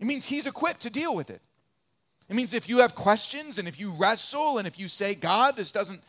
It 0.00 0.06
means 0.06 0.24
He's 0.26 0.46
equipped 0.46 0.82
to 0.82 0.90
deal 0.90 1.14
with 1.14 1.30
it. 1.30 1.40
It 2.28 2.36
means 2.36 2.54
if 2.54 2.68
you 2.68 2.78
have 2.78 2.94
questions 2.94 3.58
and 3.58 3.66
if 3.66 3.80
you 3.80 3.90
wrestle 3.90 4.58
and 4.58 4.66
if 4.66 4.78
you 4.78 4.86
say, 4.86 5.14
God, 5.14 5.56
this 5.56 5.72
doesn't 5.72 6.00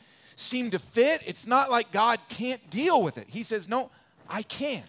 seem 0.41 0.71
to 0.71 0.79
fit, 0.79 1.21
it's 1.25 1.47
not 1.47 1.69
like 1.69 1.91
God 1.91 2.19
can't 2.29 2.67
deal 2.69 3.03
with 3.03 3.17
it. 3.17 3.27
He 3.27 3.43
says, 3.43 3.69
No, 3.69 3.89
I 4.29 4.43
can. 4.43 4.83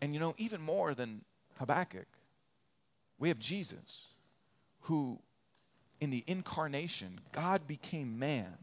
And 0.00 0.14
you 0.14 0.20
know, 0.20 0.34
even 0.38 0.60
more 0.60 0.94
than 0.94 1.22
Habakkuk, 1.58 2.06
we 3.18 3.28
have 3.28 3.38
Jesus, 3.38 4.14
who 4.80 5.18
in 6.00 6.10
the 6.10 6.24
incarnation, 6.26 7.20
God 7.32 7.66
became 7.66 8.18
man 8.18 8.56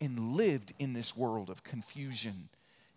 and 0.00 0.18
lived 0.18 0.72
in 0.78 0.92
this 0.92 1.16
world 1.16 1.50
of 1.50 1.64
confusion 1.64 2.48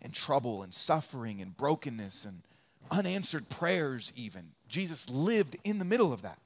and 0.02 0.12
trouble 0.12 0.62
and 0.62 0.72
suffering 0.72 1.40
and 1.40 1.56
brokenness 1.56 2.26
and 2.26 2.42
unanswered 2.90 3.48
prayers, 3.48 4.12
even. 4.16 4.44
Jesus 4.68 5.08
lived 5.08 5.56
in 5.64 5.78
the 5.78 5.84
middle 5.84 6.12
of 6.12 6.22
that. 6.22 6.38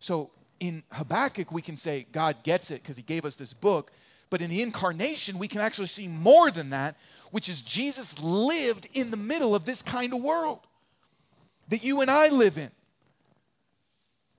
So 0.00 0.30
in 0.66 0.82
Habakkuk, 0.90 1.52
we 1.52 1.62
can 1.62 1.76
say 1.76 2.06
God 2.12 2.36
gets 2.42 2.70
it 2.70 2.82
because 2.82 2.96
he 2.96 3.02
gave 3.02 3.24
us 3.24 3.36
this 3.36 3.52
book. 3.52 3.92
But 4.30 4.42
in 4.42 4.50
the 4.50 4.62
incarnation, 4.62 5.38
we 5.38 5.48
can 5.48 5.60
actually 5.60 5.88
see 5.88 6.08
more 6.08 6.50
than 6.50 6.70
that 6.70 6.96
which 7.34 7.48
is 7.48 7.62
Jesus 7.62 8.20
lived 8.20 8.86
in 8.94 9.10
the 9.10 9.16
middle 9.16 9.56
of 9.56 9.64
this 9.64 9.82
kind 9.82 10.14
of 10.14 10.22
world 10.22 10.60
that 11.66 11.82
you 11.82 12.00
and 12.00 12.08
I 12.08 12.28
live 12.28 12.58
in. 12.58 12.70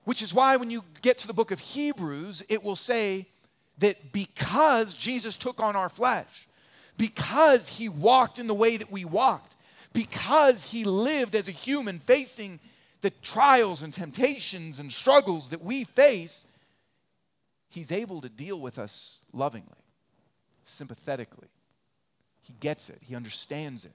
Which 0.04 0.22
is 0.22 0.32
why 0.32 0.56
when 0.56 0.70
you 0.70 0.82
get 1.02 1.18
to 1.18 1.26
the 1.26 1.34
book 1.34 1.50
of 1.50 1.60
Hebrews, 1.60 2.46
it 2.48 2.64
will 2.64 2.74
say 2.74 3.26
that 3.80 4.14
because 4.14 4.94
Jesus 4.94 5.36
took 5.36 5.60
on 5.60 5.76
our 5.76 5.90
flesh, 5.90 6.48
because 6.96 7.68
he 7.68 7.90
walked 7.90 8.38
in 8.38 8.46
the 8.46 8.54
way 8.54 8.78
that 8.78 8.90
we 8.90 9.04
walked, 9.04 9.56
because 9.92 10.64
he 10.64 10.84
lived 10.84 11.34
as 11.34 11.48
a 11.48 11.52
human 11.52 11.98
facing 11.98 12.58
the 13.00 13.10
trials 13.22 13.82
and 13.82 13.92
temptations 13.92 14.80
and 14.80 14.92
struggles 14.92 15.50
that 15.50 15.62
we 15.62 15.84
face, 15.84 16.46
he's 17.68 17.92
able 17.92 18.20
to 18.20 18.28
deal 18.28 18.60
with 18.60 18.78
us 18.78 19.24
lovingly, 19.32 19.68
sympathetically, 20.64 21.48
he 22.42 22.54
gets 22.60 22.90
it, 22.90 22.98
he 23.02 23.14
understands 23.14 23.84
it, 23.84 23.92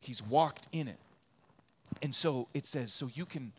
he's 0.00 0.22
walked 0.22 0.68
in 0.72 0.88
it. 0.88 0.98
And 2.02 2.14
so 2.14 2.48
it 2.54 2.66
says, 2.66 2.92
so 2.92 3.08
you 3.14 3.24
can 3.24 3.52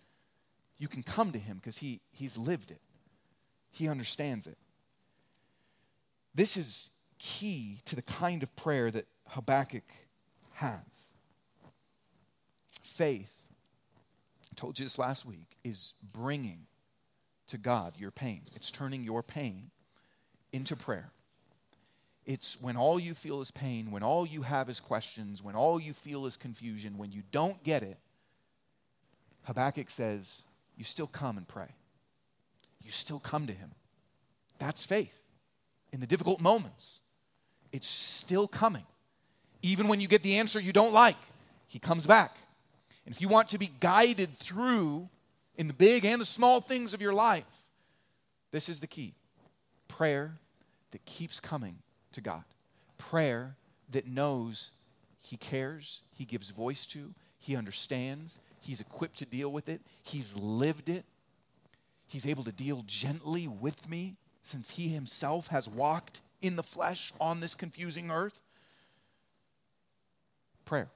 you 0.79 0.87
can 0.87 1.01
come 1.01 1.31
to 1.31 1.39
him 1.39 1.57
because 1.57 1.77
he 1.77 1.99
he's 2.11 2.37
lived 2.37 2.71
it. 2.71 2.81
He 3.71 3.87
understands 3.87 4.47
it. 4.47 4.57
This 6.35 6.57
is 6.57 6.91
key 7.17 7.79
to 7.85 7.95
the 7.95 8.03
kind 8.03 8.43
of 8.43 8.55
prayer 8.55 8.91
that 8.91 9.05
Habakkuk 9.27 9.89
has. 10.53 10.81
Faith, 12.83 13.36
told 14.57 14.77
you 14.77 14.85
this 14.85 14.99
last 14.99 15.25
week, 15.25 15.47
is 15.63 15.93
bringing 16.13 16.65
to 17.47 17.57
God 17.57 17.93
your 17.97 18.11
pain. 18.11 18.41
It's 18.55 18.71
turning 18.71 19.03
your 19.03 19.23
pain 19.23 19.71
into 20.51 20.75
prayer. 20.75 21.09
It's 22.25 22.61
when 22.61 22.75
all 22.75 22.99
you 22.99 23.13
feel 23.13 23.39
is 23.39 23.51
pain, 23.51 23.89
when 23.91 24.03
all 24.03 24.25
you 24.25 24.41
have 24.41 24.67
is 24.67 24.81
questions, 24.81 25.41
when 25.41 25.55
all 25.55 25.79
you 25.79 25.93
feel 25.93 26.25
is 26.25 26.35
confusion, 26.35 26.97
when 26.97 27.13
you 27.13 27.21
don't 27.31 27.63
get 27.63 27.83
it. 27.83 27.97
Habakkuk 29.43 29.89
says, 29.89 30.43
You 30.75 30.83
still 30.83 31.07
come 31.07 31.37
and 31.37 31.47
pray. 31.47 31.69
You 32.83 32.91
still 32.91 33.19
come 33.19 33.47
to 33.47 33.53
him. 33.53 33.71
That's 34.59 34.85
faith. 34.85 35.23
In 35.93 36.01
the 36.01 36.07
difficult 36.07 36.41
moments, 36.41 36.99
it's 37.71 37.87
still 37.87 38.47
coming. 38.47 38.83
Even 39.61 39.87
when 39.87 40.01
you 40.01 40.07
get 40.07 40.21
the 40.21 40.37
answer 40.37 40.59
you 40.59 40.73
don't 40.73 40.93
like, 40.93 41.15
he 41.67 41.79
comes 41.79 42.05
back. 42.05 42.35
And 43.07 43.15
if 43.15 43.21
you 43.21 43.29
want 43.29 43.47
to 43.49 43.57
be 43.57 43.71
guided 43.79 44.37
through 44.37 45.07
in 45.55 45.67
the 45.67 45.73
big 45.73 46.03
and 46.03 46.19
the 46.19 46.25
small 46.25 46.59
things 46.59 46.93
of 46.93 47.01
your 47.01 47.13
life, 47.13 47.45
this 48.51 48.67
is 48.67 48.81
the 48.81 48.87
key 48.87 49.13
prayer 49.87 50.33
that 50.91 51.05
keeps 51.05 51.39
coming 51.39 51.77
to 52.11 52.19
God. 52.19 52.43
Prayer 52.97 53.55
that 53.91 54.07
knows 54.07 54.73
He 55.19 55.37
cares, 55.37 56.01
He 56.15 56.25
gives 56.25 56.49
voice 56.49 56.85
to, 56.87 57.13
He 57.39 57.55
understands, 57.55 58.41
He's 58.59 58.81
equipped 58.81 59.19
to 59.19 59.25
deal 59.25 59.53
with 59.53 59.69
it, 59.69 59.79
He's 60.03 60.35
lived 60.35 60.89
it, 60.89 61.05
He's 62.07 62.27
able 62.27 62.43
to 62.43 62.51
deal 62.51 62.83
gently 62.87 63.47
with 63.47 63.87
me 63.87 64.17
since 64.43 64.69
He 64.69 64.89
Himself 64.89 65.47
has 65.47 65.69
walked 65.69 66.19
in 66.41 66.57
the 66.57 66.63
flesh 66.63 67.13
on 67.21 67.39
this 67.39 67.55
confusing 67.55 68.11
earth. 68.11 68.37
Prayer. 70.65 70.89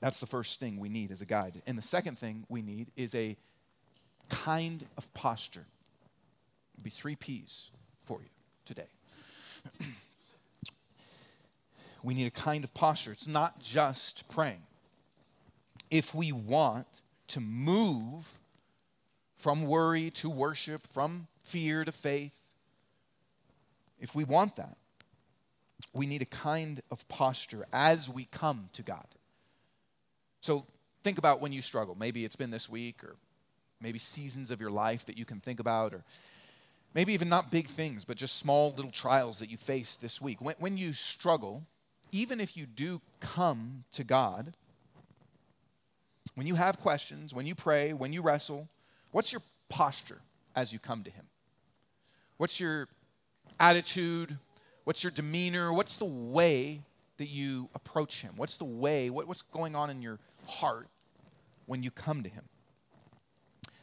That's 0.00 0.20
the 0.20 0.26
first 0.26 0.60
thing 0.60 0.78
we 0.78 0.88
need 0.88 1.10
as 1.10 1.20
a 1.22 1.26
guide. 1.26 1.60
And 1.66 1.76
the 1.76 1.82
second 1.82 2.18
thing 2.18 2.44
we 2.48 2.62
need 2.62 2.88
is 2.96 3.14
a 3.14 3.36
kind 4.28 4.84
of 4.96 5.12
posture. 5.14 5.64
It'll 6.76 6.84
be 6.84 6.90
three 6.90 7.16
P's 7.16 7.70
for 8.04 8.20
you 8.20 8.28
today. 8.64 8.86
we 12.02 12.14
need 12.14 12.26
a 12.26 12.30
kind 12.30 12.64
of 12.64 12.72
posture. 12.74 13.12
It's 13.12 13.28
not 13.28 13.58
just 13.60 14.30
praying. 14.30 14.62
If 15.90 16.14
we 16.14 16.32
want 16.32 16.86
to 17.28 17.40
move 17.40 18.30
from 19.36 19.66
worry 19.66 20.10
to 20.10 20.28
worship, 20.28 20.86
from 20.88 21.26
fear 21.44 21.84
to 21.84 21.92
faith, 21.92 22.34
if 24.00 24.14
we 24.14 24.24
want 24.24 24.56
that, 24.56 24.76
we 25.92 26.06
need 26.06 26.22
a 26.22 26.26
kind 26.26 26.80
of 26.90 27.06
posture 27.08 27.64
as 27.72 28.08
we 28.08 28.26
come 28.30 28.68
to 28.74 28.82
God. 28.82 29.06
So 30.48 30.64
think 31.02 31.18
about 31.18 31.42
when 31.42 31.52
you 31.52 31.60
struggle. 31.60 31.94
Maybe 31.94 32.24
it's 32.24 32.34
been 32.34 32.50
this 32.50 32.70
week, 32.70 33.04
or 33.04 33.16
maybe 33.82 33.98
seasons 33.98 34.50
of 34.50 34.62
your 34.62 34.70
life 34.70 35.04
that 35.04 35.18
you 35.18 35.26
can 35.26 35.40
think 35.40 35.60
about, 35.60 35.92
or 35.92 36.02
maybe 36.94 37.12
even 37.12 37.28
not 37.28 37.50
big 37.50 37.66
things, 37.66 38.06
but 38.06 38.16
just 38.16 38.38
small 38.38 38.72
little 38.74 38.90
trials 38.90 39.40
that 39.40 39.50
you 39.50 39.58
face 39.58 39.98
this 39.98 40.22
week. 40.22 40.40
When, 40.40 40.54
when 40.58 40.78
you 40.78 40.94
struggle, 40.94 41.62
even 42.12 42.40
if 42.40 42.56
you 42.56 42.64
do 42.64 43.02
come 43.20 43.84
to 43.92 44.04
God, 44.04 44.54
when 46.34 46.46
you 46.46 46.54
have 46.54 46.80
questions, 46.80 47.34
when 47.34 47.44
you 47.44 47.54
pray, 47.54 47.92
when 47.92 48.14
you 48.14 48.22
wrestle, 48.22 48.66
what's 49.10 49.34
your 49.34 49.42
posture 49.68 50.22
as 50.56 50.72
you 50.72 50.78
come 50.78 51.04
to 51.04 51.10
Him? 51.10 51.26
What's 52.38 52.58
your 52.58 52.88
attitude? 53.60 54.34
What's 54.84 55.04
your 55.04 55.12
demeanor? 55.12 55.74
What's 55.74 55.98
the 55.98 56.06
way 56.06 56.80
that 57.18 57.28
you 57.28 57.68
approach 57.74 58.22
Him? 58.22 58.32
What's 58.38 58.56
the 58.56 58.64
way? 58.64 59.10
What, 59.10 59.28
what's 59.28 59.42
going 59.42 59.76
on 59.76 59.90
in 59.90 60.00
your 60.00 60.18
heart 60.48 60.88
when 61.66 61.82
you 61.82 61.90
come 61.90 62.22
to 62.22 62.28
Him? 62.28 62.44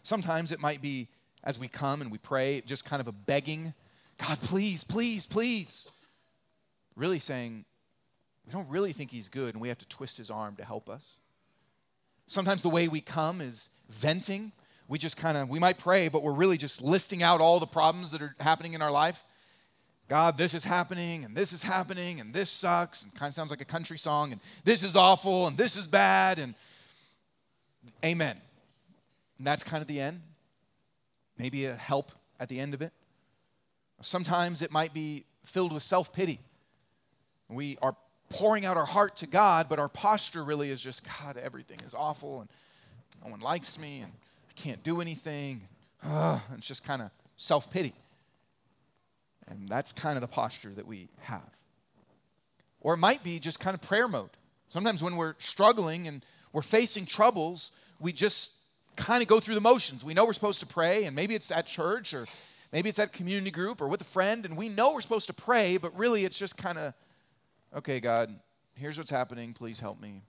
Sometimes 0.03 0.51
it 0.51 0.61
might 0.61 0.81
be 0.81 1.07
as 1.43 1.59
we 1.59 1.67
come 1.67 2.01
and 2.01 2.11
we 2.11 2.17
pray, 2.17 2.61
just 2.65 2.85
kind 2.85 2.99
of 2.99 3.07
a 3.07 3.11
begging, 3.11 3.73
God, 4.17 4.39
please, 4.41 4.83
please, 4.83 5.25
please. 5.25 5.89
Really 6.95 7.19
saying, 7.19 7.65
we 8.45 8.51
don't 8.51 8.67
really 8.69 8.93
think 8.93 9.11
he's 9.11 9.27
good 9.27 9.53
and 9.53 9.61
we 9.61 9.67
have 9.67 9.77
to 9.79 9.87
twist 9.87 10.17
his 10.17 10.31
arm 10.31 10.55
to 10.55 10.65
help 10.65 10.89
us. 10.89 11.17
Sometimes 12.27 12.61
the 12.61 12.69
way 12.69 12.87
we 12.87 13.01
come 13.01 13.41
is 13.41 13.69
venting. 13.89 14.51
We 14.87 14.97
just 14.97 15.17
kind 15.17 15.37
of, 15.37 15.49
we 15.49 15.59
might 15.59 15.77
pray, 15.77 16.07
but 16.07 16.23
we're 16.23 16.33
really 16.33 16.57
just 16.57 16.81
listing 16.81 17.23
out 17.23 17.41
all 17.41 17.59
the 17.59 17.67
problems 17.67 18.11
that 18.11 18.21
are 18.21 18.35
happening 18.39 18.73
in 18.73 18.81
our 18.81 18.91
life. 18.91 19.23
God, 20.07 20.37
this 20.37 20.53
is 20.53 20.63
happening, 20.63 21.23
and 21.25 21.35
this 21.35 21.51
is 21.51 21.63
happening, 21.63 22.19
and 22.19 22.31
this 22.31 22.49
sucks, 22.49 23.03
and 23.03 23.15
kind 23.15 23.27
of 23.27 23.33
sounds 23.33 23.49
like 23.49 23.61
a 23.61 23.65
country 23.65 23.97
song, 23.97 24.31
and 24.31 24.41
this 24.63 24.83
is 24.83 24.95
awful, 24.95 25.47
and 25.47 25.57
this 25.57 25.75
is 25.75 25.87
bad, 25.87 26.37
and 26.37 26.53
amen. 28.03 28.39
And 29.39 29.47
that's 29.47 29.63
kind 29.63 29.81
of 29.81 29.87
the 29.87 29.99
end. 29.99 30.21
Maybe 31.39 31.65
a 31.65 31.75
help 31.75 32.11
at 32.39 32.49
the 32.49 32.59
end 32.59 32.75
of 32.75 32.81
it. 32.83 32.93
Sometimes 34.01 34.61
it 34.61 34.71
might 34.71 34.93
be 34.93 35.25
filled 35.43 35.73
with 35.73 35.83
self 35.83 36.13
pity. 36.13 36.39
We 37.49 37.77
are 37.81 37.95
pouring 38.29 38.65
out 38.65 38.77
our 38.77 38.85
heart 38.85 39.17
to 39.17 39.27
God, 39.27 39.67
but 39.69 39.79
our 39.79 39.89
posture 39.89 40.43
really 40.43 40.69
is 40.69 40.81
just, 40.81 41.05
God, 41.19 41.37
everything 41.37 41.79
is 41.85 41.95
awful, 41.95 42.41
and 42.41 42.49
no 43.23 43.31
one 43.31 43.39
likes 43.39 43.79
me, 43.79 44.01
and 44.01 44.11
I 44.49 44.53
can't 44.61 44.83
do 44.83 45.01
anything. 45.01 45.61
And 46.03 46.41
it's 46.57 46.67
just 46.67 46.85
kind 46.85 47.01
of 47.01 47.09
self 47.37 47.71
pity. 47.71 47.93
And 49.47 49.69
that's 49.69 49.93
kind 49.93 50.17
of 50.17 50.21
the 50.21 50.27
posture 50.27 50.69
that 50.69 50.87
we 50.87 51.07
have. 51.19 51.49
Or 52.81 52.93
it 52.93 52.97
might 52.97 53.23
be 53.23 53.39
just 53.39 53.59
kind 53.59 53.73
of 53.73 53.81
prayer 53.81 54.07
mode. 54.07 54.29
Sometimes 54.69 55.03
when 55.03 55.15
we're 55.15 55.35
struggling 55.39 56.07
and 56.07 56.25
we're 56.53 56.61
facing 56.61 57.05
troubles, 57.05 57.71
we 57.99 58.11
just 58.11 58.65
kind 58.95 59.21
of 59.21 59.27
go 59.27 59.39
through 59.39 59.55
the 59.55 59.61
motions. 59.61 60.03
We 60.03 60.13
know 60.13 60.25
we're 60.25 60.33
supposed 60.33 60.61
to 60.61 60.67
pray, 60.67 61.05
and 61.05 61.15
maybe 61.15 61.35
it's 61.35 61.51
at 61.51 61.65
church 61.65 62.13
or 62.13 62.25
maybe 62.71 62.89
it's 62.89 62.99
at 62.99 63.13
community 63.13 63.51
group 63.51 63.81
or 63.81 63.87
with 63.87 64.01
a 64.01 64.05
friend, 64.05 64.45
and 64.45 64.57
we 64.57 64.69
know 64.69 64.93
we're 64.93 65.01
supposed 65.01 65.27
to 65.27 65.33
pray, 65.33 65.77
but 65.77 65.97
really 65.97 66.25
it's 66.25 66.37
just 66.37 66.57
kind 66.57 66.77
of, 66.77 66.93
okay, 67.75 67.99
God, 67.99 68.33
here's 68.75 68.97
what's 68.97 69.11
happening. 69.11 69.53
Please 69.53 69.79
help 69.79 69.99
me. 70.01 70.21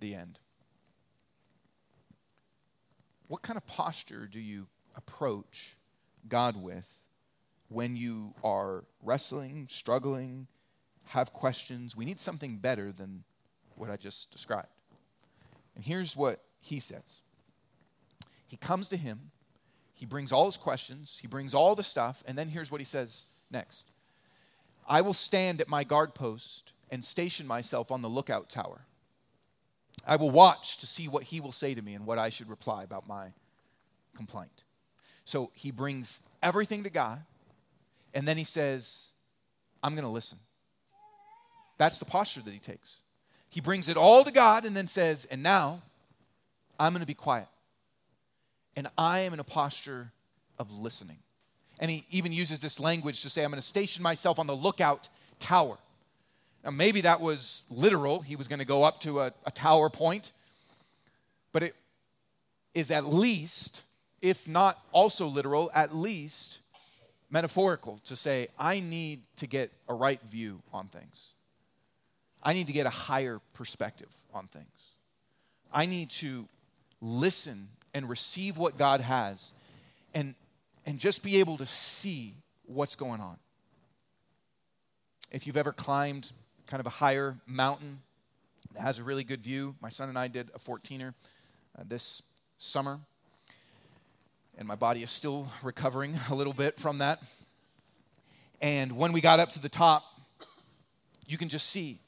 The 0.00 0.14
end. 0.14 0.38
What 3.28 3.42
kind 3.42 3.56
of 3.56 3.66
posture 3.66 4.26
do 4.30 4.40
you 4.40 4.66
approach 4.96 5.76
God 6.28 6.60
with 6.60 6.88
when 7.72 7.96
you 7.96 8.34
are 8.44 8.84
wrestling, 9.02 9.66
struggling, 9.68 10.46
have 11.06 11.32
questions. 11.32 11.96
We 11.96 12.04
need 12.04 12.20
something 12.20 12.56
better 12.56 12.92
than 12.92 13.24
what 13.76 13.90
I 13.90 13.96
just 13.96 14.30
described. 14.32 14.68
And 15.74 15.84
here's 15.84 16.16
what 16.16 16.42
he 16.60 16.80
says 16.80 17.22
He 18.46 18.56
comes 18.56 18.88
to 18.90 18.96
him, 18.96 19.30
he 19.94 20.06
brings 20.06 20.32
all 20.32 20.46
his 20.46 20.56
questions, 20.56 21.18
he 21.20 21.28
brings 21.28 21.54
all 21.54 21.74
the 21.74 21.82
stuff, 21.82 22.22
and 22.26 22.36
then 22.36 22.48
here's 22.48 22.70
what 22.70 22.80
he 22.80 22.84
says 22.84 23.26
next 23.50 23.90
I 24.86 25.00
will 25.00 25.14
stand 25.14 25.60
at 25.60 25.68
my 25.68 25.84
guard 25.84 26.14
post 26.14 26.72
and 26.90 27.04
station 27.04 27.46
myself 27.46 27.90
on 27.90 28.02
the 28.02 28.08
lookout 28.08 28.50
tower. 28.50 28.80
I 30.06 30.16
will 30.16 30.30
watch 30.30 30.78
to 30.78 30.86
see 30.86 31.06
what 31.06 31.22
he 31.22 31.40
will 31.40 31.52
say 31.52 31.74
to 31.74 31.82
me 31.82 31.94
and 31.94 32.04
what 32.04 32.18
I 32.18 32.28
should 32.28 32.48
reply 32.48 32.82
about 32.82 33.06
my 33.06 33.28
complaint. 34.16 34.64
So 35.24 35.50
he 35.54 35.70
brings 35.70 36.20
everything 36.42 36.82
to 36.82 36.90
God. 36.90 37.22
And 38.14 38.26
then 38.26 38.36
he 38.36 38.44
says, 38.44 39.10
I'm 39.82 39.94
going 39.94 40.04
to 40.04 40.10
listen. 40.10 40.38
That's 41.78 41.98
the 41.98 42.04
posture 42.04 42.40
that 42.40 42.52
he 42.52 42.60
takes. 42.60 43.02
He 43.48 43.60
brings 43.60 43.88
it 43.88 43.96
all 43.96 44.24
to 44.24 44.30
God 44.30 44.64
and 44.64 44.76
then 44.76 44.88
says, 44.88 45.26
And 45.26 45.42
now 45.42 45.82
I'm 46.78 46.92
going 46.92 47.00
to 47.00 47.06
be 47.06 47.14
quiet. 47.14 47.48
And 48.76 48.88
I 48.96 49.20
am 49.20 49.32
in 49.32 49.40
a 49.40 49.44
posture 49.44 50.10
of 50.58 50.70
listening. 50.70 51.18
And 51.80 51.90
he 51.90 52.06
even 52.10 52.32
uses 52.32 52.60
this 52.60 52.78
language 52.78 53.22
to 53.22 53.30
say, 53.30 53.44
I'm 53.44 53.50
going 53.50 53.60
to 53.60 53.66
station 53.66 54.02
myself 54.02 54.38
on 54.38 54.46
the 54.46 54.56
lookout 54.56 55.08
tower. 55.38 55.76
Now, 56.64 56.70
maybe 56.70 57.00
that 57.02 57.20
was 57.20 57.66
literal. 57.70 58.20
He 58.20 58.36
was 58.36 58.48
going 58.48 58.60
to 58.60 58.64
go 58.64 58.84
up 58.84 59.00
to 59.00 59.20
a, 59.20 59.32
a 59.44 59.50
tower 59.50 59.90
point. 59.90 60.32
But 61.50 61.64
it 61.64 61.74
is 62.72 62.90
at 62.90 63.04
least, 63.04 63.82
if 64.22 64.46
not 64.46 64.78
also 64.92 65.26
literal, 65.26 65.70
at 65.74 65.94
least 65.94 66.60
metaphorical 67.32 67.98
to 68.04 68.14
say, 68.14 68.46
I 68.58 68.80
need 68.80 69.22
to 69.36 69.46
get 69.46 69.72
a 69.88 69.94
right 69.94 70.20
view 70.22 70.60
on 70.72 70.86
things. 70.88 71.32
I 72.42 72.52
need 72.52 72.66
to 72.66 72.72
get 72.72 72.86
a 72.86 72.90
higher 72.90 73.40
perspective 73.54 74.08
on 74.34 74.46
things. 74.48 74.66
I 75.72 75.86
need 75.86 76.10
to 76.10 76.46
listen 77.00 77.68
and 77.94 78.08
receive 78.08 78.58
what 78.58 78.76
God 78.76 79.00
has 79.00 79.54
and, 80.14 80.34
and 80.84 80.98
just 80.98 81.24
be 81.24 81.40
able 81.40 81.56
to 81.56 81.66
see 81.66 82.34
what's 82.66 82.96
going 82.96 83.20
on. 83.20 83.36
If 85.30 85.46
you've 85.46 85.56
ever 85.56 85.72
climbed 85.72 86.30
kind 86.66 86.80
of 86.80 86.86
a 86.86 86.90
higher 86.90 87.36
mountain 87.46 88.00
that 88.74 88.82
has 88.82 88.98
a 88.98 89.04
really 89.04 89.24
good 89.24 89.40
view, 89.40 89.74
my 89.80 89.88
son 89.88 90.10
and 90.10 90.18
I 90.18 90.28
did 90.28 90.50
a 90.54 90.58
14er 90.58 91.14
uh, 91.78 91.82
this 91.88 92.22
summer 92.58 93.00
and 94.58 94.66
my 94.68 94.74
body 94.74 95.02
is 95.02 95.10
still 95.10 95.48
recovering 95.62 96.14
a 96.30 96.34
little 96.34 96.52
bit 96.52 96.78
from 96.80 96.98
that. 96.98 97.22
And 98.60 98.96
when 98.96 99.12
we 99.12 99.20
got 99.20 99.40
up 99.40 99.50
to 99.50 99.62
the 99.62 99.68
top, 99.68 100.04
you 101.26 101.38
can 101.38 101.48
just 101.48 101.68
see 101.70 101.98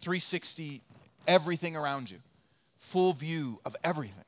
360 0.00 0.80
everything 1.26 1.76
around 1.76 2.10
you, 2.10 2.18
full 2.78 3.12
view 3.12 3.60
of 3.64 3.76
everything. 3.84 4.24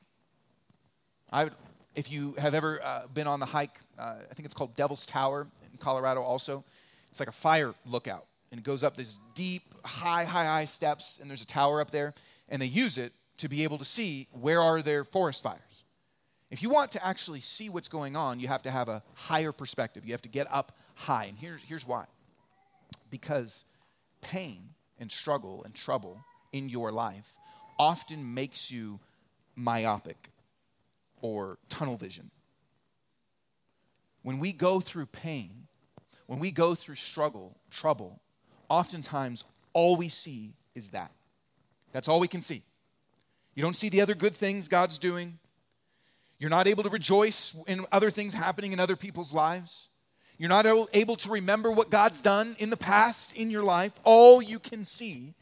I 1.31 1.49
if 1.95 2.11
you 2.11 2.33
have 2.37 2.53
ever 2.53 2.83
uh, 2.83 3.03
been 3.13 3.27
on 3.27 3.39
the 3.39 3.45
hike, 3.45 3.79
uh, 3.97 4.15
I 4.19 4.33
think 4.33 4.45
it's 4.45 4.53
called 4.53 4.75
Devil's 4.75 5.05
Tower 5.05 5.47
in 5.71 5.77
Colorado 5.77 6.21
also. 6.21 6.63
It's 7.09 7.19
like 7.19 7.29
a 7.29 7.33
fire 7.33 7.73
lookout, 7.85 8.25
and 8.51 8.59
it 8.59 8.63
goes 8.63 8.83
up 8.83 8.97
these 8.97 9.17
deep, 9.33 9.63
high, 9.85 10.25
high, 10.25 10.45
high 10.45 10.65
steps, 10.65 11.19
and 11.19 11.29
there's 11.29 11.41
a 11.41 11.47
tower 11.47 11.79
up 11.79 11.91
there, 11.91 12.13
and 12.49 12.61
they 12.61 12.65
use 12.65 12.97
it 12.97 13.13
to 13.37 13.47
be 13.47 13.63
able 13.63 13.77
to 13.77 13.85
see 13.85 14.27
where 14.33 14.61
are 14.61 14.81
their 14.81 15.03
forest 15.03 15.43
fires. 15.43 15.59
If 16.51 16.61
you 16.61 16.69
want 16.69 16.91
to 16.91 17.05
actually 17.05 17.39
see 17.39 17.69
what's 17.69 17.87
going 17.87 18.15
on, 18.15 18.39
you 18.39 18.47
have 18.47 18.61
to 18.63 18.71
have 18.71 18.87
a 18.87 19.01
higher 19.15 19.51
perspective. 19.51 20.05
You 20.05 20.13
have 20.13 20.21
to 20.23 20.29
get 20.29 20.47
up 20.51 20.77
high. 20.93 21.25
And 21.25 21.37
here's, 21.37 21.63
here's 21.63 21.87
why 21.87 22.05
because 23.11 23.65
pain 24.21 24.69
and 24.99 25.11
struggle 25.11 25.63
and 25.63 25.73
trouble 25.73 26.23
in 26.51 26.69
your 26.69 26.91
life 26.91 27.35
often 27.77 28.33
makes 28.33 28.71
you 28.71 28.99
myopic 29.55 30.29
or 31.21 31.57
tunnel 31.69 31.97
vision. 31.97 32.29
When 34.23 34.39
we 34.39 34.53
go 34.53 34.79
through 34.79 35.05
pain, 35.07 35.67
when 36.27 36.39
we 36.39 36.51
go 36.51 36.75
through 36.75 36.95
struggle, 36.95 37.55
trouble, 37.69 38.19
oftentimes 38.69 39.43
all 39.73 39.95
we 39.95 40.09
see 40.09 40.53
is 40.73 40.91
that. 40.91 41.11
That's 41.91 42.07
all 42.07 42.19
we 42.19 42.27
can 42.27 42.41
see. 42.41 42.61
You 43.53 43.61
don't 43.61 43.75
see 43.75 43.89
the 43.89 44.01
other 44.01 44.15
good 44.15 44.35
things 44.35 44.67
God's 44.67 44.97
doing. 44.97 45.37
You're 46.37 46.49
not 46.49 46.67
able 46.67 46.83
to 46.83 46.89
rejoice 46.89 47.55
in 47.67 47.85
other 47.91 48.11
things 48.11 48.33
happening 48.33 48.73
in 48.73 48.79
other 48.79 48.95
people's 48.95 49.33
lives. 49.33 49.89
You're 50.37 50.49
not 50.49 50.65
able 50.93 51.15
to 51.17 51.31
remember 51.31 51.71
what 51.71 51.89
God's 51.89 52.21
done 52.21 52.55
in 52.59 52.69
the 52.69 52.77
past 52.77 53.37
in 53.37 53.49
your 53.49 53.63
life. 53.63 53.93
All 54.03 54.41
you 54.41 54.59
can 54.59 54.83
see 54.83 55.33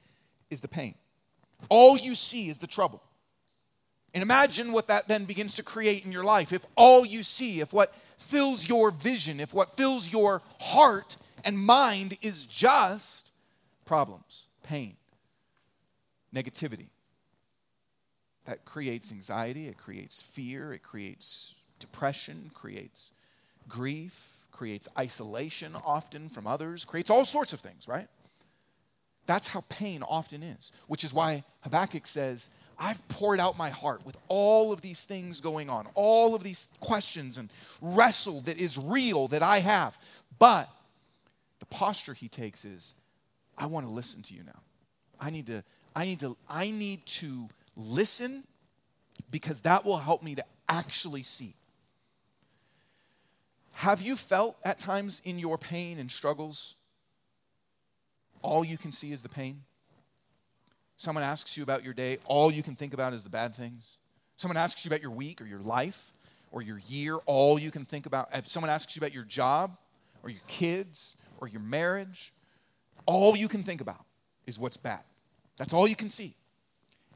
is 0.51 0.61
the 0.61 0.67
pain. 0.67 0.93
All 1.69 1.97
you 1.97 2.13
see 2.13 2.47
is 2.47 2.59
the 2.59 2.67
trouble. 2.67 3.01
And 4.13 4.21
imagine 4.21 4.71
what 4.71 4.87
that 4.87 5.07
then 5.07 5.25
begins 5.25 5.55
to 5.55 5.63
create 5.63 6.05
in 6.05 6.11
your 6.11 6.23
life. 6.23 6.53
If 6.53 6.63
all 6.75 7.03
you 7.03 7.23
see, 7.23 7.61
if 7.61 7.73
what 7.73 7.95
fills 8.19 8.69
your 8.69 8.91
vision, 8.91 9.39
if 9.39 9.53
what 9.53 9.75
fills 9.75 10.11
your 10.11 10.43
heart 10.59 11.17
and 11.43 11.57
mind 11.57 12.17
is 12.21 12.45
just 12.45 13.31
problems, 13.85 14.47
pain, 14.61 14.95
negativity, 16.33 16.89
that 18.45 18.65
creates 18.65 19.11
anxiety, 19.11 19.67
it 19.67 19.77
creates 19.77 20.21
fear, 20.21 20.73
it 20.73 20.83
creates 20.83 21.55
depression, 21.79 22.51
creates 22.53 23.13
grief, 23.67 24.45
creates 24.51 24.87
isolation 24.97 25.73
often 25.85 26.29
from 26.29 26.47
others, 26.47 26.85
creates 26.85 27.09
all 27.09 27.25
sorts 27.25 27.53
of 27.53 27.59
things, 27.59 27.87
right? 27.87 28.07
That's 29.25 29.47
how 29.47 29.63
pain 29.69 30.03
often 30.03 30.43
is, 30.43 30.73
which 30.87 31.03
is 31.03 31.13
why 31.13 31.43
Habakkuk 31.61 32.05
says, 32.07 32.49
I've 32.77 33.05
poured 33.07 33.39
out 33.39 33.57
my 33.57 33.69
heart 33.69 34.05
with 34.05 34.17
all 34.27 34.71
of 34.71 34.81
these 34.81 35.05
things 35.05 35.39
going 35.39 35.69
on, 35.69 35.87
all 35.95 36.35
of 36.35 36.43
these 36.43 36.69
questions 36.79 37.37
and 37.37 37.49
wrestle 37.81 38.41
that 38.41 38.57
is 38.57 38.77
real 38.77 39.27
that 39.29 39.43
I 39.43 39.59
have. 39.59 39.97
But 40.39 40.69
the 41.59 41.65
posture 41.67 42.13
he 42.13 42.27
takes 42.27 42.65
is, 42.65 42.95
I 43.57 43.67
want 43.67 43.85
to 43.85 43.91
listen 43.91 44.21
to 44.23 44.33
you 44.33 44.43
now. 44.43 44.59
I 45.19 45.29
need 45.29 45.47
to, 45.47 45.63
I 45.95 46.05
need 46.05 46.19
to, 46.21 46.35
I 46.49 46.71
need 46.71 47.05
to 47.05 47.47
listen 47.75 48.43
because 49.31 49.61
that 49.61 49.85
will 49.85 49.97
help 49.97 50.23
me 50.23 50.35
to 50.35 50.43
actually 50.69 51.23
see. 51.23 51.53
Have 53.73 54.01
you 54.01 54.15
felt 54.15 54.55
at 54.63 54.79
times 54.79 55.21
in 55.25 55.39
your 55.39 55.57
pain 55.57 55.99
and 55.99 56.09
struggles, 56.09 56.75
all 58.41 58.63
you 58.63 58.77
can 58.77 58.91
see 58.91 59.11
is 59.11 59.23
the 59.23 59.29
pain? 59.29 59.61
Someone 60.97 61.23
asks 61.23 61.57
you 61.57 61.63
about 61.63 61.83
your 61.83 61.93
day, 61.93 62.19
all 62.25 62.51
you 62.51 62.63
can 62.63 62.75
think 62.75 62.93
about 62.93 63.13
is 63.13 63.23
the 63.23 63.29
bad 63.29 63.55
things. 63.55 63.97
Someone 64.37 64.57
asks 64.57 64.85
you 64.85 64.89
about 64.89 65.01
your 65.01 65.11
week 65.11 65.41
or 65.41 65.45
your 65.45 65.59
life 65.59 66.11
or 66.51 66.61
your 66.61 66.79
year, 66.87 67.17
all 67.25 67.59
you 67.59 67.71
can 67.71 67.83
think 67.83 68.05
about. 68.05 68.29
If 68.33 68.47
someone 68.47 68.69
asks 68.69 68.95
you 68.95 68.99
about 68.99 69.13
your 69.13 69.23
job 69.23 69.75
or 70.21 70.29
your 70.29 70.41
kids 70.47 71.17
or 71.41 71.47
your 71.47 71.61
marriage, 71.61 72.31
all 73.05 73.35
you 73.35 73.47
can 73.47 73.63
think 73.63 73.81
about 73.81 74.05
is 74.45 74.59
what's 74.59 74.77
bad. 74.77 75.01
That's 75.57 75.73
all 75.73 75.87
you 75.87 75.95
can 75.95 76.09
see. 76.09 76.33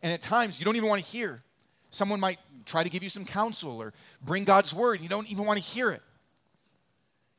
And 0.01 0.13
at 0.13 0.21
times, 0.21 0.60
you 0.60 0.65
don't 0.65 0.75
even 0.75 0.89
want 0.89 1.03
to 1.03 1.10
hear. 1.10 1.41
Someone 1.89 2.19
might 2.19 2.39
try 2.65 2.83
to 2.83 2.89
give 2.89 3.03
you 3.03 3.10
some 3.10 3.25
counsel 3.25 3.81
or 3.81 3.93
bring 4.25 4.43
God's 4.43 4.73
word. 4.73 5.01
You 5.01 5.10
don't 5.10 5.29
even 5.31 5.45
want 5.45 5.57
to 5.57 5.63
hear 5.63 5.91
it. 5.91 6.01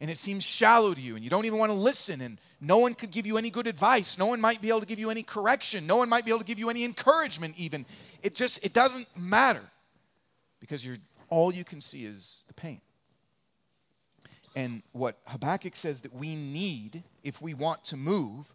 and 0.01 0.11
it 0.11 0.19
seems 0.19 0.45
shallow 0.45 0.95
to 0.95 1.01
you 1.01 1.15
and 1.17 1.25
you 1.25 1.31
don't 1.31 1.45
even 1.45 1.59
want 1.59 1.71
to 1.71 1.79
listen 1.79 2.21
and 2.21 2.39
no 2.61 2.79
one 2.79 2.95
could 2.95 3.11
give 3.11 3.27
you 3.27 3.37
any 3.39 3.51
good 3.51 3.67
advice 3.67 4.19
no 4.19 4.27
one 4.27 4.41
might 4.41 4.61
be 4.61 4.69
able 4.69 4.81
to 4.81 4.87
give 4.87 4.99
you 4.99 5.11
any 5.11 5.23
correction 5.23 5.87
no 5.87 5.97
one 5.97 6.09
might 6.09 6.25
be 6.25 6.31
able 6.31 6.39
to 6.41 6.47
give 6.47 6.59
you 6.59 6.71
any 6.71 6.85
encouragement 6.85 7.55
even 7.59 7.85
it 8.23 8.35
just 8.35 8.65
it 8.65 8.73
doesn't 8.73 9.07
matter 9.19 9.63
because 10.61 10.85
you're 10.85 10.97
all 11.31 11.53
you 11.53 11.65
can 11.65 11.81
see 11.81 12.05
is 12.05 12.45
the 12.49 12.55
pain 12.55 12.81
and 14.57 14.83
what 14.93 15.19
habakkuk 15.27 15.75
says 15.77 16.01
that 16.01 16.15
we 16.15 16.37
need 16.37 17.03
if 17.25 17.43
we 17.43 17.55
want 17.55 17.85
to 17.85 17.97
move 17.97 18.53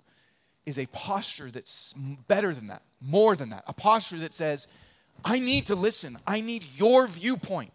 is 0.65 0.77
a 0.77 0.85
posture 0.87 1.51
that's 1.51 1.93
better 2.27 2.53
than 2.53 2.67
that 2.67 2.81
more 3.01 3.35
than 3.35 3.49
that 3.49 3.63
a 3.67 3.73
posture 3.73 4.17
that 4.17 4.33
says 4.33 4.67
i 5.25 5.39
need 5.39 5.67
to 5.67 5.75
listen 5.75 6.17
i 6.25 6.39
need 6.39 6.63
your 6.75 7.07
viewpoint 7.07 7.71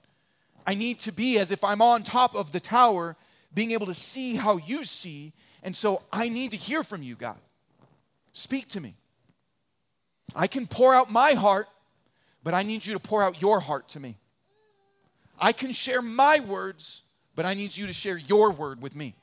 i 0.66 0.74
need 0.74 0.98
to 0.98 1.12
be 1.12 1.38
as 1.38 1.51
if 1.51 1.62
i'm 1.64 1.83
on 1.83 2.03
top 2.03 2.35
of 2.35 2.53
the 2.53 2.61
tower 2.61 3.16
being 3.55 3.70
able 3.72 3.87
to 3.87 3.94
see 3.94 4.35
how 4.35 4.59
you 4.59 4.85
see. 4.85 5.33
And 5.62 5.77
so 5.77 6.03
I 6.12 6.29
need 6.29 6.53
to 6.53 6.57
hear 6.57 6.83
from 6.83 7.03
you, 7.03 7.14
God. 7.14 7.38
Speak 8.33 8.68
to 8.68 8.81
me. 8.81 8.94
I 10.37 10.46
can 10.46 10.66
pour 10.66 10.94
out 10.94 11.11
my 11.11 11.33
heart, 11.33 11.66
but 12.44 12.55
I 12.55 12.62
need 12.62 12.85
you 12.85 12.92
to 12.94 13.01
pour 13.01 13.22
out 13.22 13.40
your 13.40 13.61
heart 13.61 13.88
to 13.90 14.01
me. 14.01 14.16
I 15.40 15.53
can 15.53 15.72
share 15.72 16.03
my 16.03 16.40
words, 16.40 17.03
but 17.35 17.46
I 17.46 17.55
need 17.55 17.77
you 17.77 17.87
to 17.87 17.92
share 17.92 18.18
your 18.18 18.51
word 18.51 18.83
with 18.83 18.94
me. 18.94 19.14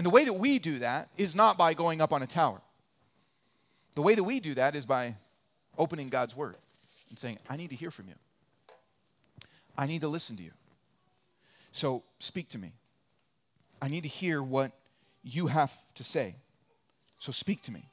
And 0.00 0.06
the 0.06 0.10
way 0.10 0.24
that 0.24 0.32
we 0.32 0.58
do 0.58 0.78
that 0.78 1.10
is 1.18 1.36
not 1.36 1.58
by 1.58 1.74
going 1.74 2.00
up 2.00 2.10
on 2.10 2.22
a 2.22 2.26
tower. 2.26 2.58
The 3.96 4.00
way 4.00 4.14
that 4.14 4.24
we 4.24 4.40
do 4.40 4.54
that 4.54 4.74
is 4.74 4.86
by 4.86 5.14
opening 5.76 6.08
God's 6.08 6.34
word 6.34 6.56
and 7.10 7.18
saying, 7.18 7.36
I 7.50 7.58
need 7.58 7.68
to 7.68 7.76
hear 7.76 7.90
from 7.90 8.08
you. 8.08 8.14
I 9.76 9.86
need 9.86 10.00
to 10.00 10.08
listen 10.08 10.38
to 10.38 10.42
you. 10.42 10.52
So 11.70 12.02
speak 12.18 12.48
to 12.48 12.58
me. 12.58 12.72
I 13.82 13.88
need 13.88 14.04
to 14.04 14.08
hear 14.08 14.42
what 14.42 14.72
you 15.22 15.48
have 15.48 15.70
to 15.96 16.02
say. 16.02 16.34
So 17.18 17.30
speak 17.30 17.60
to 17.64 17.70
me. 17.70 17.84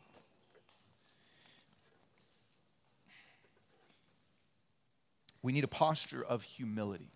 We 5.42 5.52
need 5.52 5.66
a 5.66 5.68
posture 5.68 6.24
of 6.24 6.42
humility, 6.42 7.12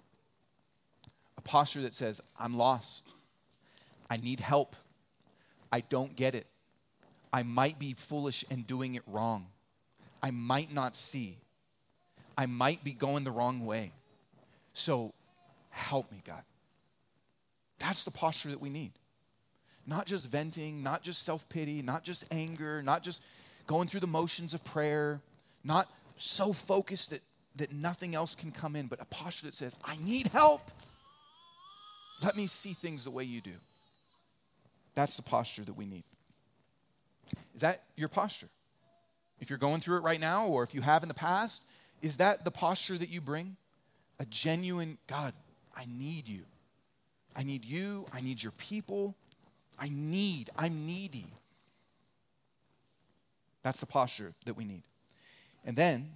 a 1.38 1.42
posture 1.42 1.84
that 1.84 1.96
says, 1.96 2.20
I'm 2.38 2.58
lost. 2.58 3.10
I 4.12 4.18
need 4.18 4.42
help. 4.42 4.76
I 5.72 5.80
don't 5.80 6.14
get 6.18 6.36
it. 6.36 6.46
I 7.32 7.44
might 7.44 7.80
be 7.80 7.94
foolish 7.94 8.44
and 8.52 8.68
doing 8.68 8.96
it 8.96 9.04
wrong. 9.08 9.48
I 10.22 10.32
might 10.32 10.74
not 10.74 10.98
see. 10.98 11.38
I 12.38 12.46
might 12.46 12.84
be 12.84 12.92
going 12.92 13.24
the 13.24 13.32
wrong 13.32 13.66
way. 13.66 13.94
So 14.74 15.14
help 15.70 16.12
me, 16.12 16.18
God. 16.28 16.44
That's 17.80 18.04
the 18.04 18.12
posture 18.12 18.50
that 18.50 18.60
we 18.60 18.70
need. 18.70 18.92
Not 19.88 20.08
just 20.08 20.30
venting, 20.30 20.84
not 20.84 21.04
just 21.04 21.24
self 21.24 21.48
pity, 21.48 21.82
not 21.82 22.04
just 22.04 22.26
anger, 22.34 22.84
not 22.84 23.04
just 23.04 23.24
going 23.66 23.88
through 23.88 24.02
the 24.02 24.08
motions 24.08 24.54
of 24.54 24.62
prayer, 24.66 25.22
not 25.64 25.90
so 26.18 26.52
focused 26.52 27.12
that, 27.12 27.22
that 27.56 27.72
nothing 27.72 28.14
else 28.14 28.36
can 28.36 28.52
come 28.52 28.76
in, 28.76 28.88
but 28.88 29.00
a 29.02 29.06
posture 29.06 29.46
that 29.46 29.56
says, 29.56 29.74
I 29.86 29.96
need 30.04 30.28
help. 30.28 30.70
Let 32.22 32.36
me 32.36 32.46
see 32.48 32.74
things 32.74 33.06
the 33.06 33.12
way 33.12 33.24
you 33.24 33.40
do. 33.40 33.52
That's 35.02 35.18
the 35.18 35.24
posture 35.24 35.64
that 35.64 35.74
we 35.74 35.88
need. 35.88 36.04
Is 37.56 37.62
that 37.62 37.82
your 37.96 38.08
posture? 38.08 38.50
If 39.40 39.50
you're 39.50 39.58
going 39.58 39.82
through 39.82 39.98
it 39.98 40.04
right 40.04 40.20
now, 40.20 40.46
or 40.46 40.62
if 40.62 40.76
you 40.76 40.82
have 40.82 41.02
in 41.02 41.10
the 41.10 41.16
past, 41.16 41.64
is 42.04 42.18
that 42.18 42.46
the 42.46 42.52
posture 42.52 43.00
that 43.00 43.10
you 43.10 43.20
bring? 43.20 43.56
A 44.20 44.26
genuine, 44.26 45.00
God, 45.08 45.34
I 45.76 45.88
need 45.88 46.28
you. 46.28 46.42
I 47.36 47.42
need 47.42 47.66
you. 47.66 48.06
I 48.14 48.22
need 48.22 48.44
your 48.44 48.52
people. 48.60 49.16
I 49.80 49.90
need, 49.92 50.52
I'm 50.56 50.86
needy. 50.86 51.26
That's 53.64 53.80
the 53.80 53.88
posture 53.88 54.34
that 54.46 54.56
we 54.56 54.66
need. 54.66 54.84
And 55.66 55.76
then 55.76 56.12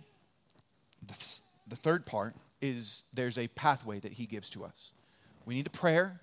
the, 1.07 1.41
the 1.69 1.75
third 1.75 2.05
part 2.05 2.35
is 2.61 3.05
there's 3.15 3.39
a 3.39 3.47
pathway 3.47 3.99
that 4.01 4.11
he 4.11 4.27
gives 4.27 4.51
to 4.51 4.63
us. 4.63 4.91
We 5.47 5.55
need 5.55 5.65
a 5.65 5.71
prayer, 5.71 6.21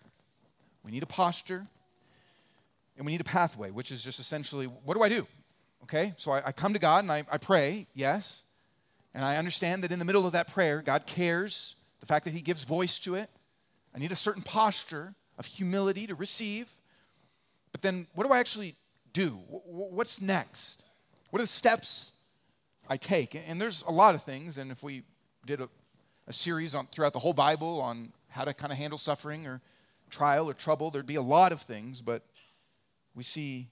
we 0.85 0.92
need 0.92 1.03
a 1.03 1.07
posture, 1.07 1.66
and 2.96 3.07
we 3.07 3.12
need 3.12 3.20
a 3.20 3.24
pathway, 3.24 3.70
which 3.70 3.90
is 3.90 4.02
just 4.02 4.20
essentially 4.20 4.66
what 4.66 4.94
do 4.94 5.02
I 5.02 5.09
do? 5.09 5.26
Okay, 5.85 6.14
so 6.16 6.33
I, 6.33 6.42
I 6.46 6.52
come 6.52 6.72
to 6.74 6.78
God 6.78 7.05
and 7.05 7.12
I, 7.12 7.24
I 7.31 7.38
pray, 7.38 7.87
yes, 7.94 8.44
and 9.14 9.24
I 9.24 9.37
understand 9.37 9.83
that 9.85 9.92
in 9.92 9.98
the 9.98 10.05
middle 10.05 10.26
of 10.26 10.33
that 10.33 10.52
prayer, 10.52 10.81
God 10.81 11.07
cares, 11.07 11.76
the 12.00 12.07
fact 12.07 12.24
that 12.24 12.35
He 12.35 12.40
gives 12.40 12.64
voice 12.64 12.98
to 13.00 13.14
it. 13.16 13.28
I 13.94 13.98
need 13.98 14.12
a 14.12 14.16
certain 14.16 14.42
posture 14.42 15.14
of 15.38 15.46
humility 15.46 16.07
to 16.07 16.14
receive. 16.14 16.70
But 17.72 17.83
then, 17.83 18.07
what 18.14 18.26
do 18.26 18.33
I 18.33 18.38
actually 18.38 18.74
do? 19.12 19.28
What's 19.48 20.22
next? 20.22 20.85
What 21.31 21.40
are 21.40 21.42
the 21.42 21.48
steps 21.48 22.12
I 22.88 22.96
take? 22.96 23.40
And 23.46 23.61
there's 23.61 23.83
a 23.83 23.90
lot 23.90 24.14
of 24.14 24.22
things. 24.22 24.59
And 24.59 24.70
if 24.70 24.83
we 24.83 25.02
did 25.46 25.61
a, 25.61 25.68
a 26.26 26.33
series 26.33 26.74
on, 26.74 26.87
throughout 26.87 27.12
the 27.12 27.18
whole 27.18 27.33
Bible 27.33 27.81
on 27.81 28.12
how 28.28 28.44
to 28.44 28.55
kind 28.55 28.72
of 28.72 28.78
handle 28.78 28.98
suffering 28.98 29.46
or 29.46 29.61
trial 30.11 30.48
or 30.48 30.55
trouble, 30.55 30.90
there'd 30.90 31.07
be 31.07 31.16
a 31.16 31.22
lot 31.22 31.52
of 31.52 31.61
things. 31.62 32.00
But 32.00 32.22
we 33.14 33.22
see 33.22 33.68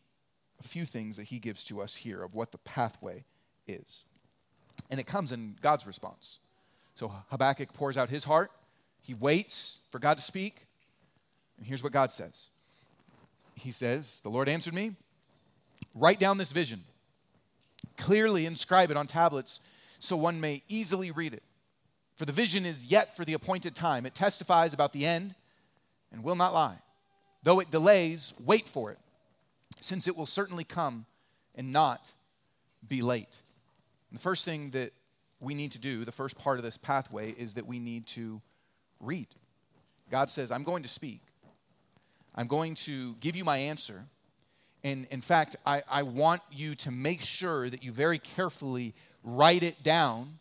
a 0.58 0.62
few 0.62 0.84
things 0.84 1.16
that 1.16 1.24
he 1.24 1.38
gives 1.38 1.64
to 1.64 1.80
us 1.80 1.96
here 1.96 2.22
of 2.22 2.34
what 2.34 2.52
the 2.52 2.58
pathway 2.58 3.24
is. 3.66 4.04
And 4.90 5.00
it 5.00 5.06
comes 5.06 5.32
in 5.32 5.56
God's 5.60 5.86
response. 5.86 6.38
So 6.94 7.08
Habakkuk 7.30 7.72
pours 7.72 7.96
out 7.96 8.08
his 8.08 8.24
heart. 8.24 8.50
He 9.02 9.14
waits 9.14 9.86
for 9.90 9.98
God 9.98 10.18
to 10.18 10.22
speak. 10.22 10.66
And 11.56 11.66
here's 11.66 11.82
what 11.82 11.92
God 11.92 12.12
says 12.12 12.50
He 13.54 13.70
says, 13.70 14.20
The 14.20 14.28
Lord 14.28 14.48
answered 14.48 14.74
me, 14.74 14.94
Write 15.94 16.20
down 16.20 16.38
this 16.38 16.52
vision, 16.52 16.80
clearly 17.96 18.46
inscribe 18.46 18.90
it 18.90 18.96
on 18.96 19.06
tablets 19.06 19.60
so 19.98 20.16
one 20.16 20.40
may 20.40 20.62
easily 20.68 21.10
read 21.10 21.34
it. 21.34 21.42
For 22.16 22.24
the 22.24 22.32
vision 22.32 22.66
is 22.66 22.84
yet 22.84 23.16
for 23.16 23.24
the 23.24 23.34
appointed 23.34 23.74
time. 23.74 24.04
It 24.04 24.14
testifies 24.14 24.74
about 24.74 24.92
the 24.92 25.06
end 25.06 25.34
and 26.12 26.22
will 26.22 26.36
not 26.36 26.52
lie. 26.54 26.78
Though 27.42 27.60
it 27.60 27.70
delays, 27.70 28.34
wait 28.44 28.68
for 28.68 28.92
it, 28.92 28.98
since 29.78 30.08
it 30.08 30.16
will 30.16 30.26
certainly 30.26 30.64
come 30.64 31.06
and 31.54 31.72
not 31.72 32.12
be 32.88 33.02
late. 33.02 33.40
And 34.10 34.18
the 34.18 34.22
first 34.22 34.44
thing 34.44 34.70
that 34.70 34.92
we 35.40 35.54
need 35.54 35.72
to 35.72 35.78
do, 35.78 36.04
the 36.04 36.12
first 36.12 36.38
part 36.38 36.58
of 36.58 36.64
this 36.64 36.76
pathway, 36.76 37.30
is 37.30 37.54
that 37.54 37.66
we 37.66 37.78
need 37.78 38.06
to 38.08 38.40
read. 39.00 39.28
God 40.10 40.30
says, 40.30 40.50
I'm 40.50 40.64
going 40.64 40.82
to 40.82 40.88
speak. 40.88 41.20
I'm 42.34 42.46
going 42.46 42.74
to 42.74 43.14
give 43.14 43.36
you 43.36 43.44
my 43.44 43.56
answer. 43.56 44.02
And 44.82 45.06
in 45.10 45.20
fact, 45.20 45.56
I, 45.66 45.82
I 45.88 46.02
want 46.02 46.42
you 46.50 46.74
to 46.76 46.90
make 46.90 47.22
sure 47.22 47.68
that 47.68 47.84
you 47.84 47.92
very 47.92 48.18
carefully 48.18 48.94
write 49.22 49.62
it 49.62 49.82
down, 49.82 50.38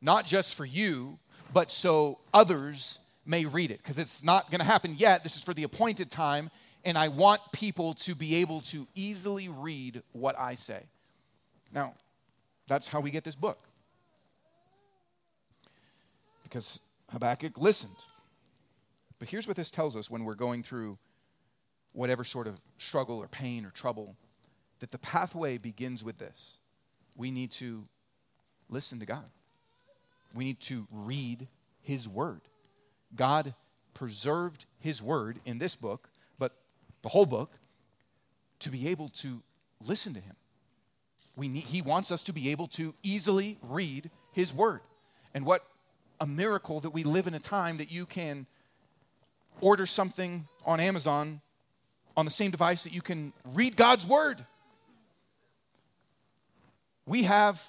not 0.00 0.26
just 0.26 0.54
for 0.54 0.64
you, 0.64 1.18
but 1.52 1.70
so 1.70 2.18
others 2.32 3.00
may 3.24 3.44
read 3.44 3.70
it. 3.70 3.78
Because 3.78 3.98
it's 3.98 4.24
not 4.24 4.50
going 4.50 4.60
to 4.60 4.66
happen 4.66 4.94
yet. 4.96 5.22
This 5.22 5.36
is 5.36 5.42
for 5.42 5.54
the 5.54 5.64
appointed 5.64 6.10
time. 6.10 6.50
And 6.86 6.96
I 6.96 7.08
want 7.08 7.40
people 7.52 7.94
to 7.94 8.14
be 8.14 8.36
able 8.36 8.60
to 8.62 8.86
easily 8.94 9.48
read 9.48 10.02
what 10.12 10.38
I 10.38 10.54
say. 10.54 10.80
Now, 11.72 11.94
that's 12.68 12.86
how 12.86 13.00
we 13.00 13.10
get 13.10 13.24
this 13.24 13.34
book. 13.34 13.58
Because 16.44 16.86
Habakkuk 17.10 17.58
listened. 17.58 17.96
But 19.18 19.28
here's 19.28 19.48
what 19.48 19.56
this 19.56 19.70
tells 19.70 19.96
us 19.96 20.10
when 20.10 20.24
we're 20.24 20.36
going 20.36 20.62
through 20.62 20.96
whatever 21.92 22.22
sort 22.22 22.46
of 22.46 22.60
struggle 22.78 23.18
or 23.18 23.26
pain 23.26 23.66
or 23.66 23.70
trouble 23.70 24.14
that 24.78 24.92
the 24.92 24.98
pathway 24.98 25.58
begins 25.58 26.04
with 26.04 26.18
this. 26.18 26.58
We 27.16 27.32
need 27.32 27.50
to 27.52 27.84
listen 28.68 29.00
to 29.00 29.06
God. 29.06 29.24
We 30.34 30.44
need 30.44 30.60
to 30.60 30.86
read 30.92 31.48
His 31.82 32.08
Word. 32.08 32.42
God 33.16 33.54
preserved 33.92 34.66
His 34.78 35.02
Word 35.02 35.38
in 35.46 35.58
this 35.58 35.74
book, 35.74 36.08
the 37.06 37.10
whole 37.10 37.24
book, 37.24 37.52
to 38.58 38.68
be 38.68 38.88
able 38.88 39.10
to 39.10 39.40
listen 39.86 40.12
to 40.14 40.18
Him. 40.18 40.34
We 41.36 41.46
need, 41.46 41.62
he 41.62 41.80
wants 41.80 42.10
us 42.10 42.24
to 42.24 42.32
be 42.32 42.50
able 42.50 42.66
to 42.68 42.92
easily 43.04 43.58
read 43.62 44.10
His 44.32 44.52
Word. 44.52 44.80
And 45.32 45.46
what 45.46 45.62
a 46.20 46.26
miracle 46.26 46.80
that 46.80 46.90
we 46.90 47.04
live 47.04 47.28
in 47.28 47.34
a 47.34 47.38
time 47.38 47.76
that 47.76 47.92
you 47.92 48.06
can 48.06 48.44
order 49.60 49.86
something 49.86 50.46
on 50.64 50.80
Amazon 50.80 51.40
on 52.16 52.24
the 52.24 52.30
same 52.32 52.50
device 52.50 52.82
that 52.82 52.92
you 52.92 53.02
can 53.02 53.32
read 53.52 53.76
God's 53.76 54.04
word. 54.04 54.44
We 57.06 57.22
have 57.22 57.64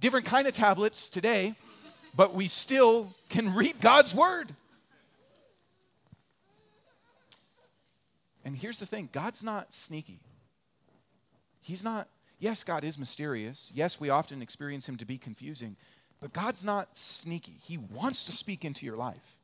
different 0.00 0.24
kind 0.24 0.48
of 0.48 0.54
tablets 0.54 1.08
today, 1.08 1.52
but 2.16 2.32
we 2.32 2.46
still 2.46 3.12
can 3.28 3.54
read 3.54 3.78
God's 3.82 4.14
word. 4.14 4.48
And 8.44 8.56
here's 8.56 8.78
the 8.78 8.86
thing 8.86 9.08
God's 9.12 9.42
not 9.42 9.72
sneaky. 9.72 10.20
He's 11.60 11.84
not, 11.84 12.08
yes, 12.38 12.64
God 12.64 12.84
is 12.84 12.98
mysterious. 12.98 13.70
Yes, 13.74 14.00
we 14.00 14.10
often 14.10 14.42
experience 14.42 14.88
him 14.88 14.96
to 14.96 15.04
be 15.04 15.16
confusing. 15.16 15.76
But 16.20 16.32
God's 16.32 16.64
not 16.64 16.96
sneaky. 16.96 17.56
He 17.62 17.78
wants 17.78 18.24
to 18.24 18.32
speak 18.32 18.64
into 18.64 18.86
your 18.86 18.96
life. 18.96 19.38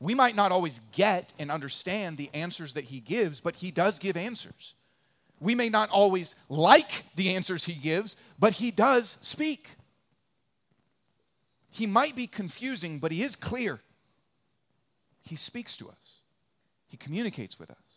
We 0.00 0.14
might 0.14 0.34
not 0.34 0.50
always 0.50 0.80
get 0.92 1.32
and 1.38 1.50
understand 1.50 2.16
the 2.16 2.30
answers 2.32 2.74
that 2.74 2.84
He 2.84 3.00
gives, 3.00 3.40
but 3.40 3.54
He 3.54 3.70
does 3.70 3.98
give 3.98 4.16
answers. 4.16 4.74
We 5.40 5.54
may 5.54 5.68
not 5.68 5.90
always 5.90 6.36
like 6.48 7.04
the 7.16 7.34
answers 7.34 7.64
He 7.64 7.74
gives, 7.74 8.16
but 8.38 8.54
He 8.54 8.70
does 8.70 9.08
speak. 9.08 9.68
He 11.70 11.86
might 11.86 12.16
be 12.16 12.26
confusing, 12.26 12.98
but 12.98 13.12
He 13.12 13.22
is 13.22 13.36
clear. 13.36 13.78
He 15.22 15.36
speaks 15.36 15.76
to 15.76 15.88
us, 15.88 16.20
He 16.88 16.96
communicates 16.96 17.58
with 17.58 17.70
us. 17.70 17.89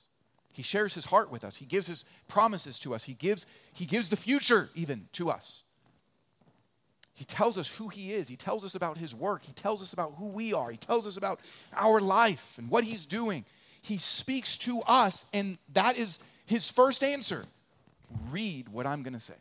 He 0.53 0.63
shares 0.63 0.93
his 0.93 1.05
heart 1.05 1.29
with 1.29 1.43
us. 1.43 1.55
He 1.55 1.65
gives 1.65 1.87
his 1.87 2.05
promises 2.27 2.79
to 2.79 2.95
us. 2.95 3.03
He 3.03 3.13
gives, 3.13 3.47
he 3.73 3.85
gives 3.85 4.09
the 4.09 4.15
future 4.15 4.69
even 4.75 5.07
to 5.13 5.29
us. 5.29 5.63
He 7.15 7.25
tells 7.25 7.57
us 7.57 7.75
who 7.75 7.89
He 7.89 8.13
is. 8.13 8.27
He 8.27 8.35
tells 8.35 8.65
us 8.65 8.75
about 8.75 8.97
His 8.97 9.13
work. 9.13 9.43
He 9.43 9.53
tells 9.53 9.81
us 9.81 9.93
about 9.93 10.13
who 10.17 10.27
we 10.27 10.53
are. 10.53 10.71
He 10.71 10.77
tells 10.77 11.05
us 11.05 11.17
about 11.17 11.39
our 11.75 12.01
life 12.01 12.57
and 12.57 12.69
what 12.69 12.83
He's 12.83 13.05
doing. 13.05 13.45
He 13.81 13.97
speaks 13.97 14.57
to 14.59 14.81
us, 14.87 15.25
and 15.33 15.57
that 15.73 15.97
is 15.97 16.23
His 16.47 16.69
first 16.69 17.03
answer 17.03 17.45
read 18.29 18.69
what 18.69 18.85
I'm 18.85 19.03
going 19.03 19.13
to 19.13 19.19
say. 19.19 19.33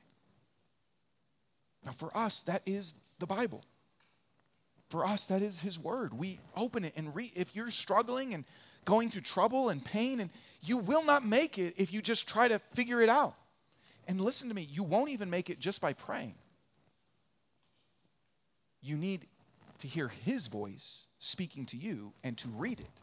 Now, 1.84 1.92
for 1.92 2.16
us, 2.16 2.42
that 2.42 2.62
is 2.66 2.94
the 3.18 3.26
Bible. 3.26 3.64
For 4.90 5.06
us, 5.06 5.26
that 5.26 5.42
is 5.42 5.60
His 5.60 5.78
Word. 5.78 6.12
We 6.12 6.38
open 6.56 6.84
it 6.84 6.92
and 6.96 7.14
read. 7.14 7.32
If 7.34 7.56
you're 7.56 7.70
struggling 7.70 8.34
and 8.34 8.44
going 8.84 9.10
through 9.10 9.22
trouble 9.22 9.68
and 9.68 9.84
pain, 9.84 10.20
and 10.20 10.30
you 10.62 10.78
will 10.78 11.04
not 11.04 11.26
make 11.26 11.58
it 11.58 11.74
if 11.76 11.92
you 11.92 12.02
just 12.02 12.28
try 12.28 12.48
to 12.48 12.58
figure 12.58 13.02
it 13.02 13.08
out. 13.08 13.34
And 14.08 14.20
listen 14.20 14.48
to 14.48 14.54
me, 14.54 14.66
you 14.70 14.82
won't 14.82 15.10
even 15.10 15.30
make 15.30 15.50
it 15.50 15.60
just 15.60 15.80
by 15.80 15.92
praying 15.92 16.34
you 18.82 18.96
need 18.96 19.20
to 19.78 19.88
hear 19.88 20.08
his 20.24 20.48
voice 20.48 21.06
speaking 21.18 21.66
to 21.66 21.76
you 21.76 22.12
and 22.24 22.36
to 22.38 22.48
read 22.48 22.80
it. 22.80 23.00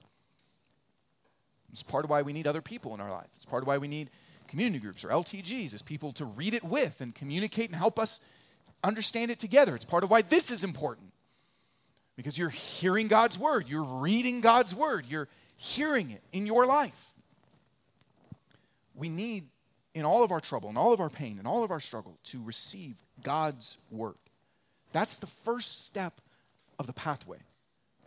It's 1.71 1.83
part 1.83 2.03
of 2.03 2.09
why 2.09 2.21
we 2.21 2.33
need 2.33 2.47
other 2.47 2.61
people 2.61 2.93
in 2.93 3.01
our 3.01 3.11
life. 3.11 3.27
It's 3.35 3.45
part 3.45 3.63
of 3.63 3.67
why 3.67 3.77
we 3.77 3.87
need 3.87 4.09
community 4.47 4.79
groups 4.79 5.05
or 5.05 5.09
LTGs 5.09 5.73
as 5.73 5.81
people 5.81 6.11
to 6.13 6.25
read 6.25 6.53
it 6.53 6.63
with 6.63 6.99
and 7.01 7.13
communicate 7.15 7.67
and 7.67 7.75
help 7.75 7.99
us 7.99 8.19
understand 8.83 9.31
it 9.31 9.39
together. 9.39 9.75
It's 9.75 9.85
part 9.85 10.03
of 10.03 10.09
why 10.09 10.23
this 10.23 10.51
is 10.51 10.63
important. 10.63 11.07
Because 12.15 12.37
you're 12.37 12.49
hearing 12.49 13.07
God's 13.07 13.39
word, 13.39 13.69
you're 13.69 13.83
reading 13.83 14.41
God's 14.41 14.75
word, 14.75 15.05
you're 15.07 15.29
hearing 15.59 16.11
it 16.11 16.23
in 16.31 16.45
your 16.45 16.65
life. 16.65 17.11
We 18.95 19.09
need, 19.09 19.43
in 19.93 20.05
all 20.05 20.23
of 20.23 20.31
our 20.31 20.39
trouble, 20.39 20.69
in 20.69 20.77
all 20.77 20.93
of 20.93 21.01
our 21.01 21.09
pain, 21.09 21.37
in 21.37 21.45
all 21.45 21.65
of 21.65 21.71
our 21.71 21.81
struggle, 21.81 22.17
to 22.25 22.41
receive 22.45 22.95
God's 23.23 23.77
word. 23.91 24.15
That's 24.93 25.19
the 25.19 25.27
first 25.27 25.85
step 25.85 26.21
of 26.79 26.87
the 26.87 26.93
pathway. 26.93 27.39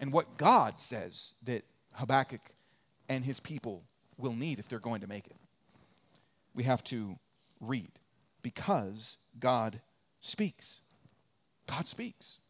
And 0.01 0.11
what 0.15 0.39
God 0.39 0.81
says 0.81 1.35
that 1.45 1.63
Habakkuk 1.93 2.41
and 3.11 3.23
his 3.23 3.39
people 3.39 3.83
will 4.17 4.33
need 4.33 4.59
if 4.59 4.67
they're 4.67 4.79
going 4.79 5.03
to 5.03 5.07
make 5.07 5.27
it. 5.27 5.37
We 6.55 6.63
have 6.63 6.83
to 6.85 7.19
read 7.61 7.91
because 8.41 9.19
God 9.39 9.79
speaks. 10.21 10.81
God 11.67 11.87
speaks. 11.87 12.41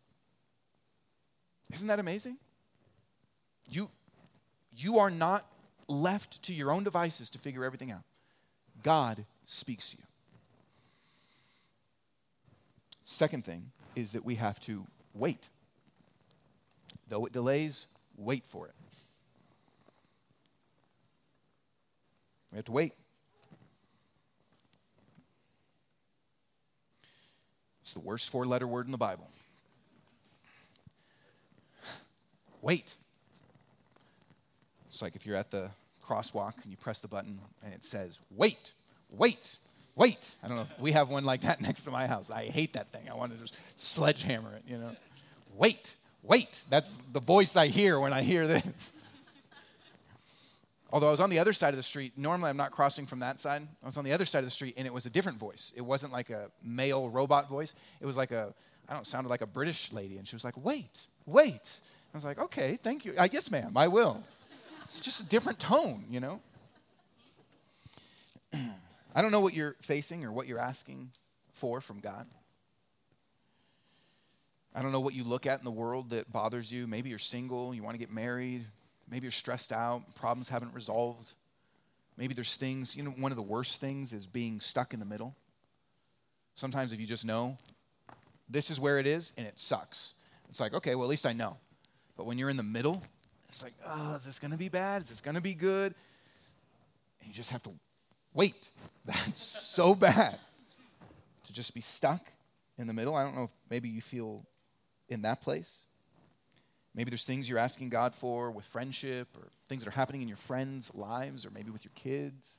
Isn't 1.74 1.88
that 1.88 1.98
amazing? 1.98 2.36
You, 3.68 3.90
you 4.76 4.98
are 4.98 5.10
not 5.10 5.46
left 5.88 6.42
to 6.44 6.52
your 6.52 6.70
own 6.70 6.84
devices 6.84 7.30
to 7.30 7.38
figure 7.38 7.64
everything 7.64 7.90
out. 7.90 8.02
God 8.82 9.24
speaks 9.44 9.90
to 9.90 9.98
you. 9.98 10.04
Second 13.04 13.44
thing, 13.44 13.70
is 13.94 14.12
that 14.12 14.24
we 14.24 14.36
have 14.36 14.58
to 14.60 14.86
wait. 15.14 15.48
Though 17.08 17.26
it 17.26 17.32
delays, 17.32 17.86
wait 18.16 18.46
for 18.46 18.66
it. 18.66 18.74
We 22.50 22.56
have 22.56 22.64
to 22.66 22.72
wait. 22.72 22.92
It's 27.82 27.92
the 27.94 28.00
worst 28.00 28.30
four 28.30 28.46
letter 28.46 28.66
word 28.66 28.86
in 28.86 28.92
the 28.92 28.98
Bible. 28.98 29.28
Wait. 32.60 32.94
It's 34.92 35.00
like 35.00 35.16
if 35.16 35.24
you're 35.24 35.38
at 35.38 35.50
the 35.50 35.70
crosswalk 36.06 36.52
and 36.62 36.70
you 36.70 36.76
press 36.76 37.00
the 37.00 37.08
button 37.08 37.38
and 37.64 37.72
it 37.72 37.82
says, 37.82 38.20
wait, 38.30 38.72
wait, 39.08 39.56
wait. 39.96 40.36
I 40.42 40.48
don't 40.48 40.58
know. 40.58 40.66
if 40.70 40.80
We 40.80 40.92
have 40.92 41.08
one 41.08 41.24
like 41.24 41.40
that 41.40 41.60
next 41.62 41.84
to 41.84 41.90
my 41.90 42.06
house. 42.06 42.30
I 42.30 42.44
hate 42.44 42.74
that 42.74 42.90
thing. 42.90 43.08
I 43.10 43.14
want 43.14 43.32
to 43.32 43.38
just 43.38 43.56
sledgehammer 43.80 44.54
it, 44.54 44.64
you 44.70 44.76
know. 44.76 44.94
Wait, 45.56 45.96
wait. 46.22 46.62
That's 46.68 46.98
the 47.14 47.20
voice 47.20 47.56
I 47.56 47.68
hear 47.68 47.98
when 47.98 48.12
I 48.12 48.20
hear 48.20 48.46
this. 48.46 48.92
Although 50.92 51.08
I 51.08 51.10
was 51.10 51.20
on 51.20 51.30
the 51.30 51.38
other 51.38 51.54
side 51.54 51.70
of 51.70 51.76
the 51.76 51.82
street, 51.82 52.12
normally 52.18 52.50
I'm 52.50 52.58
not 52.58 52.70
crossing 52.70 53.06
from 53.06 53.20
that 53.20 53.40
side. 53.40 53.62
I 53.82 53.86
was 53.86 53.96
on 53.96 54.04
the 54.04 54.12
other 54.12 54.26
side 54.26 54.40
of 54.40 54.44
the 54.44 54.50
street 54.50 54.74
and 54.76 54.86
it 54.86 54.92
was 54.92 55.06
a 55.06 55.10
different 55.10 55.38
voice. 55.38 55.72
It 55.74 55.80
wasn't 55.80 56.12
like 56.12 56.28
a 56.28 56.50
male 56.62 57.08
robot 57.08 57.48
voice. 57.48 57.76
It 58.02 58.04
was 58.04 58.18
like 58.18 58.30
a, 58.30 58.52
I 58.90 58.92
don't 58.92 59.00
know, 59.00 59.04
sounded 59.04 59.30
like 59.30 59.40
a 59.40 59.46
British 59.46 59.90
lady. 59.90 60.18
And 60.18 60.28
she 60.28 60.36
was 60.36 60.44
like, 60.44 60.62
wait, 60.62 61.06
wait. 61.24 61.80
I 62.12 62.16
was 62.18 62.26
like, 62.26 62.38
okay, 62.38 62.78
thank 62.82 63.06
you. 63.06 63.14
I 63.18 63.28
guess, 63.28 63.50
ma'am, 63.50 63.72
I 63.74 63.88
will. 63.88 64.22
It's 64.84 65.00
just 65.00 65.20
a 65.20 65.28
different 65.28 65.58
tone, 65.58 66.04
you 66.10 66.20
know. 66.20 66.40
I 69.14 69.22
don't 69.22 69.32
know 69.32 69.40
what 69.40 69.54
you're 69.54 69.76
facing 69.80 70.24
or 70.24 70.32
what 70.32 70.46
you're 70.46 70.58
asking 70.58 71.10
for 71.52 71.80
from 71.80 72.00
God. 72.00 72.26
I 74.74 74.80
don't 74.80 74.92
know 74.92 75.00
what 75.00 75.14
you 75.14 75.24
look 75.24 75.46
at 75.46 75.58
in 75.58 75.64
the 75.64 75.70
world 75.70 76.10
that 76.10 76.32
bothers 76.32 76.72
you. 76.72 76.86
Maybe 76.86 77.10
you're 77.10 77.18
single, 77.18 77.74
you 77.74 77.82
want 77.82 77.94
to 77.94 77.98
get 77.98 78.10
married. 78.10 78.64
Maybe 79.10 79.24
you're 79.24 79.30
stressed 79.30 79.72
out, 79.72 80.14
problems 80.14 80.48
haven't 80.48 80.72
resolved. 80.72 81.34
Maybe 82.16 82.34
there's 82.34 82.56
things, 82.56 82.96
you 82.96 83.02
know, 83.02 83.10
one 83.10 83.32
of 83.32 83.36
the 83.36 83.42
worst 83.42 83.80
things 83.80 84.12
is 84.12 84.26
being 84.26 84.60
stuck 84.60 84.94
in 84.94 85.00
the 85.00 85.06
middle. 85.06 85.34
Sometimes 86.54 86.92
if 86.92 87.00
you 87.00 87.06
just 87.06 87.26
know 87.26 87.56
this 88.48 88.70
is 88.70 88.80
where 88.80 88.98
it 88.98 89.06
is 89.06 89.32
and 89.36 89.46
it 89.46 89.58
sucks, 89.58 90.14
it's 90.48 90.60
like, 90.60 90.74
okay, 90.74 90.94
well, 90.94 91.04
at 91.04 91.10
least 91.10 91.26
I 91.26 91.32
know. 91.32 91.56
But 92.16 92.26
when 92.26 92.38
you're 92.38 92.50
in 92.50 92.56
the 92.56 92.62
middle, 92.62 93.02
it's 93.52 93.62
like, 93.62 93.74
oh, 93.86 94.14
is 94.14 94.24
this 94.24 94.38
going 94.38 94.50
to 94.52 94.56
be 94.56 94.70
bad? 94.70 95.02
Is 95.02 95.10
this 95.10 95.20
going 95.20 95.34
to 95.34 95.42
be 95.42 95.52
good? 95.52 95.94
And 97.20 97.28
you 97.28 97.34
just 97.34 97.50
have 97.50 97.62
to 97.64 97.70
wait. 98.32 98.70
That's 99.04 99.42
so 99.42 99.94
bad 99.94 100.38
to 101.44 101.52
just 101.52 101.74
be 101.74 101.82
stuck 101.82 102.20
in 102.78 102.86
the 102.86 102.94
middle. 102.94 103.14
I 103.14 103.24
don't 103.24 103.36
know 103.36 103.44
if 103.44 103.52
maybe 103.68 103.90
you 103.90 104.00
feel 104.00 104.46
in 105.10 105.22
that 105.22 105.42
place. 105.42 105.84
Maybe 106.94 107.10
there's 107.10 107.26
things 107.26 107.46
you're 107.46 107.58
asking 107.58 107.90
God 107.90 108.14
for 108.14 108.50
with 108.50 108.64
friendship 108.64 109.28
or 109.36 109.48
things 109.68 109.84
that 109.84 109.90
are 109.90 109.94
happening 109.94 110.22
in 110.22 110.28
your 110.28 110.38
friends' 110.38 110.94
lives 110.94 111.44
or 111.44 111.50
maybe 111.50 111.70
with 111.70 111.84
your 111.84 111.92
kids. 111.94 112.58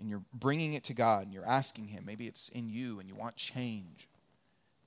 And 0.00 0.08
you're 0.08 0.22
bringing 0.34 0.72
it 0.72 0.84
to 0.84 0.94
God 0.94 1.24
and 1.24 1.32
you're 1.32 1.46
asking 1.46 1.86
Him. 1.86 2.04
Maybe 2.06 2.26
it's 2.26 2.48
in 2.48 2.70
you 2.70 2.98
and 2.98 3.08
you 3.08 3.14
want 3.14 3.36
change. 3.36 4.08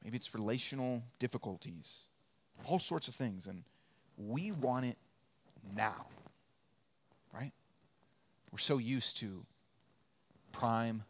Maybe 0.04 0.18
it's 0.18 0.36
relational 0.36 1.04
difficulties, 1.20 2.08
all 2.66 2.80
sorts 2.80 3.08
of 3.08 3.16
things. 3.16 3.48
And 3.48 3.64
we 4.18 4.52
want 4.52 4.86
it 4.86 4.98
now, 5.76 6.08
right? 7.34 7.52
We're 8.52 8.60
so 8.60 8.78
used 8.78 9.18
to 9.18 9.46
Prime, 10.52 11.04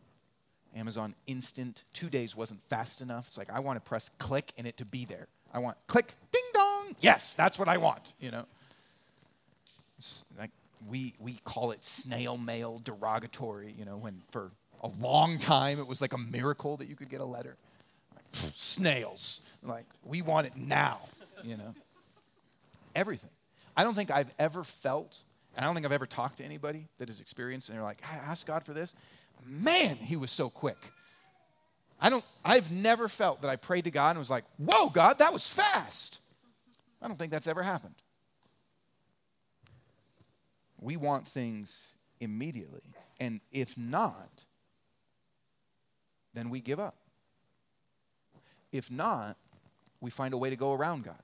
Amazon 0.75 1.13
Instant. 1.27 1.83
Two 1.93 2.09
days 2.09 2.35
wasn't 2.35 2.61
fast 2.61 3.01
enough. 3.01 3.27
It's 3.27 3.37
like 3.37 3.51
I 3.51 3.59
want 3.59 3.83
to 3.83 3.87
press 3.87 4.09
click 4.19 4.53
and 4.57 4.65
it 4.65 4.77
to 4.77 4.85
be 4.85 5.05
there. 5.05 5.27
I 5.53 5.59
want 5.59 5.77
click, 5.87 6.13
ding 6.31 6.41
dong. 6.53 6.95
Yes, 6.99 7.33
that's 7.35 7.59
what 7.59 7.67
I 7.67 7.77
want. 7.77 8.13
You 8.19 8.31
know. 8.31 8.45
It's 9.97 10.25
like 10.39 10.51
we 10.89 11.13
we 11.19 11.39
call 11.43 11.71
it 11.71 11.83
snail 11.83 12.37
mail 12.37 12.81
derogatory. 12.83 13.73
You 13.77 13.85
know, 13.85 13.97
when 13.97 14.21
for 14.31 14.51
a 14.83 14.89
long 14.99 15.37
time 15.37 15.79
it 15.79 15.87
was 15.87 16.01
like 16.01 16.13
a 16.13 16.17
miracle 16.17 16.77
that 16.77 16.87
you 16.87 16.95
could 16.95 17.09
get 17.09 17.21
a 17.21 17.25
letter. 17.25 17.55
Like, 18.15 18.25
snails. 18.33 19.49
Like 19.63 19.85
we 20.03 20.21
want 20.21 20.47
it 20.47 20.55
now. 20.55 20.99
You 21.43 21.57
know. 21.57 21.73
Everything. 22.95 23.29
I 23.75 23.83
don't 23.83 23.95
think 23.95 24.11
I've 24.11 24.31
ever 24.37 24.63
felt, 24.63 25.19
and 25.55 25.63
I 25.63 25.67
don't 25.67 25.73
think 25.73 25.85
I've 25.85 25.91
ever 25.91 26.05
talked 26.05 26.37
to 26.37 26.43
anybody 26.43 26.87
that 26.99 27.07
has 27.07 27.21
experienced, 27.21 27.69
and 27.69 27.77
they're 27.77 27.83
like, 27.83 28.01
I 28.09 28.15
asked 28.15 28.47
God 28.47 28.63
for 28.63 28.73
this 28.73 28.95
man, 29.45 29.95
he 29.95 30.15
was 30.15 30.31
so 30.31 30.49
quick. 30.49 30.77
I 31.99 32.09
don't, 32.09 32.23
I've 32.43 32.71
never 32.71 33.07
felt 33.07 33.41
that 33.41 33.49
I 33.49 33.55
prayed 33.55 33.85
to 33.85 33.91
God 33.91 34.11
and 34.11 34.19
was 34.19 34.29
like, 34.29 34.43
whoa, 34.57 34.89
God, 34.89 35.19
that 35.19 35.31
was 35.31 35.47
fast. 35.47 36.19
I 37.01 37.07
don't 37.07 37.17
think 37.17 37.31
that's 37.31 37.47
ever 37.47 37.63
happened. 37.63 37.95
We 40.79 40.97
want 40.97 41.27
things 41.27 41.95
immediately. 42.19 42.81
And 43.19 43.39
if 43.51 43.77
not, 43.77 44.43
then 46.33 46.49
we 46.49 46.59
give 46.59 46.79
up. 46.79 46.95
If 48.71 48.91
not, 48.91 49.37
we 50.01 50.09
find 50.09 50.33
a 50.33 50.37
way 50.37 50.49
to 50.49 50.55
go 50.55 50.73
around 50.73 51.03
God. 51.03 51.15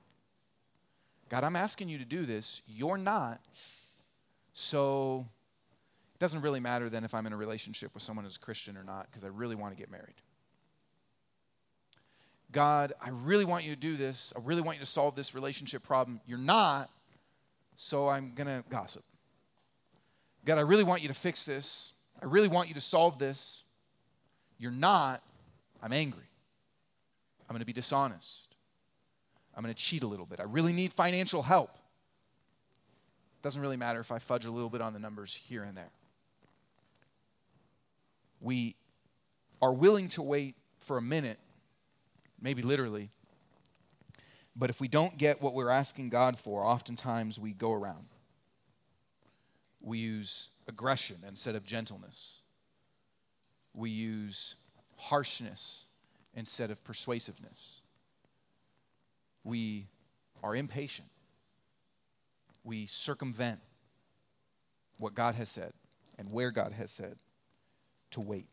God, 1.30 1.43
I'm 1.43 1.55
asking 1.55 1.89
you 1.89 1.99
to 1.99 2.05
do 2.05 2.25
this. 2.25 2.61
You're 2.67 2.97
not. 2.97 3.39
So 4.53 5.25
it 6.15 6.19
doesn't 6.19 6.41
really 6.41 6.59
matter 6.59 6.89
then 6.89 7.03
if 7.03 7.13
I'm 7.13 7.25
in 7.27 7.34
a 7.34 7.38
relationship 7.38 7.93
with 7.93 8.03
someone 8.03 8.25
who's 8.25 8.38
Christian 8.38 8.75
or 8.75 8.84
not, 8.84 9.05
because 9.09 9.23
I 9.23 9.27
really 9.27 9.55
want 9.55 9.73
to 9.73 9.80
get 9.80 9.91
married. 9.91 10.15
God, 12.51 12.93
I 12.99 13.09
really 13.09 13.45
want 13.45 13.63
you 13.63 13.73
to 13.73 13.80
do 13.80 13.95
this. 13.95 14.34
I 14.36 14.41
really 14.43 14.61
want 14.61 14.77
you 14.77 14.84
to 14.84 14.89
solve 14.89 15.15
this 15.15 15.36
relationship 15.36 15.84
problem. 15.84 16.19
You're 16.25 16.39
not, 16.39 16.89
so 17.75 18.09
I'm 18.09 18.34
going 18.34 18.47
to 18.47 18.63
gossip. 18.69 19.03
God, 20.45 20.57
I 20.57 20.61
really 20.61 20.84
want 20.84 21.03
you 21.03 21.09
to 21.09 21.13
fix 21.13 21.45
this. 21.45 21.93
I 22.21 22.25
really 22.25 22.47
want 22.47 22.67
you 22.67 22.73
to 22.73 22.82
solve 22.82 23.19
this. 23.19 23.63
You're 24.57 24.71
not, 24.71 25.21
I'm 25.82 25.93
angry. 25.93 26.23
I'm 27.47 27.53
going 27.53 27.59
to 27.59 27.65
be 27.65 27.73
dishonest. 27.73 28.48
I'm 29.60 29.64
going 29.64 29.76
to 29.76 29.82
cheat 29.82 30.03
a 30.03 30.07
little 30.07 30.26
bit. 30.26 30.39
I 30.39 30.43
really 30.43 30.72
need 30.72 30.93
financial 30.93 31.43
help. 31.43 31.72
It 31.72 33.41
Doesn't 33.41 33.62
really 33.62 33.76
matter 33.76 33.99
if 33.99 34.10
I 34.10 34.18
fudge 34.18 34.45
a 34.45 34.51
little 34.51 34.70
bit 34.70 34.80
on 34.80 34.93
the 34.93 34.99
numbers 34.99 35.36
here 35.36 35.64
and 35.64 35.76
there. 35.76 35.91
We 38.39 38.78
are 39.62 39.74
willing 39.74 40.07
to 40.10 40.22
wait 40.22 40.55
for 40.78 40.95
a 40.95 41.01
minute, 41.01 41.38
maybe 42.41 42.62
literally, 42.62 43.10
but 44.55 44.70
if 44.70 44.80
we 44.80 44.88
don't 44.88 45.18
get 45.18 45.41
what 45.41 45.53
we're 45.53 45.72
asking 45.72 46.07
God 46.07 46.39
for, 46.39 46.66
oftentimes 46.66 47.38
we 47.38 47.51
go 47.51 47.74
around. 47.74 48.07
We 49.82 49.97
use 49.97 50.51
aggression 50.70 51.18
instead 51.28 51.55
of 51.55 51.66
gentleness. 51.66 52.43
We 53.76 53.89
use 53.89 54.55
harshness 54.95 55.88
instead 56.34 56.72
of 56.72 56.82
persuasiveness. 56.86 57.82
We 59.49 59.87
are 60.43 60.55
impatient. 60.55 61.07
We 62.63 62.85
circumvent 62.85 63.59
what 64.99 65.15
God 65.15 65.33
has 65.33 65.49
said 65.49 65.73
and 66.19 66.31
where 66.31 66.51
God 66.51 66.71
has 66.71 66.91
said 66.91 67.15
to 68.11 68.21
wait. 68.21 68.45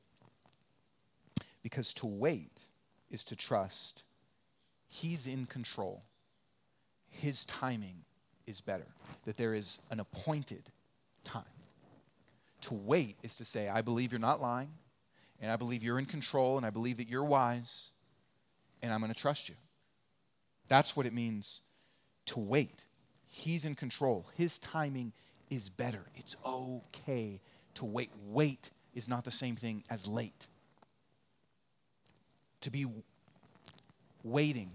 Because 1.62 1.92
to 1.94 2.07
wait 2.07 2.62
is 3.11 3.24
to 3.24 3.36
trust 3.36 4.05
He's 4.88 5.26
in 5.26 5.44
control. 5.44 6.03
His 7.11 7.44
timing 7.44 7.97
is 8.47 8.62
better, 8.62 8.86
that 9.26 9.36
there 9.36 9.53
is 9.53 9.82
an 9.90 10.01
appointed 10.01 10.62
time. 11.24 11.42
To 12.62 12.74
wait 12.74 13.18
is 13.22 13.36
to 13.36 13.44
say, 13.44 13.68
I 13.68 13.82
believe 13.82 14.12
you're 14.12 14.18
not 14.18 14.40
lying, 14.40 14.70
and 15.42 15.51
I 15.51 15.57
believe 15.57 15.82
you're 15.82 15.99
in 15.99 16.07
control, 16.07 16.57
and 16.57 16.64
I 16.64 16.70
believe 16.70 16.97
that 16.97 17.09
you're 17.11 17.24
wise, 17.24 17.90
and 18.80 18.94
I'm 18.94 19.01
going 19.01 19.12
to 19.12 19.20
trust 19.20 19.51
you. 19.51 19.57
That's 20.69 20.97
what 20.97 21.07
it 21.07 21.12
means 21.12 21.62
to 22.27 22.41
wait. 22.41 22.87
He's 23.29 23.64
in 23.64 23.75
control. 23.75 24.27
His 24.37 24.59
timing 24.59 25.12
is 25.51 25.69
better. 25.69 26.03
It's 26.17 26.37
okay 26.45 27.41
to 27.75 27.85
wait. 27.85 28.11
Wait 28.29 28.71
is 28.95 29.09
not 29.09 29.25
the 29.25 29.31
same 29.31 29.57
thing 29.57 29.85
as 29.91 30.07
late. 30.07 30.47
To 32.62 32.71
be 32.71 32.87
waiting 34.25 34.71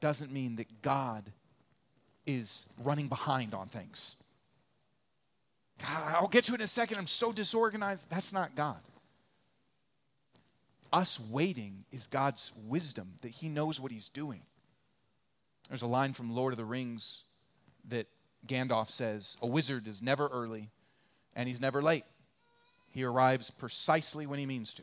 doesn't 0.00 0.32
mean 0.32 0.56
that 0.56 0.82
God 0.82 1.24
is 2.26 2.68
running 2.82 3.08
behind 3.08 3.54
on 3.54 3.68
things. 3.68 4.22
God, 5.80 6.14
I'll 6.14 6.28
get 6.28 6.44
to 6.44 6.52
it 6.52 6.60
in 6.60 6.64
a 6.64 6.68
second. 6.68 6.98
I'm 6.98 7.06
so 7.06 7.32
disorganized. 7.32 8.10
That's 8.10 8.32
not 8.32 8.54
God. 8.54 8.80
Us 10.92 11.20
waiting 11.30 11.84
is 11.92 12.06
God's 12.06 12.52
wisdom 12.68 13.08
that 13.22 13.30
He 13.30 13.48
knows 13.48 13.80
what 13.80 13.92
He's 13.92 14.08
doing. 14.08 14.42
There's 15.70 15.82
a 15.82 15.86
line 15.86 16.12
from 16.12 16.34
Lord 16.34 16.52
of 16.52 16.56
the 16.56 16.64
Rings 16.64 17.24
that 17.88 18.08
Gandalf 18.46 18.90
says 18.90 19.38
A 19.40 19.46
wizard 19.46 19.86
is 19.86 20.02
never 20.02 20.26
early 20.26 20.68
and 21.36 21.48
he's 21.48 21.60
never 21.60 21.80
late. 21.80 22.04
He 22.92 23.04
arrives 23.04 23.52
precisely 23.52 24.26
when 24.26 24.40
he 24.40 24.46
means 24.46 24.74
to. 24.74 24.82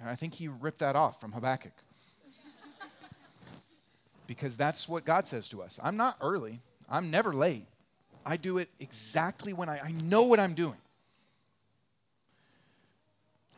And 0.00 0.08
I 0.08 0.14
think 0.14 0.34
he 0.34 0.48
ripped 0.48 0.80
that 0.80 0.96
off 0.96 1.18
from 1.18 1.32
Habakkuk. 1.32 1.72
because 4.26 4.58
that's 4.58 4.86
what 4.86 5.06
God 5.06 5.26
says 5.26 5.48
to 5.48 5.62
us. 5.62 5.80
I'm 5.82 5.96
not 5.96 6.18
early, 6.20 6.60
I'm 6.88 7.10
never 7.10 7.32
late. 7.32 7.64
I 8.26 8.36
do 8.36 8.58
it 8.58 8.68
exactly 8.80 9.54
when 9.54 9.70
I, 9.70 9.80
I 9.82 9.92
know 9.92 10.24
what 10.24 10.38
I'm 10.38 10.52
doing. 10.52 10.76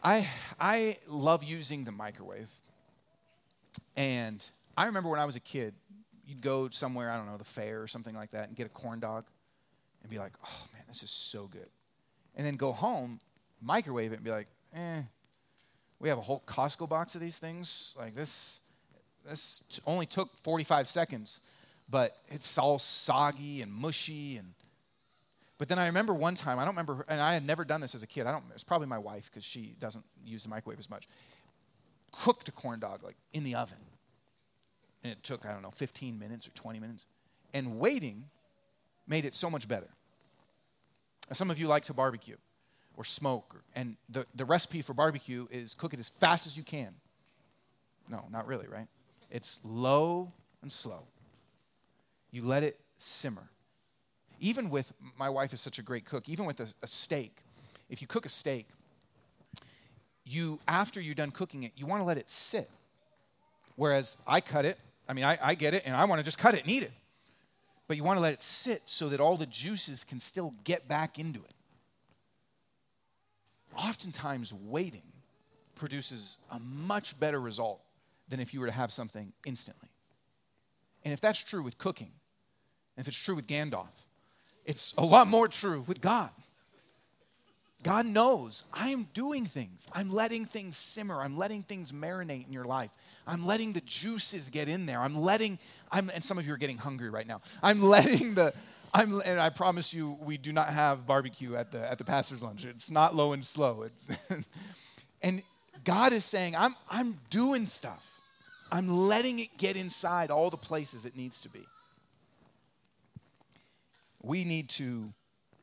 I, 0.04 0.28
I 0.60 0.98
love 1.08 1.42
using 1.42 1.82
the 1.82 1.90
microwave. 1.90 2.48
And 3.96 4.44
I 4.76 4.86
remember 4.86 5.08
when 5.08 5.20
I 5.20 5.24
was 5.24 5.36
a 5.36 5.40
kid, 5.40 5.74
you'd 6.26 6.40
go 6.40 6.68
somewhere, 6.70 7.10
I 7.10 7.16
don't 7.16 7.26
know, 7.26 7.36
the 7.36 7.44
fair 7.44 7.82
or 7.82 7.86
something 7.86 8.14
like 8.14 8.30
that, 8.30 8.48
and 8.48 8.56
get 8.56 8.66
a 8.66 8.70
corn 8.70 9.00
dog 9.00 9.24
and 10.02 10.10
be 10.10 10.18
like, 10.18 10.32
oh 10.44 10.66
man, 10.74 10.84
this 10.88 11.02
is 11.02 11.10
so 11.10 11.46
good. 11.46 11.68
And 12.36 12.46
then 12.46 12.56
go 12.56 12.72
home, 12.72 13.18
microwave 13.60 14.12
it, 14.12 14.16
and 14.16 14.24
be 14.24 14.30
like, 14.30 14.48
eh, 14.74 15.02
we 16.00 16.08
have 16.08 16.18
a 16.18 16.22
whole 16.22 16.42
Costco 16.46 16.88
box 16.88 17.14
of 17.14 17.20
these 17.20 17.38
things. 17.38 17.96
Like 17.98 18.14
this, 18.14 18.60
this 19.28 19.80
only 19.86 20.06
took 20.06 20.36
45 20.42 20.88
seconds, 20.88 21.42
but 21.90 22.16
it's 22.28 22.58
all 22.58 22.78
soggy 22.78 23.62
and 23.62 23.72
mushy 23.72 24.38
and 24.38 24.52
but 25.62 25.68
then 25.68 25.78
I 25.78 25.86
remember 25.86 26.12
one 26.12 26.34
time, 26.34 26.58
I 26.58 26.64
don't 26.64 26.74
remember, 26.74 27.04
and 27.08 27.20
I 27.20 27.34
had 27.34 27.46
never 27.46 27.64
done 27.64 27.80
this 27.80 27.94
as 27.94 28.02
a 28.02 28.06
kid. 28.08 28.26
I 28.26 28.32
don't. 28.32 28.42
It's 28.52 28.64
probably 28.64 28.88
my 28.88 28.98
wife 28.98 29.30
because 29.30 29.44
she 29.44 29.76
doesn't 29.78 30.04
use 30.24 30.42
the 30.42 30.48
microwave 30.48 30.80
as 30.80 30.90
much. 30.90 31.06
Cooked 32.10 32.48
a 32.48 32.50
corn 32.50 32.80
dog 32.80 33.04
like 33.04 33.14
in 33.32 33.44
the 33.44 33.54
oven, 33.54 33.78
and 35.02 35.12
it 35.12 35.22
took 35.22 35.46
I 35.46 35.52
don't 35.52 35.62
know 35.62 35.70
15 35.70 36.18
minutes 36.18 36.46
or 36.46 36.50
20 36.52 36.80
minutes, 36.80 37.06
and 37.54 37.78
waiting 37.78 38.24
made 39.06 39.24
it 39.24 39.34
so 39.34 39.50
much 39.50 39.68
better. 39.68 39.88
some 41.32 41.50
of 41.50 41.58
you 41.58 41.66
like 41.66 41.84
to 41.84 41.94
barbecue 41.94 42.36
or 42.96 43.04
smoke, 43.04 43.62
and 43.74 43.96
the, 44.10 44.26
the 44.34 44.44
recipe 44.44 44.82
for 44.82 44.94
barbecue 44.94 45.46
is 45.50 45.74
cook 45.74 45.94
it 45.94 46.00
as 46.00 46.08
fast 46.08 46.46
as 46.46 46.56
you 46.56 46.62
can. 46.62 46.94
No, 48.08 48.24
not 48.30 48.46
really, 48.46 48.66
right? 48.68 48.86
It's 49.30 49.60
low 49.64 50.30
and 50.60 50.70
slow. 50.70 51.00
You 52.32 52.44
let 52.44 52.62
it 52.62 52.78
simmer 52.98 53.48
even 54.42 54.68
with, 54.70 54.92
my 55.16 55.30
wife 55.30 55.52
is 55.52 55.60
such 55.60 55.78
a 55.78 55.82
great 55.82 56.04
cook, 56.04 56.28
even 56.28 56.44
with 56.44 56.58
a, 56.58 56.66
a 56.82 56.86
steak, 56.86 57.32
if 57.88 58.02
you 58.02 58.08
cook 58.08 58.26
a 58.26 58.28
steak, 58.28 58.66
you, 60.24 60.58
after 60.66 61.00
you're 61.00 61.14
done 61.14 61.30
cooking 61.30 61.62
it, 61.62 61.72
you 61.76 61.86
want 61.86 62.00
to 62.00 62.04
let 62.04 62.18
it 62.18 62.28
sit. 62.28 62.68
Whereas 63.76 64.16
I 64.26 64.40
cut 64.40 64.64
it, 64.64 64.78
I 65.08 65.12
mean, 65.12 65.24
I, 65.24 65.38
I 65.42 65.54
get 65.54 65.74
it, 65.74 65.82
and 65.84 65.94
I 65.94 66.04
want 66.04 66.20
to 66.20 66.24
just 66.24 66.38
cut 66.38 66.54
it 66.54 66.62
and 66.62 66.70
eat 66.70 66.82
it. 66.82 66.92
But 67.88 67.96
you 67.96 68.04
want 68.04 68.16
to 68.16 68.22
let 68.22 68.32
it 68.32 68.42
sit 68.42 68.82
so 68.86 69.08
that 69.08 69.20
all 69.20 69.36
the 69.36 69.46
juices 69.46 70.04
can 70.04 70.20
still 70.20 70.54
get 70.64 70.88
back 70.88 71.18
into 71.18 71.40
it. 71.40 71.54
Oftentimes, 73.76 74.52
waiting 74.52 75.02
produces 75.74 76.38
a 76.52 76.60
much 76.86 77.18
better 77.18 77.40
result 77.40 77.80
than 78.28 78.40
if 78.40 78.54
you 78.54 78.60
were 78.60 78.66
to 78.66 78.72
have 78.72 78.92
something 78.92 79.32
instantly. 79.46 79.88
And 81.04 81.12
if 81.12 81.20
that's 81.20 81.42
true 81.42 81.62
with 81.62 81.76
cooking, 81.78 82.10
and 82.96 83.04
if 83.04 83.08
it's 83.08 83.16
true 83.16 83.34
with 83.34 83.46
Gandalf, 83.46 83.88
it's 84.64 84.94
a 84.96 85.04
lot 85.04 85.26
more 85.26 85.48
true 85.48 85.84
with 85.86 86.00
God. 86.00 86.30
God 87.82 88.06
knows 88.06 88.64
I'm 88.72 89.04
doing 89.14 89.46
things. 89.46 89.88
I'm 89.92 90.10
letting 90.10 90.44
things 90.44 90.76
simmer. 90.76 91.20
I'm 91.20 91.36
letting 91.36 91.62
things 91.62 91.92
marinate 91.92 92.46
in 92.46 92.52
your 92.52 92.64
life. 92.64 92.90
I'm 93.26 93.46
letting 93.46 93.72
the 93.72 93.80
juices 93.82 94.48
get 94.48 94.68
in 94.68 94.86
there. 94.86 95.00
I'm 95.00 95.16
letting, 95.16 95.58
I'm, 95.90 96.10
and 96.14 96.24
some 96.24 96.38
of 96.38 96.46
you 96.46 96.54
are 96.54 96.58
getting 96.58 96.78
hungry 96.78 97.10
right 97.10 97.26
now. 97.26 97.40
I'm 97.62 97.80
letting 97.96 98.34
the, 98.34 98.52
I'm, 98.94 99.20
and 99.24 99.40
I 99.40 99.50
promise 99.50 99.92
you, 99.92 100.16
we 100.22 100.36
do 100.36 100.52
not 100.52 100.68
have 100.68 101.06
barbecue 101.06 101.56
at 101.56 101.72
the, 101.72 101.90
at 101.90 101.98
the 101.98 102.04
pastor's 102.04 102.42
lunch. 102.42 102.64
It's 102.64 102.90
not 102.90 103.14
low 103.14 103.32
and 103.32 103.44
slow. 103.44 103.82
It's, 103.82 104.10
and 105.22 105.42
God 105.84 106.12
is 106.12 106.24
saying, 106.24 106.54
I'm, 106.56 106.74
I'm 106.90 107.16
doing 107.30 107.66
stuff. 107.66 108.08
I'm 108.70 108.88
letting 108.88 109.38
it 109.40 109.56
get 109.58 109.76
inside 109.76 110.30
all 110.30 110.50
the 110.50 110.56
places 110.56 111.04
it 111.04 111.16
needs 111.16 111.40
to 111.42 111.48
be 111.50 111.60
we 114.22 114.44
need 114.44 114.68
to 114.70 115.12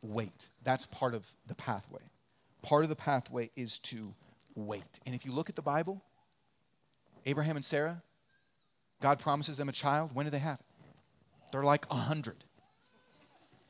wait. 0.01 0.49
That's 0.63 0.85
part 0.85 1.13
of 1.13 1.27
the 1.47 1.55
pathway. 1.55 2.01
Part 2.61 2.83
of 2.83 2.89
the 2.89 2.95
pathway 2.95 3.51
is 3.55 3.79
to 3.79 4.13
wait. 4.55 4.99
And 5.05 5.15
if 5.15 5.25
you 5.25 5.31
look 5.31 5.49
at 5.49 5.55
the 5.55 5.61
Bible, 5.61 6.01
Abraham 7.25 7.55
and 7.55 7.65
Sarah, 7.65 8.01
God 9.01 9.19
promises 9.19 9.57
them 9.57 9.69
a 9.69 9.73
child. 9.73 10.13
When 10.13 10.25
do 10.25 10.29
they 10.29 10.39
have 10.39 10.59
it? 10.59 10.65
They're 11.51 11.63
like 11.63 11.85
a 11.89 11.95
hundred. 11.95 12.35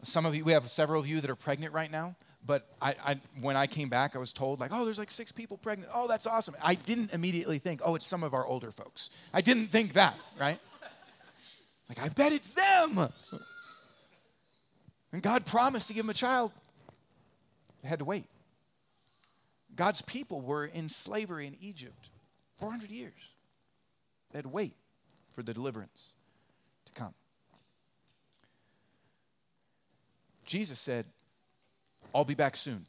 Some 0.02 0.26
of 0.26 0.36
you, 0.36 0.44
we 0.44 0.54
have 0.54 0.68
several 0.70 1.00
of 1.00 1.08
you 1.08 1.22
that 1.22 1.30
are 1.30 1.36
pregnant 1.36 1.74
right 1.74 1.92
now. 1.92 2.16
But 2.46 2.66
I, 2.82 2.96
I, 3.04 3.20
when 3.42 3.58
I 3.58 3.68
came 3.68 3.90
back, 3.90 4.16
I 4.16 4.20
was 4.20 4.32
told 4.32 4.62
like, 4.62 4.72
oh, 4.74 4.86
there's 4.86 4.98
like 4.98 5.12
six 5.12 5.32
people 5.32 5.58
pregnant. 5.58 5.92
Oh, 5.94 6.08
that's 6.08 6.26
awesome. 6.26 6.56
I 6.64 6.76
didn't 6.76 7.14
immediately 7.14 7.60
think, 7.60 7.82
oh, 7.84 7.96
it's 7.96 8.06
some 8.06 8.24
of 8.24 8.34
our 8.34 8.46
older 8.46 8.72
folks. 8.72 9.10
I 9.34 9.42
didn't 9.42 9.68
think 9.68 9.94
that, 9.94 10.18
right? 10.40 10.58
Like, 11.90 12.02
I 12.02 12.08
bet 12.10 12.32
it's 12.32 12.54
them. 12.54 13.10
And 15.12 15.22
God 15.22 15.45
promised 15.45 15.88
to 15.88 15.93
give 15.93 16.05
him 16.05 16.10
a 16.10 16.16
child. 16.16 16.51
They 17.82 17.89
had 17.89 17.99
to 17.99 18.05
wait. 18.05 18.26
God's 19.76 20.01
people 20.01 20.41
were 20.41 20.66
in 20.66 20.89
slavery 20.89 21.47
in 21.47 21.55
Egypt 21.62 22.10
400 22.57 22.89
years. 22.89 23.14
They 24.32 24.38
had 24.38 24.43
to 24.43 24.49
wait 24.49 24.74
for 25.32 25.41
the 25.41 25.53
deliverance 25.53 26.16
to 26.86 26.93
come. 26.93 27.14
Jesus 30.45 30.80
said, 30.80 31.05
I'll 32.14 32.26
be 32.26 32.36
back 32.36 32.57
soon. 32.57 32.86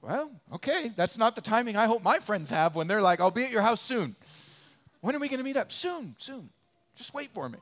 Well, 0.00 0.30
okay, 0.54 0.92
that's 0.96 1.18
not 1.18 1.34
the 1.34 1.42
timing 1.42 1.76
I 1.76 1.86
hope 1.86 2.02
my 2.02 2.18
friends 2.18 2.48
have 2.50 2.74
when 2.74 2.86
they're 2.86 3.02
like, 3.02 3.20
I'll 3.20 3.30
be 3.30 3.44
at 3.44 3.50
your 3.50 3.62
house 3.62 3.80
soon. 3.80 4.14
When 5.02 5.14
are 5.14 5.18
we 5.18 5.28
going 5.28 5.38
to 5.38 5.44
meet 5.44 5.56
up? 5.56 5.72
Soon, 5.72 6.14
soon. 6.18 6.48
Just 6.94 7.12
wait 7.12 7.30
for 7.30 7.48
me. 7.48 7.58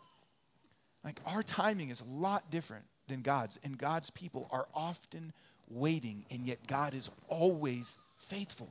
Like 1.05 1.21
our 1.27 1.43
timing 1.43 1.91
is 1.91 2.01
a 2.01 2.05
lot 2.05 2.51
different 2.51 2.85
than 3.07 3.23
God's, 3.23 3.59
and 3.65 3.79
God's 3.79 4.11
people 4.11 4.49
are 4.51 4.67
often 4.75 5.33
waiting, 5.71 6.25
and 6.31 6.47
yet 6.47 6.59
God 6.67 6.95
is 6.95 7.11
always 7.29 7.99
faithful. 8.17 8.71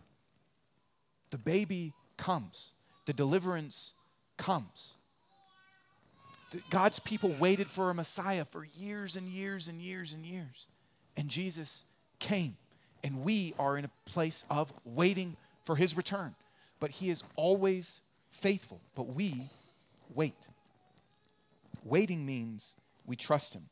The 1.29 1.37
baby 1.37 1.93
comes, 2.17 2.73
the 3.05 3.13
deliverance 3.13 3.93
comes. 4.37 4.97
God's 6.69 6.99
people 6.99 7.35
waited 7.39 7.67
for 7.67 7.89
a 7.89 7.93
Messiah 7.93 8.45
for 8.45 8.65
years 8.77 9.15
and 9.15 9.27
years 9.27 9.67
and 9.67 9.81
years 9.81 10.13
and 10.13 10.25
years. 10.25 10.67
And 11.17 11.27
Jesus 11.27 11.83
came. 12.19 12.55
And 13.03 13.23
we 13.23 13.53
are 13.59 13.77
in 13.77 13.85
a 13.85 13.91
place 14.05 14.45
of 14.49 14.71
waiting 14.85 15.35
for 15.65 15.75
his 15.75 15.97
return. 15.97 16.33
But 16.79 16.91
he 16.91 17.09
is 17.09 17.23
always 17.35 18.01
faithful. 18.31 18.79
But 18.95 19.07
we 19.07 19.35
wait. 20.15 20.35
Waiting 21.87 22.25
means 22.25 22.75
we 23.05 23.15
trust 23.15 23.53
him. 23.53 23.63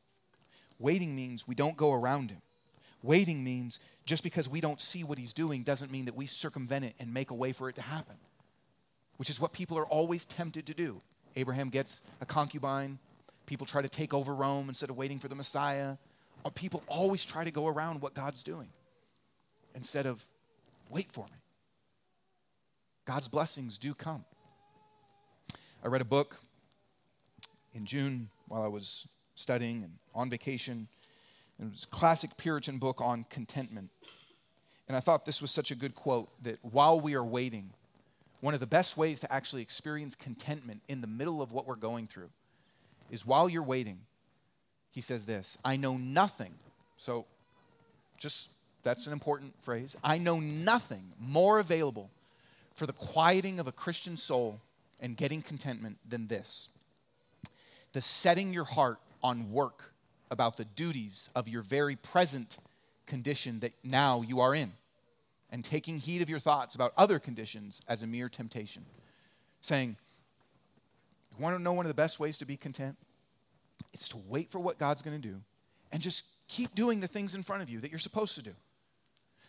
Waiting 0.80 1.14
means 1.16 1.46
we 1.46 1.56
don't 1.56 1.76
go 1.76 1.92
around 1.92 2.32
him. 2.32 2.42
Waiting 3.04 3.44
means 3.44 3.82
just 4.06 4.24
because 4.24 4.48
we 4.48 4.62
don't 4.62 4.80
see 4.80 5.04
what 5.04 5.18
he's 5.18 5.34
doing 5.34 5.64
doesn't 5.64 5.92
mean 5.92 6.06
that 6.06 6.16
we 6.16 6.26
circumvent 6.26 6.86
it 6.86 6.96
and 7.00 7.14
make 7.14 7.32
a 7.32 7.34
way 7.34 7.52
for 7.52 7.68
it 7.68 7.76
to 7.76 7.82
happen, 7.82 8.16
which 9.18 9.30
is 9.30 9.42
what 9.42 9.52
people 9.52 9.78
are 9.78 9.86
always 9.86 10.24
tempted 10.24 10.66
to 10.68 10.74
do. 10.74 10.98
Abraham 11.36 11.70
gets 11.70 12.10
a 12.22 12.26
concubine. 12.26 12.98
People 13.48 13.68
try 13.68 13.82
to 13.82 13.90
take 13.90 14.14
over 14.14 14.34
Rome 14.34 14.70
instead 14.70 14.90
of 14.90 14.98
waiting 14.98 15.20
for 15.20 15.28
the 15.28 15.36
Messiah. 15.36 15.98
Uh, 16.46 16.50
people 16.52 16.84
always 16.88 17.26
try 17.26 17.44
to 17.44 17.52
go 17.52 17.68
around 17.68 18.02
what 18.02 18.14
God's 18.14 18.44
doing 18.44 18.70
instead 19.76 20.06
of 20.06 20.24
wait 20.90 21.12
for 21.12 21.26
me. 21.26 21.38
God's 23.04 23.28
blessings 23.28 23.78
do 23.78 23.94
come. 23.94 24.24
I 25.84 25.90
read 25.90 26.02
a 26.02 26.06
book 26.06 26.40
in 27.76 27.86
June 27.86 28.30
while 28.48 28.64
I 28.64 28.68
was 28.68 29.08
studying 29.36 29.84
and 29.84 29.92
on 30.16 30.30
vacation. 30.30 30.88
It 31.60 31.70
was 31.70 31.84
a 31.84 31.96
classic 31.96 32.32
Puritan 32.38 32.80
book 32.80 33.02
on 33.02 33.26
contentment. 33.30 33.90
And 34.88 34.98
I 34.98 35.00
thought 35.00 35.26
this 35.26 35.42
was 35.42 35.52
such 35.52 35.72
a 35.72 35.76
good 35.76 35.94
quote 35.94 36.30
that 36.44 36.58
while 36.64 37.00
we 37.00 37.16
are 37.16 37.24
waiting, 37.24 37.70
one 38.42 38.54
of 38.54 38.60
the 38.60 38.68
best 38.68 38.98
ways 38.98 39.20
to 39.22 39.34
actually 39.34 39.62
experience 39.62 40.16
contentment 40.16 40.82
in 40.88 41.02
the 41.02 41.08
middle 41.08 41.42
of 41.42 41.52
what 41.52 41.68
we're 41.68 41.76
going 41.76 42.08
through 42.08 42.30
is 43.12 43.26
while 43.26 43.50
you're 43.50 43.64
waiting, 43.64 44.00
he 44.92 45.02
says 45.02 45.26
this 45.26 45.58
I 45.64 45.76
know 45.76 45.98
nothing. 45.98 46.54
So, 46.98 47.26
just 48.18 48.52
that's 48.84 49.08
an 49.08 49.14
important 49.14 49.54
phrase. 49.62 49.98
I 50.04 50.18
know 50.18 50.40
nothing 50.40 51.04
more 51.20 51.60
available 51.60 52.10
for 52.76 52.86
the 52.86 52.94
quieting 52.94 53.60
of 53.60 53.68
a 53.68 53.72
Christian 53.72 54.16
soul 54.16 54.60
and 55.00 55.18
getting 55.18 55.42
contentment 55.42 55.98
than 56.08 56.28
this 56.28 56.70
the 57.96 58.02
setting 58.02 58.54
your 58.54 58.66
heart 58.66 59.00
on 59.24 59.50
work 59.54 59.94
about 60.30 60.58
the 60.58 60.66
duties 60.66 61.30
of 61.34 61.48
your 61.48 61.62
very 61.62 61.96
present 61.96 62.58
condition 63.06 63.58
that 63.62 63.72
now 63.86 64.22
you 64.22 64.42
are 64.42 64.54
in, 64.54 64.70
and 65.50 65.64
taking 65.64 65.98
heed 65.98 66.22
of 66.22 66.30
your 66.30 66.40
thoughts 66.40 66.76
about 66.76 66.92
other 66.98 67.20
conditions 67.20 67.82
as 67.88 68.04
a 68.04 68.08
mere 68.08 68.28
temptation. 68.28 68.84
Saying, 69.62 69.96
you 71.32 71.42
want 71.42 71.56
to 71.56 71.64
know 71.64 71.72
one 71.72 71.86
of 71.86 71.88
the 71.88 71.94
best 71.94 72.20
ways 72.20 72.38
to 72.40 72.46
be 72.46 72.58
content? 72.58 72.98
It's 73.94 74.10
to 74.10 74.18
wait 74.28 74.52
for 74.52 74.60
what 74.60 74.78
God's 74.78 75.02
going 75.02 75.16
to 75.16 75.26
do 75.26 75.36
and 75.94 76.02
just 76.02 76.26
keep 76.50 76.76
doing 76.76 77.00
the 77.00 77.08
things 77.08 77.34
in 77.34 77.44
front 77.44 77.64
of 77.64 77.70
you 77.70 77.80
that 77.80 77.92
you're 77.92 77.98
supposed 77.98 78.36
to 78.36 78.44
do. 78.44 78.52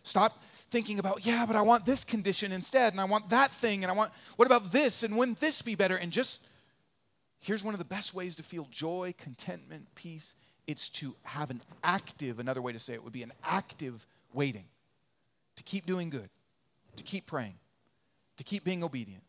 Stop 0.03 0.41
thinking 0.71 0.99
about, 0.99 1.25
yeah, 1.25 1.45
but 1.45 1.57
I 1.57 1.63
want 1.63 1.85
this 1.85 2.05
condition 2.05 2.53
instead, 2.53 2.93
and 2.93 3.01
I 3.01 3.05
want 3.05 3.27
that 3.29 3.51
thing, 3.51 3.83
and 3.83 3.91
I 3.91 3.93
want, 3.93 4.13
what 4.37 4.45
about 4.45 4.71
this, 4.71 5.03
and 5.03 5.17
wouldn't 5.17 5.41
this 5.41 5.61
be 5.61 5.75
better? 5.75 5.97
And 5.97 6.13
just, 6.13 6.47
here's 7.39 7.63
one 7.63 7.73
of 7.73 7.79
the 7.79 7.85
best 7.85 8.13
ways 8.13 8.35
to 8.37 8.43
feel 8.43 8.67
joy, 8.71 9.13
contentment, 9.17 9.87
peace. 9.95 10.35
It's 10.67 10.89
to 10.89 11.15
have 11.23 11.49
an 11.49 11.61
active, 11.83 12.39
another 12.39 12.61
way 12.61 12.73
to 12.73 12.79
say 12.79 12.93
it 12.93 13.03
would 13.03 13.13
be 13.13 13.23
an 13.23 13.33
active 13.43 14.05
waiting, 14.33 14.65
to 15.55 15.63
keep 15.63 15.85
doing 15.85 16.09
good, 16.09 16.29
to 16.97 17.03
keep 17.03 17.25
praying, 17.25 17.55
to 18.37 18.43
keep 18.43 18.63
being 18.63 18.83
obedient, 18.83 19.23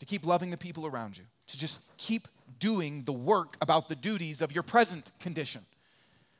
to 0.00 0.06
keep 0.06 0.26
loving 0.26 0.50
the 0.50 0.56
people 0.56 0.86
around 0.86 1.16
you, 1.16 1.24
to 1.46 1.58
just 1.58 1.96
keep 1.96 2.26
doing 2.58 3.04
the 3.04 3.12
work 3.12 3.56
about 3.60 3.88
the 3.88 3.94
duties 3.94 4.42
of 4.42 4.52
your 4.52 4.62
present 4.62 5.12
condition. 5.20 5.62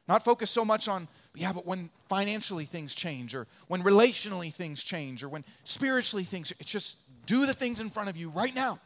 Not 0.08 0.24
focus 0.24 0.50
so 0.50 0.64
much 0.64 0.88
on, 0.88 1.06
yeah, 1.36 1.52
but 1.52 1.64
when 1.64 1.88
financially 2.08 2.64
things 2.64 2.94
change, 2.94 3.34
or 3.34 3.46
when 3.68 3.82
relationally 3.82 4.52
things 4.52 4.82
change, 4.82 5.22
or 5.22 5.28
when 5.28 5.44
spiritually 5.62 6.24
things, 6.24 6.52
it's 6.58 6.70
just 6.70 7.26
do 7.26 7.46
the 7.46 7.54
things 7.54 7.78
in 7.78 7.90
front 7.90 8.08
of 8.08 8.16
you 8.16 8.30
right 8.30 8.54
now. 8.54 8.80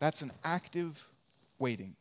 That's 0.00 0.22
an 0.22 0.32
active 0.42 1.08
waiting. 1.58 1.94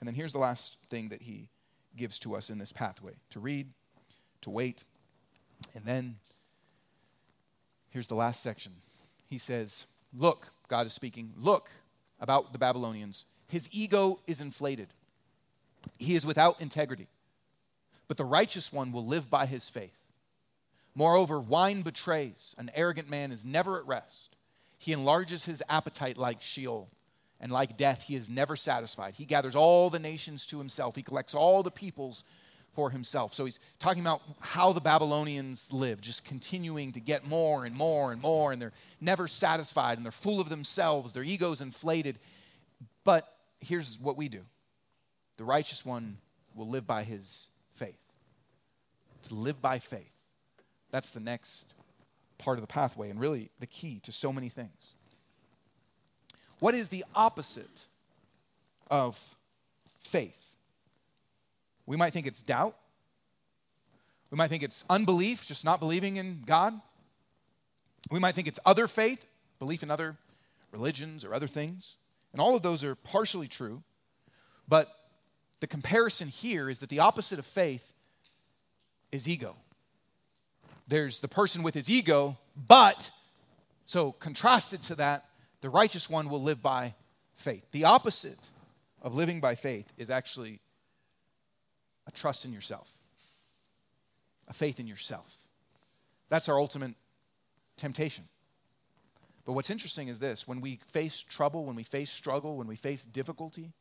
And 0.00 0.08
then 0.08 0.14
here's 0.14 0.32
the 0.32 0.38
last 0.38 0.78
thing 0.88 1.10
that 1.10 1.22
he 1.22 1.48
gives 1.96 2.18
to 2.20 2.34
us 2.34 2.50
in 2.50 2.58
this 2.58 2.72
pathway 2.72 3.12
to 3.30 3.40
read, 3.40 3.68
to 4.40 4.50
wait. 4.50 4.82
And 5.74 5.84
then 5.84 6.16
here's 7.90 8.08
the 8.08 8.16
last 8.16 8.42
section. 8.42 8.72
He 9.28 9.38
says, 9.38 9.86
Look, 10.14 10.50
God 10.68 10.86
is 10.86 10.92
speaking, 10.92 11.32
look 11.38 11.70
about 12.20 12.52
the 12.52 12.58
Babylonians. 12.58 13.26
His 13.48 13.68
ego 13.70 14.18
is 14.26 14.40
inflated, 14.40 14.88
he 15.98 16.16
is 16.16 16.26
without 16.26 16.60
integrity. 16.60 17.06
But 18.08 18.16
the 18.16 18.24
righteous 18.24 18.72
one 18.72 18.92
will 18.92 19.06
live 19.06 19.30
by 19.30 19.46
his 19.46 19.70
faith. 19.70 19.96
Moreover, 20.94 21.40
wine 21.40 21.80
betrays. 21.80 22.54
An 22.58 22.70
arrogant 22.74 23.08
man 23.08 23.32
is 23.32 23.46
never 23.46 23.78
at 23.78 23.86
rest. 23.86 24.36
He 24.78 24.92
enlarges 24.92 25.46
his 25.46 25.62
appetite 25.70 26.18
like 26.18 26.42
Sheol 26.42 26.90
and 27.42 27.50
like 27.50 27.76
death, 27.76 28.04
he 28.06 28.14
is 28.14 28.30
never 28.30 28.54
satisfied. 28.54 29.14
He 29.14 29.24
gathers 29.24 29.56
all 29.56 29.90
the 29.90 29.98
nations 29.98 30.46
to 30.46 30.58
himself, 30.58 30.96
he 30.96 31.02
collects 31.02 31.34
all 31.34 31.62
the 31.62 31.70
peoples 31.70 32.24
for 32.72 32.88
himself. 32.88 33.34
So 33.34 33.44
he's 33.44 33.60
talking 33.78 34.00
about 34.00 34.22
how 34.40 34.72
the 34.72 34.80
Babylonians 34.80 35.70
live, 35.72 36.00
just 36.00 36.24
continuing 36.24 36.92
to 36.92 37.00
get 37.00 37.26
more 37.26 37.66
and 37.66 37.76
more 37.76 38.12
and 38.12 38.22
more, 38.22 38.52
and 38.52 38.62
they're 38.62 38.72
never 39.00 39.28
satisfied, 39.28 39.98
and 39.98 40.06
they're 40.06 40.12
full 40.12 40.40
of 40.40 40.48
themselves, 40.48 41.12
their 41.12 41.22
egos 41.22 41.60
inflated. 41.60 42.18
But 43.04 43.30
here's 43.60 43.98
what 44.00 44.16
we 44.16 44.28
do 44.28 44.40
the 45.36 45.44
righteous 45.44 45.84
one 45.84 46.16
will 46.54 46.68
live 46.68 46.86
by 46.86 47.02
his 47.02 47.48
faith. 47.74 47.98
To 49.24 49.34
live 49.34 49.60
by 49.60 49.78
faith. 49.80 50.12
That's 50.90 51.10
the 51.10 51.20
next 51.20 51.74
part 52.38 52.56
of 52.56 52.62
the 52.62 52.68
pathway, 52.68 53.10
and 53.10 53.20
really 53.20 53.50
the 53.58 53.66
key 53.66 54.00
to 54.04 54.12
so 54.12 54.32
many 54.32 54.48
things. 54.48 54.94
What 56.62 56.76
is 56.76 56.90
the 56.90 57.04
opposite 57.12 57.86
of 58.88 59.18
faith? 59.98 60.38
We 61.86 61.96
might 61.96 62.12
think 62.12 62.28
it's 62.28 62.40
doubt. 62.40 62.76
We 64.30 64.36
might 64.36 64.46
think 64.46 64.62
it's 64.62 64.84
unbelief, 64.88 65.44
just 65.44 65.64
not 65.64 65.80
believing 65.80 66.18
in 66.18 66.44
God. 66.46 66.80
We 68.12 68.20
might 68.20 68.36
think 68.36 68.46
it's 68.46 68.60
other 68.64 68.86
faith, 68.86 69.28
belief 69.58 69.82
in 69.82 69.90
other 69.90 70.14
religions 70.70 71.24
or 71.24 71.34
other 71.34 71.48
things. 71.48 71.96
And 72.30 72.40
all 72.40 72.54
of 72.54 72.62
those 72.62 72.84
are 72.84 72.94
partially 72.94 73.48
true. 73.48 73.82
But 74.68 74.86
the 75.58 75.66
comparison 75.66 76.28
here 76.28 76.70
is 76.70 76.78
that 76.78 76.90
the 76.90 77.00
opposite 77.00 77.40
of 77.40 77.44
faith 77.44 77.92
is 79.10 79.28
ego. 79.28 79.56
There's 80.86 81.18
the 81.18 81.26
person 81.26 81.64
with 81.64 81.74
his 81.74 81.90
ego, 81.90 82.38
but, 82.68 83.10
so 83.84 84.12
contrasted 84.12 84.84
to 84.84 84.94
that, 84.94 85.24
the 85.62 85.70
righteous 85.70 86.10
one 86.10 86.28
will 86.28 86.42
live 86.42 86.62
by 86.62 86.94
faith. 87.36 87.64
The 87.70 87.84
opposite 87.84 88.50
of 89.00 89.14
living 89.14 89.40
by 89.40 89.54
faith 89.54 89.90
is 89.96 90.10
actually 90.10 90.60
a 92.06 92.10
trust 92.10 92.44
in 92.44 92.52
yourself, 92.52 92.90
a 94.48 94.52
faith 94.52 94.80
in 94.80 94.86
yourself. 94.86 95.34
That's 96.28 96.48
our 96.48 96.58
ultimate 96.58 96.94
temptation. 97.76 98.24
But 99.44 99.52
what's 99.52 99.70
interesting 99.70 100.08
is 100.08 100.18
this 100.18 100.46
when 100.46 100.60
we 100.60 100.80
face 100.88 101.20
trouble, 101.20 101.64
when 101.64 101.76
we 101.76 101.84
face 101.84 102.10
struggle, 102.10 102.56
when 102.56 102.66
we 102.66 102.76
face 102.76 103.04
difficulty, 103.04 103.72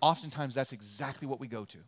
oftentimes 0.00 0.54
that's 0.54 0.72
exactly 0.72 1.26
what 1.26 1.40
we 1.40 1.48
go 1.48 1.64
to. 1.64 1.78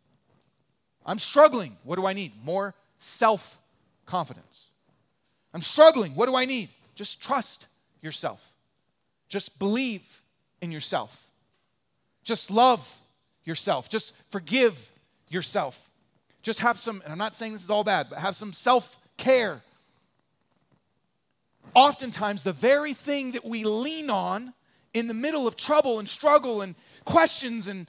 I'm 1.06 1.18
struggling. 1.18 1.76
What 1.84 1.96
do 1.96 2.06
I 2.06 2.12
need? 2.12 2.32
More 2.44 2.74
self 2.98 3.58
confidence. 4.06 4.68
I'm 5.54 5.60
struggling. 5.60 6.14
What 6.14 6.26
do 6.26 6.34
I 6.34 6.44
need? 6.44 6.68
Just 6.94 7.22
trust 7.22 7.66
yourself. 8.02 8.44
Just 9.28 9.58
believe 9.58 10.22
in 10.60 10.72
yourself. 10.72 11.26
Just 12.24 12.50
love 12.50 13.00
yourself. 13.44 13.88
Just 13.88 14.20
forgive 14.30 14.90
yourself. 15.28 15.88
Just 16.42 16.60
have 16.60 16.78
some, 16.78 17.00
and 17.04 17.12
I'm 17.12 17.18
not 17.18 17.34
saying 17.34 17.52
this 17.52 17.62
is 17.64 17.70
all 17.70 17.84
bad, 17.84 18.08
but 18.10 18.18
have 18.18 18.34
some 18.34 18.52
self 18.52 18.98
care. 19.16 19.60
Oftentimes, 21.74 22.42
the 22.42 22.52
very 22.52 22.94
thing 22.94 23.32
that 23.32 23.44
we 23.44 23.64
lean 23.64 24.10
on 24.10 24.52
in 24.92 25.06
the 25.06 25.14
middle 25.14 25.46
of 25.46 25.56
trouble 25.56 26.00
and 26.00 26.08
struggle 26.08 26.62
and 26.62 26.74
questions 27.04 27.68
and 27.68 27.86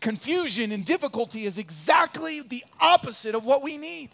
confusion 0.00 0.72
and 0.72 0.84
difficulty 0.84 1.44
is 1.44 1.58
exactly 1.58 2.42
the 2.42 2.62
opposite 2.80 3.34
of 3.34 3.44
what 3.44 3.62
we 3.62 3.78
need. 3.78 4.10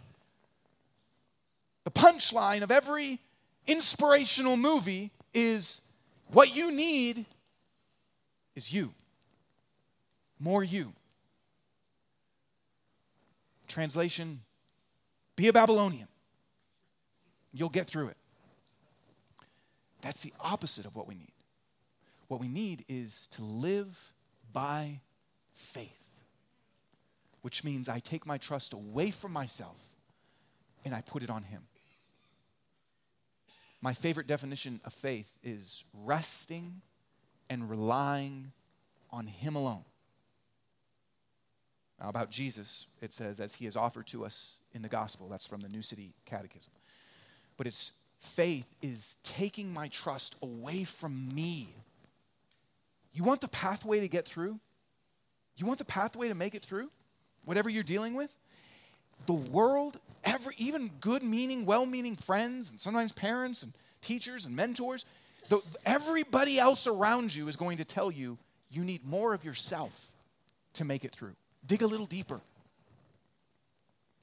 The 1.84 1.90
punchline 1.90 2.62
of 2.62 2.70
every 2.70 3.18
inspirational 3.66 4.56
movie 4.56 5.10
is 5.34 5.86
what 6.32 6.54
you 6.54 6.70
need 6.72 7.24
is 8.54 8.72
you. 8.72 8.92
more 10.40 10.62
you. 10.62 10.92
Translation 13.68 14.40
Be 15.36 15.48
a 15.48 15.52
Babylonian. 15.52 16.08
You'll 17.52 17.68
get 17.68 17.86
through 17.86 18.08
it. 18.08 18.16
That's 20.00 20.22
the 20.22 20.32
opposite 20.40 20.86
of 20.86 20.94
what 20.96 21.08
we 21.08 21.14
need. 21.14 21.32
What 22.28 22.40
we 22.40 22.48
need 22.48 22.84
is 22.88 23.28
to 23.32 23.42
live 23.42 24.12
by 24.52 25.00
faith, 25.54 26.02
which 27.42 27.64
means 27.64 27.88
I 27.88 27.98
take 28.00 28.26
my 28.26 28.38
trust 28.38 28.72
away 28.72 29.10
from 29.10 29.32
myself 29.32 29.76
and 30.84 30.94
I 30.94 31.00
put 31.00 31.22
it 31.22 31.30
on 31.30 31.42
Him. 31.42 31.62
My 33.80 33.94
favorite 33.94 34.26
definition 34.26 34.80
of 34.84 34.92
faith 34.92 35.30
is 35.42 35.84
resting 36.04 36.80
and 37.48 37.70
relying 37.70 38.52
on 39.10 39.26
Him 39.26 39.54
alone. 39.54 39.84
Now, 42.00 42.08
about 42.08 42.30
Jesus, 42.30 42.88
it 43.00 43.12
says, 43.12 43.40
as 43.40 43.54
He 43.54 43.64
has 43.64 43.76
offered 43.76 44.06
to 44.08 44.24
us 44.24 44.58
in 44.72 44.82
the 44.82 44.88
gospel. 44.88 45.28
That's 45.28 45.46
from 45.46 45.60
the 45.60 45.68
New 45.68 45.82
City 45.82 46.12
Catechism. 46.26 46.72
But 47.56 47.66
it's 47.66 48.04
faith 48.20 48.66
is 48.82 49.16
taking 49.22 49.72
my 49.72 49.88
trust 49.88 50.42
away 50.42 50.84
from 50.84 51.34
me. 51.34 51.74
You 53.12 53.24
want 53.24 53.40
the 53.40 53.48
pathway 53.48 54.00
to 54.00 54.08
get 54.08 54.26
through? 54.26 54.58
You 55.56 55.66
want 55.66 55.78
the 55.78 55.84
pathway 55.84 56.28
to 56.28 56.34
make 56.34 56.54
it 56.54 56.64
through? 56.64 56.90
Whatever 57.44 57.68
you're 57.68 57.82
dealing 57.82 58.14
with? 58.14 58.32
The 59.26 59.34
world, 59.34 59.98
every, 60.24 60.54
even 60.58 60.90
good 61.00 61.22
meaning, 61.22 61.66
well 61.66 61.86
meaning 61.86 62.16
friends, 62.16 62.70
and 62.70 62.80
sometimes 62.80 63.12
parents 63.12 63.62
and 63.62 63.72
teachers 64.02 64.46
and 64.46 64.56
mentors, 64.56 65.06
the, 65.48 65.60
everybody 65.84 66.58
else 66.58 66.86
around 66.86 67.34
you 67.34 67.48
is 67.48 67.56
going 67.56 67.78
to 67.78 67.84
tell 67.84 68.10
you 68.10 68.38
you 68.70 68.84
need 68.84 69.04
more 69.04 69.34
of 69.34 69.44
yourself 69.44 70.12
to 70.74 70.84
make 70.84 71.04
it 71.04 71.12
through. 71.12 71.34
Dig 71.66 71.82
a 71.82 71.86
little 71.86 72.06
deeper. 72.06 72.40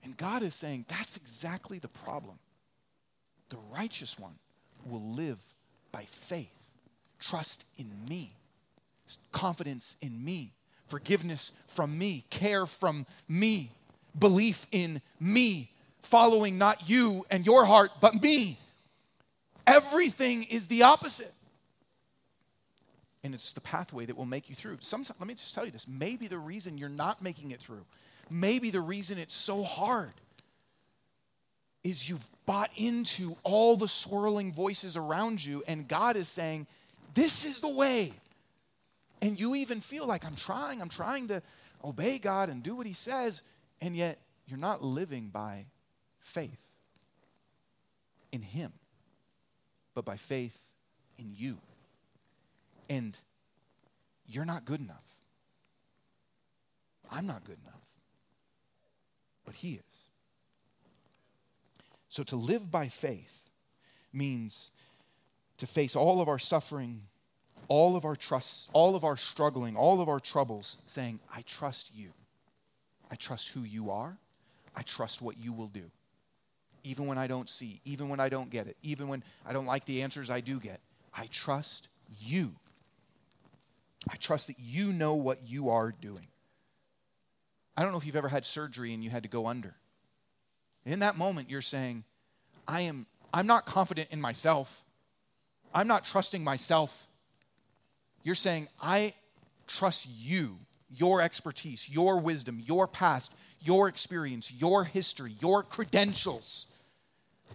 And 0.04 0.16
God 0.18 0.44
is 0.44 0.54
saying 0.54 0.86
that's 0.88 1.18
exactly 1.18 1.80
the 1.80 1.88
problem. 1.88 2.38
The 3.50 3.58
righteous 3.72 4.20
one 4.20 4.36
will 4.86 5.02
live 5.02 5.40
by 5.92 6.04
faith, 6.04 6.54
trust 7.20 7.66
in 7.78 7.90
me, 8.08 8.32
confidence 9.32 9.98
in 10.02 10.24
me, 10.24 10.52
forgiveness 10.88 11.64
from 11.70 11.98
me, 11.98 12.24
care 12.30 12.66
from 12.66 13.06
me, 13.28 13.72
belief 14.20 14.68
in 14.72 15.02
me, 15.20 15.70
following 16.02 16.58
not 16.58 16.90
you 16.90 17.26
and 17.30 17.46
your 17.46 17.66
heart, 17.66 17.92
but 18.02 18.22
me. 18.22 18.58
Everything 19.68 20.44
is 20.44 20.68
the 20.68 20.84
opposite. 20.84 21.34
And 23.24 23.34
it's 23.34 23.54
the 23.54 23.62
pathway 23.62 24.06
that 24.06 24.16
will 24.16 24.26
make 24.26 24.50
you 24.50 24.56
through. 24.56 24.78
Sometimes, 24.82 25.20
let 25.20 25.28
me 25.28 25.34
just 25.34 25.56
tell 25.56 25.66
you 25.66 25.72
this 25.72 25.88
maybe 25.88 26.28
the 26.28 26.38
reason 26.38 26.78
you're 26.78 26.90
not 26.90 27.22
making 27.22 27.52
it 27.52 27.60
through, 27.60 27.84
maybe 28.30 28.70
the 28.70 28.82
reason 28.82 29.18
it's 29.18 29.34
so 29.34 29.64
hard 29.64 30.12
is 31.84 32.10
you've 32.10 32.26
bought 32.46 32.72
into 32.76 33.36
all 33.44 33.78
the 33.78 33.88
swirling 33.88 34.52
voices 34.52 34.98
around 34.98 35.44
you, 35.44 35.64
and 35.68 35.88
God 35.88 36.16
is 36.16 36.28
saying, 36.28 36.68
This 37.14 37.46
is 37.46 37.62
the 37.62 37.70
way. 37.70 38.14
And 39.22 39.40
you 39.40 39.56
even 39.56 39.82
feel 39.82 40.06
like 40.06 40.26
I'm 40.26 40.36
trying, 40.36 40.82
I'm 40.82 40.90
trying 40.90 41.28
to 41.30 41.42
obey 41.84 42.20
God 42.20 42.50
and 42.50 42.62
do 42.62 42.76
what 42.76 42.86
He 42.86 42.94
says, 42.94 43.44
and 43.82 43.96
yet 43.96 44.20
you're 44.48 44.60
not 44.60 44.84
living 44.84 45.30
by 45.30 45.66
faith 46.20 46.62
in 48.32 48.42
Him, 48.42 48.72
but 49.94 50.06
by 50.06 50.18
faith 50.18 50.58
in 51.18 51.32
you. 51.36 51.58
And 52.90 53.18
you're 54.28 54.46
not 54.46 54.66
good 54.66 54.80
enough. 54.80 55.20
I'm 57.12 57.28
not 57.28 57.44
good 57.44 57.58
enough, 57.64 57.82
but 59.46 59.56
He 59.56 59.74
is. 59.74 60.06
So 62.10 62.24
to 62.24 62.36
live 62.36 62.72
by 62.72 62.88
faith 62.88 63.50
means 64.14 64.72
to 65.58 65.68
face 65.68 65.96
all 65.96 66.22
of 66.22 66.28
our 66.28 66.40
suffering, 66.40 67.02
all 67.68 67.96
of 67.96 68.06
our 68.06 68.16
trusts, 68.16 68.70
all 68.74 68.96
of 68.96 69.04
our 69.04 69.18
struggling, 69.18 69.76
all 69.76 70.02
of 70.02 70.10
our 70.10 70.20
troubles, 70.20 70.78
saying, 70.88 71.20
I 71.34 71.42
trust 71.42 71.96
you. 71.96 72.12
I 73.12 73.16
trust 73.16 73.50
who 73.50 73.62
you 73.62 73.92
are. 73.92 74.18
I 74.76 74.82
trust 74.82 75.22
what 75.22 75.38
you 75.38 75.54
will 75.54 75.68
do. 75.68 75.90
Even 76.84 77.08
when 77.08 77.18
I 77.18 77.28
don't 77.28 77.50
see, 77.50 77.80
even 77.86 78.10
when 78.10 78.20
I 78.20 78.30
don't 78.30 78.50
get 78.50 78.68
it, 78.68 78.78
even 78.84 79.08
when 79.08 79.24
I 79.46 79.54
don't 79.54 79.66
like 79.66 79.86
the 79.86 80.02
answers 80.04 80.30
I 80.30 80.42
do 80.42 80.60
get, 80.60 80.80
I 81.14 81.28
trust 81.28 81.88
you. 82.20 82.52
I 84.10 84.16
trust 84.18 84.48
that 84.48 84.58
you 84.60 84.94
know 84.94 85.16
what 85.16 85.40
you 85.48 85.70
are 85.70 85.94
doing. 86.00 86.28
I 87.76 87.84
don't 87.84 87.92
know 87.92 87.98
if 87.98 88.06
you've 88.06 88.16
ever 88.16 88.30
had 88.30 88.46
surgery 88.46 88.94
and 88.94 89.04
you 89.04 89.10
had 89.10 89.24
to 89.24 89.30
go 89.30 89.48
under. 89.48 89.74
In 90.86 91.00
that 91.00 91.18
moment, 91.18 91.50
you're 91.50 91.62
saying, 91.62 92.04
I 92.68 92.82
am, 92.82 93.06
I'm 93.34 93.48
not 93.48 93.66
confident 93.66 94.10
in 94.12 94.22
myself. 94.22 94.84
I'm 95.74 95.88
not 95.88 96.04
trusting 96.04 96.44
myself. 96.44 97.08
You're 98.24 98.36
saying, 98.36 98.68
I 98.82 99.14
trust 99.68 100.08
you, 100.20 100.56
your 100.98 101.22
expertise, 101.22 101.90
your 101.90 102.20
wisdom, 102.20 102.62
your 102.64 102.88
past, 102.88 103.34
your 103.62 103.88
experience, 103.88 104.52
your 104.54 104.84
history, 104.84 105.34
your 105.40 105.64
credentials. 105.64 106.76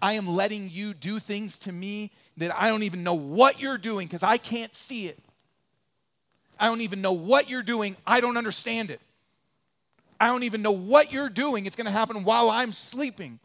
I 0.02 0.14
am 0.14 0.26
letting 0.26 0.68
you 0.70 0.94
do 0.94 1.18
things 1.18 1.58
to 1.58 1.72
me 1.72 2.10
that 2.38 2.54
I 2.56 2.68
don't 2.68 2.82
even 2.84 3.02
know 3.02 3.14
what 3.14 3.60
you're 3.60 3.78
doing 3.78 4.06
because 4.06 4.22
I 4.22 4.36
can't 4.38 4.74
see 4.74 5.06
it. 5.06 5.18
I 6.58 6.66
don't 6.66 6.80
even 6.82 7.00
know 7.00 7.12
what 7.12 7.48
you're 7.48 7.62
doing. 7.62 7.96
I 8.06 8.20
don't 8.20 8.36
understand 8.36 8.90
it. 8.90 9.00
I 10.20 10.26
don't 10.26 10.42
even 10.42 10.60
know 10.60 10.72
what 10.72 11.12
you're 11.12 11.30
doing. 11.30 11.64
It's 11.64 11.76
going 11.76 11.86
to 11.86 11.90
happen 11.90 12.24
while 12.24 12.50
I'm 12.50 12.72
sleeping. 12.72 13.38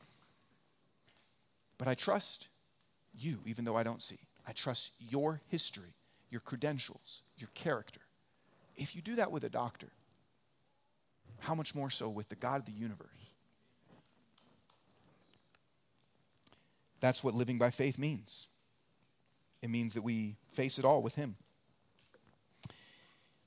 But 1.78 1.88
I 1.88 1.94
trust 1.94 2.50
you, 3.18 3.38
even 3.46 3.64
though 3.64 3.78
I 3.78 3.84
don't 3.84 4.04
see. 4.04 4.18
I 4.48 4.52
trust 4.52 4.94
your 5.10 5.40
history, 5.50 5.94
your 6.30 6.42
credentials, 6.42 7.22
your 7.38 7.50
character. 7.54 8.02
If 8.78 8.96
you 8.96 9.02
do 9.02 9.16
that 9.16 9.32
with 9.32 9.44
a 9.44 9.50
doctor, 9.50 9.88
how 11.40 11.56
much 11.56 11.76
more 11.76 11.90
so 11.90 12.10
with 12.10 12.30
the 12.30 12.36
God 12.36 12.58
of 12.58 12.66
the 12.66 12.72
universe? 12.72 13.10
That's 17.00 17.24
what 17.24 17.34
living 17.34 17.58
by 17.58 17.70
faith 17.70 17.98
means. 17.98 18.48
It 19.62 19.70
means 19.70 19.94
that 19.94 20.02
we 20.02 20.36
face 20.52 20.80
it 20.80 20.86
all 20.86 21.02
with 21.02 21.16
Him. 21.16 21.36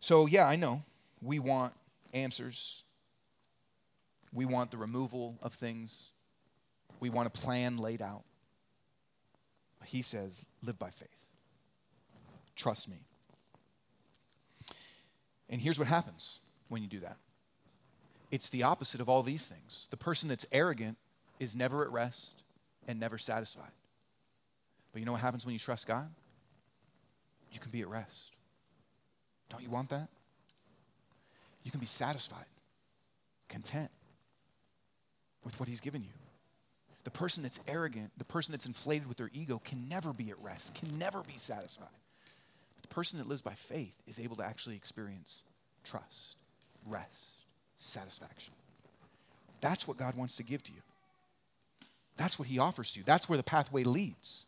So, 0.01 0.27
yeah, 0.27 0.47
I 0.47 0.57
know 0.57 0.83
we 1.21 1.39
want 1.39 1.73
answers 2.15 2.85
we 4.33 4.45
want 4.45 4.71
the 4.71 4.77
removal 4.77 5.39
of 5.43 5.55
things. 5.55 6.13
We 7.01 7.11
want 7.11 7.27
a 7.27 7.31
plan 7.31 7.79
laid 7.79 8.03
out. 8.03 8.25
He 9.85 10.03
says, 10.03 10.45
live 10.63 10.79
by 10.79 10.91
faith. 10.91 11.09
Trust 12.57 12.91
me. 12.91 12.97
And 15.51 15.61
here's 15.61 15.79
what 15.79 15.89
happens 15.89 16.41
when 16.69 16.83
you 16.83 16.89
do 16.89 17.01
that 17.01 17.17
it's 18.31 18.51
the 18.51 18.65
opposite 18.65 19.01
of 19.01 19.09
all 19.09 19.23
these 19.23 19.49
things. 19.49 19.89
The 19.91 19.97
person 19.97 20.29
that's 20.29 20.47
arrogant 20.53 20.97
is 21.41 21.57
never 21.57 21.83
at 21.83 21.91
rest 21.91 22.43
and 22.87 23.01
never 23.01 23.19
satisfied. 23.19 23.71
But 24.93 25.01
you 25.01 25.07
know 25.07 25.13
what 25.13 25.21
happens 25.21 25.47
when 25.47 25.53
you 25.55 25.59
trust 25.59 25.87
God? 25.87 26.09
You 27.53 27.61
can 27.61 27.71
be 27.71 27.81
at 27.81 27.89
rest. 27.89 28.33
Don't 29.49 29.63
you 29.63 29.71
want 29.71 29.89
that? 29.91 30.09
You 31.65 31.71
can 31.71 31.81
be 31.81 31.87
satisfied, 31.87 32.45
content 33.49 33.91
with 35.45 35.59
what 35.59 35.69
He's 35.69 35.81
given 35.81 36.03
you. 36.03 36.09
The 37.05 37.11
person 37.11 37.43
that's 37.43 37.61
arrogant, 37.67 38.11
the 38.19 38.25
person 38.25 38.53
that's 38.53 38.67
inflated 38.67 39.09
with 39.09 39.17
their 39.17 39.31
ego, 39.33 39.61
can 39.65 39.89
never 39.89 40.13
be 40.13 40.31
at 40.31 40.43
rest, 40.43 40.75
can 40.75 40.99
never 40.99 41.23
be 41.23 41.37
satisfied. 41.37 41.89
The 42.89 42.95
person 42.95 43.19
that 43.19 43.29
lives 43.29 43.43
by 43.43 43.55
faith 43.55 43.95
is 44.07 44.19
able 44.19 44.37
to 44.37 44.45
actually 44.45 44.77
experience 44.77 45.45
trust, 45.85 46.37
rest, 46.87 47.37
satisfaction. 47.77 48.55
That's 49.61 49.89
what 49.89 49.97
God 49.97 50.17
wants 50.17 50.37
to 50.37 50.43
give 50.43 50.63
to 50.65 50.73
you. 50.73 50.81
That's 52.17 52.39
what 52.39 52.49
He 52.49 52.59
offers 52.59 52.93
to 52.93 53.01
you. 53.01 53.05
That's 53.05 53.29
where 53.29 53.37
the 53.37 53.43
pathway 53.43 53.85
leads. 53.85 54.47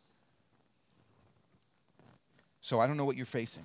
So 2.60 2.80
I 2.80 2.86
don't 2.86 2.96
know 2.96 3.04
what 3.04 3.16
you're 3.16 3.26
facing, 3.26 3.64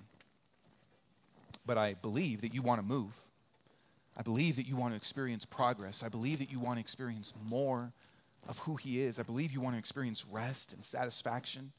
but 1.66 1.78
I 1.78 1.96
believe 1.96 2.42
that 2.42 2.54
you 2.54 2.62
want 2.62 2.80
to 2.80 2.86
move. 2.86 3.14
I 4.18 4.22
believe 4.22 4.56
that 4.56 4.68
you 4.68 4.78
want 4.78 4.94
to 4.94 4.98
experience 4.98 5.44
progress. 5.44 6.04
I 6.04 6.10
believe 6.10 6.40
that 6.40 6.52
you 6.52 6.60
want 6.60 6.78
to 6.78 6.82
experience 6.82 7.34
more 7.50 7.92
of 8.48 8.58
who 8.60 8.76
He 8.76 9.02
is. 9.02 9.20
I 9.20 9.24
believe 9.24 9.52
you 9.52 9.60
want 9.60 9.76
to 9.76 9.80
experience 9.80 10.26
rest 10.32 10.74
and 10.74 10.84
satisfaction. 10.84 11.72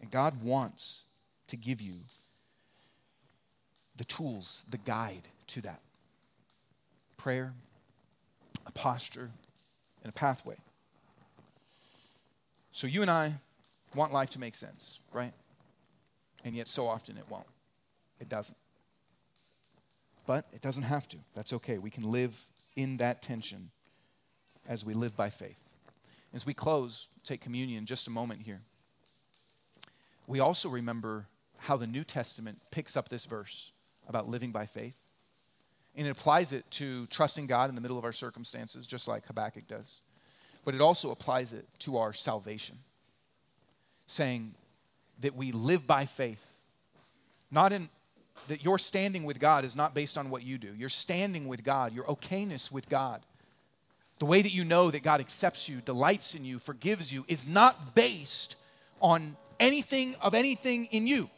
And 0.00 0.10
God 0.10 0.40
wants 0.42 1.04
to 1.52 1.56
give 1.58 1.82
you 1.82 1.92
the 3.96 4.04
tools, 4.04 4.64
the 4.70 4.78
guide 4.78 5.28
to 5.46 5.60
that 5.60 5.80
prayer, 7.18 7.52
a 8.66 8.72
posture, 8.72 9.30
and 10.02 10.08
a 10.08 10.12
pathway. 10.12 10.56
So 12.72 12.86
you 12.86 13.02
and 13.02 13.10
I 13.10 13.34
want 13.94 14.14
life 14.14 14.30
to 14.30 14.40
make 14.40 14.56
sense, 14.56 15.00
right? 15.12 15.32
And 16.42 16.56
yet, 16.56 16.68
so 16.68 16.86
often 16.86 17.18
it 17.18 17.24
won't. 17.28 17.46
It 18.18 18.30
doesn't. 18.30 18.56
But 20.26 20.46
it 20.54 20.62
doesn't 20.62 20.84
have 20.84 21.06
to. 21.08 21.18
That's 21.34 21.52
okay. 21.52 21.76
We 21.76 21.90
can 21.90 22.10
live 22.10 22.40
in 22.76 22.96
that 22.96 23.20
tension 23.20 23.70
as 24.66 24.86
we 24.86 24.94
live 24.94 25.14
by 25.16 25.28
faith. 25.28 25.60
As 26.32 26.46
we 26.46 26.54
close, 26.54 27.08
take 27.24 27.42
communion, 27.42 27.84
just 27.84 28.08
a 28.08 28.10
moment 28.10 28.40
here. 28.40 28.62
We 30.26 30.40
also 30.40 30.70
remember 30.70 31.26
how 31.62 31.76
the 31.76 31.86
New 31.86 32.02
Testament 32.02 32.58
picks 32.72 32.96
up 32.96 33.08
this 33.08 33.24
verse 33.24 33.70
about 34.08 34.28
living 34.28 34.50
by 34.50 34.66
faith. 34.66 34.96
And 35.94 36.06
it 36.06 36.10
applies 36.10 36.52
it 36.52 36.68
to 36.72 37.06
trusting 37.06 37.46
God 37.46 37.68
in 37.68 37.76
the 37.76 37.80
middle 37.80 37.98
of 37.98 38.04
our 38.04 38.12
circumstances, 38.12 38.86
just 38.86 39.06
like 39.06 39.24
Habakkuk 39.26 39.68
does. 39.68 40.00
But 40.64 40.74
it 40.74 40.80
also 40.80 41.12
applies 41.12 41.52
it 41.52 41.64
to 41.80 41.98
our 41.98 42.12
salvation, 42.12 42.76
saying 44.06 44.54
that 45.20 45.36
we 45.36 45.52
live 45.52 45.86
by 45.86 46.04
faith. 46.04 46.44
Not 47.50 47.72
in 47.72 47.88
that 48.48 48.64
your 48.64 48.78
standing 48.78 49.24
with 49.24 49.38
God 49.38 49.64
is 49.64 49.76
not 49.76 49.94
based 49.94 50.18
on 50.18 50.30
what 50.30 50.42
you 50.42 50.58
do. 50.58 50.74
Your 50.74 50.88
standing 50.88 51.46
with 51.46 51.62
God, 51.62 51.92
your 51.92 52.04
okayness 52.04 52.72
with 52.72 52.88
God, 52.88 53.20
the 54.18 54.24
way 54.24 54.42
that 54.42 54.52
you 54.52 54.64
know 54.64 54.90
that 54.90 55.02
God 55.02 55.20
accepts 55.20 55.68
you, 55.68 55.76
delights 55.84 56.34
in 56.34 56.44
you, 56.44 56.58
forgives 56.58 57.12
you, 57.12 57.24
is 57.28 57.46
not 57.46 57.94
based 57.94 58.56
on 59.00 59.36
anything 59.60 60.16
of 60.20 60.34
anything 60.34 60.86
in 60.86 61.06
you. 61.06 61.28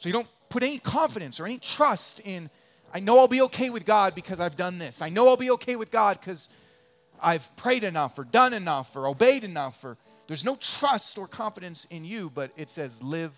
So 0.00 0.08
you 0.08 0.14
don't 0.14 0.28
put 0.48 0.62
any 0.62 0.78
confidence 0.78 1.40
or 1.40 1.44
any 1.44 1.58
trust 1.58 2.20
in, 2.20 2.48
I 2.92 3.00
know 3.00 3.18
I'll 3.18 3.28
be 3.28 3.42
okay 3.42 3.68
with 3.68 3.84
God 3.84 4.14
because 4.14 4.40
I've 4.40 4.56
done 4.56 4.78
this. 4.78 5.02
I 5.02 5.10
know 5.10 5.28
I'll 5.28 5.36
be 5.36 5.50
okay 5.50 5.76
with 5.76 5.90
God 5.90 6.18
because 6.18 6.48
I've 7.22 7.54
prayed 7.56 7.84
enough 7.84 8.18
or 8.18 8.24
done 8.24 8.54
enough 8.54 8.96
or 8.96 9.06
obeyed 9.06 9.44
enough. 9.44 9.84
Or 9.84 9.98
there's 10.26 10.42
no 10.42 10.56
trust 10.56 11.18
or 11.18 11.26
confidence 11.26 11.84
in 11.84 12.06
you, 12.06 12.30
but 12.34 12.50
it 12.56 12.70
says 12.70 13.02
live 13.02 13.36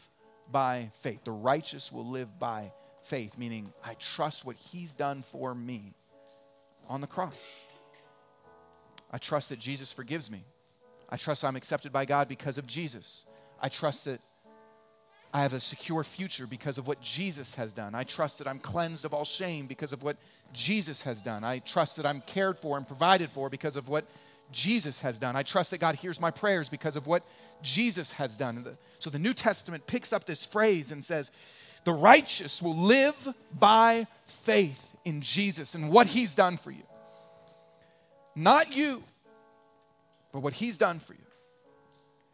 by 0.53 0.89
faith. 1.01 1.25
The 1.25 1.33
righteous 1.33 1.91
will 1.91 2.07
live 2.07 2.39
by 2.39 2.71
faith, 3.03 3.37
meaning 3.37 3.73
I 3.85 3.95
trust 3.95 4.47
what 4.47 4.55
He's 4.55 4.95
done 4.95 5.23
for 5.23 5.57
me 5.57 5.95
on 6.89 7.01
the 7.01 7.09
cross. 7.09 7.35
I 9.11 9.19
trust 9.19 9.49
that 9.49 9.59
Jesus 9.59 9.91
forgives 9.91 10.31
me. 10.31 10.45
I 11.11 11.17
trust 11.17 11.45
I'm 11.45 11.57
accepted 11.57 11.93
by 11.93 12.05
God 12.05 12.29
because 12.29 12.57
of 12.57 12.69
Jesus. 12.69 13.27
I 13.61 13.69
trust 13.69 14.05
that 14.05 14.21
I 15.33 15.43
have 15.43 15.53
a 15.55 15.61
secure 15.61 16.05
future 16.05 16.47
because 16.47 16.79
of 16.79 16.87
what 16.87 17.01
Jesus 17.01 17.55
has 17.55 17.73
done. 17.73 17.95
I 17.95 18.05
trust 18.05 18.39
that 18.39 18.47
I'm 18.47 18.59
cleansed 18.59 19.05
of 19.05 19.15
all 19.15 19.25
shame 19.25 19.67
because 19.67 19.93
of 19.93 20.03
what 20.03 20.17
Jesus 20.53 21.03
has 21.05 21.23
done. 21.23 21.43
I 21.43 21.61
trust 21.61 21.97
that 21.97 22.07
I'm 22.07 22.21
cared 22.23 22.59
for 22.59 22.77
and 22.77 22.87
provided 22.87 23.31
for 23.31 23.49
because 23.49 23.77
of 23.77 23.89
what 23.89 24.05
Jesus 24.51 25.01
has 25.01 25.19
done. 25.19 25.35
I 25.35 25.43
trust 25.43 25.71
that 25.71 25.79
God 25.79 25.95
hears 25.95 26.21
my 26.21 26.31
prayers 26.31 26.69
because 26.69 26.97
of 26.97 27.07
what 27.07 27.23
Jesus 27.63 28.13
has 28.13 28.37
done. 28.37 28.65
So 28.99 29.09
the 29.09 29.19
New 29.19 29.33
Testament 29.33 29.87
picks 29.87 30.13
up 30.13 30.27
this 30.27 30.45
phrase 30.45 30.93
and 30.93 31.03
says, 31.03 31.33
The 31.85 31.95
righteous 31.95 32.61
will 32.61 32.77
live 32.77 33.29
by 33.59 34.07
faith 34.27 34.87
in 35.07 35.23
Jesus 35.23 35.75
and 35.75 35.91
what 35.91 36.07
he's 36.07 36.35
done 36.35 36.59
for 36.59 36.71
you. 36.71 36.85
Not 38.35 38.75
you, 38.77 39.03
but 40.33 40.41
what 40.41 40.55
He's 40.55 40.79
done 40.79 40.99
for 40.99 41.15
you. 41.15 41.21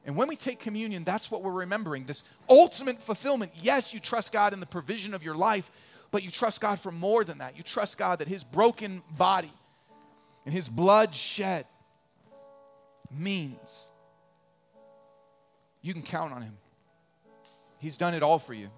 And 0.09 0.16
when 0.16 0.26
we 0.26 0.36
take 0.36 0.59
communion, 0.59 1.04
that's 1.04 1.30
what 1.30 1.42
we're 1.42 1.52
remembering 1.52 2.04
this 2.04 2.24
ultimate 2.48 2.96
fulfillment. 2.96 3.52
Yes, 3.61 3.92
you 3.92 4.00
trust 4.00 4.32
God 4.32 4.54
in 4.54 4.59
the 4.59 4.64
provision 4.64 5.12
of 5.12 5.22
your 5.22 5.34
life, 5.34 5.70
but 6.11 6.24
you 6.24 6.30
trust 6.30 6.62
God 6.62 6.80
for 6.80 6.90
more 6.90 7.24
than 7.24 7.36
that. 7.38 7.59
You 7.59 7.62
trust 7.62 7.98
God 7.98 8.20
that 8.20 8.26
His 8.26 8.42
broken 8.42 9.02
body 9.18 9.52
and 10.46 10.54
His 10.54 10.66
blood 10.66 11.14
shed 11.14 11.66
means 13.14 13.90
you 15.82 15.92
can 15.92 16.02
count 16.02 16.32
on 16.32 16.40
Him. 16.40 16.56
He's 17.78 17.98
done 17.98 18.14
it 18.14 18.22
all 18.22 18.38
for 18.38 18.54
you. 18.54 18.70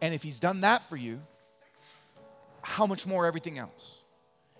And 0.00 0.14
if 0.14 0.22
He's 0.22 0.38
done 0.38 0.60
that 0.60 0.88
for 0.88 0.96
you, 0.96 1.20
how 2.62 2.86
much 2.86 3.04
more 3.04 3.26
everything 3.26 3.58
else? 3.58 4.00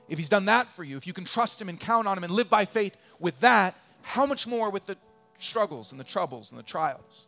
if 0.09 0.19
he's 0.19 0.29
done 0.29 0.47
that 0.47 0.67
for 0.67 0.83
you, 0.83 0.97
if 0.97 1.07
you 1.07 1.13
can 1.13 1.25
trust 1.25 1.63
him 1.63 1.69
and 1.69 1.79
count 1.79 2.09
on 2.09 2.19
him 2.19 2.25
and 2.25 2.33
live 2.33 2.51
by 2.51 2.65
faith 2.65 2.97
with 3.21 3.39
that, 3.41 3.77
how 4.03 4.27
much 4.27 4.45
more 4.45 4.69
with 4.69 4.85
the 4.85 4.97
struggles 5.43 5.93
and 5.93 6.01
the 6.01 6.05
troubles 6.05 6.51
and 6.51 6.59
the 6.59 6.65
trials 6.65 7.27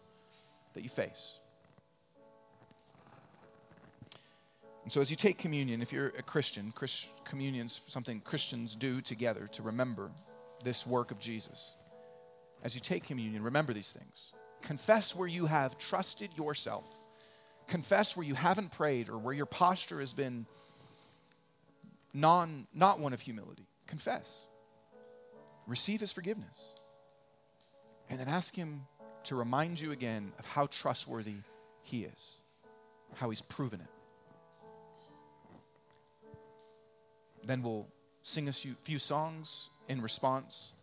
that 0.74 0.82
you 0.82 0.88
face? 0.88 1.38
And 4.82 4.92
so, 4.92 5.00
as 5.00 5.10
you 5.10 5.16
take 5.16 5.38
communion, 5.38 5.80
if 5.80 5.92
you're 5.92 6.08
a 6.18 6.22
Christian, 6.22 6.72
Christ, 6.74 7.08
communion's 7.24 7.80
something 7.86 8.20
Christians 8.20 8.74
do 8.74 9.00
together 9.00 9.48
to 9.52 9.62
remember 9.62 10.10
this 10.64 10.86
work 10.86 11.10
of 11.10 11.18
Jesus. 11.18 11.76
As 12.64 12.74
you 12.74 12.80
take 12.80 13.04
communion, 13.04 13.42
remember 13.42 13.72
these 13.72 13.92
things. 13.92 14.32
Confess 14.60 15.14
where 15.16 15.28
you 15.28 15.46
have 15.46 15.78
trusted 15.78 16.30
yourself. 16.36 16.84
Confess 17.68 18.16
where 18.16 18.26
you 18.26 18.34
haven't 18.34 18.72
prayed 18.72 19.08
or 19.08 19.18
where 19.18 19.34
your 19.34 19.46
posture 19.46 20.00
has 20.00 20.12
been 20.12 20.46
non, 22.12 22.66
not 22.74 23.00
one 23.00 23.12
of 23.12 23.20
humility. 23.20 23.66
Confess. 23.86 24.46
Receive 25.66 26.00
his 26.00 26.12
forgiveness. 26.12 26.74
And 28.12 28.20
then 28.20 28.28
ask 28.28 28.54
him 28.54 28.82
to 29.24 29.36
remind 29.36 29.80
you 29.80 29.92
again 29.92 30.32
of 30.38 30.44
how 30.44 30.66
trustworthy 30.66 31.36
he 31.82 32.04
is, 32.04 32.36
how 33.14 33.30
he's 33.30 33.40
proven 33.40 33.80
it. 33.80 33.86
Then 37.42 37.62
we'll 37.62 37.86
sing 38.20 38.48
a 38.48 38.52
few 38.52 38.98
songs 38.98 39.70
in 39.88 40.02
response. 40.02 40.74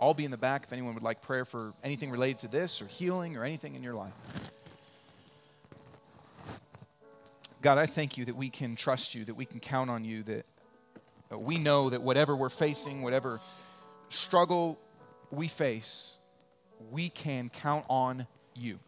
I'll 0.00 0.14
be 0.14 0.24
in 0.24 0.30
the 0.30 0.36
back 0.36 0.62
if 0.62 0.72
anyone 0.72 0.94
would 0.94 1.02
like 1.02 1.20
prayer 1.20 1.44
for 1.44 1.72
anything 1.82 2.12
related 2.12 2.38
to 2.42 2.48
this 2.48 2.80
or 2.80 2.86
healing 2.86 3.36
or 3.36 3.42
anything 3.42 3.74
in 3.74 3.82
your 3.82 3.94
life. 3.94 4.12
God, 7.60 7.78
I 7.78 7.86
thank 7.86 8.16
you 8.16 8.24
that 8.26 8.36
we 8.36 8.50
can 8.50 8.76
trust 8.76 9.16
you, 9.16 9.24
that 9.24 9.34
we 9.34 9.46
can 9.46 9.58
count 9.58 9.90
on 9.90 10.04
you, 10.04 10.22
that 10.22 10.46
we 11.36 11.58
know 11.58 11.90
that 11.90 12.00
whatever 12.00 12.36
we're 12.36 12.48
facing, 12.48 13.02
whatever 13.02 13.40
struggle 14.10 14.78
we 15.32 15.48
face, 15.48 16.17
we 16.90 17.08
can 17.10 17.50
count 17.50 17.84
on 17.88 18.26
you. 18.54 18.78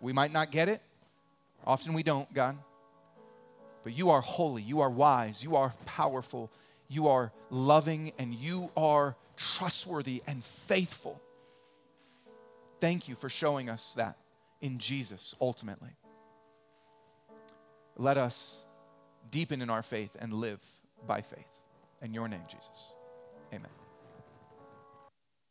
We 0.00 0.12
might 0.12 0.32
not 0.32 0.50
get 0.50 0.68
it. 0.68 0.80
Often 1.66 1.94
we 1.94 2.02
don't, 2.02 2.32
God. 2.34 2.56
But 3.82 3.96
you 3.96 4.10
are 4.10 4.20
holy, 4.20 4.62
you 4.62 4.80
are 4.80 4.90
wise, 4.90 5.44
you 5.44 5.56
are 5.56 5.72
powerful, 5.84 6.50
you 6.88 7.08
are 7.08 7.32
loving, 7.50 8.12
and 8.18 8.34
you 8.34 8.70
are 8.76 9.14
trustworthy 9.36 10.22
and 10.26 10.42
faithful. 10.42 11.20
Thank 12.80 13.08
you 13.08 13.14
for 13.14 13.28
showing 13.28 13.68
us 13.68 13.94
that 13.94 14.16
in 14.60 14.78
Jesus 14.78 15.34
ultimately. 15.40 15.90
Let 17.96 18.16
us 18.16 18.64
deepen 19.30 19.62
in 19.62 19.70
our 19.70 19.82
faith 19.82 20.16
and 20.18 20.32
live 20.32 20.62
by 21.06 21.20
faith. 21.20 21.46
In 22.02 22.12
your 22.12 22.28
name, 22.28 22.42
Jesus. 22.48 22.92
Amen. 23.52 23.83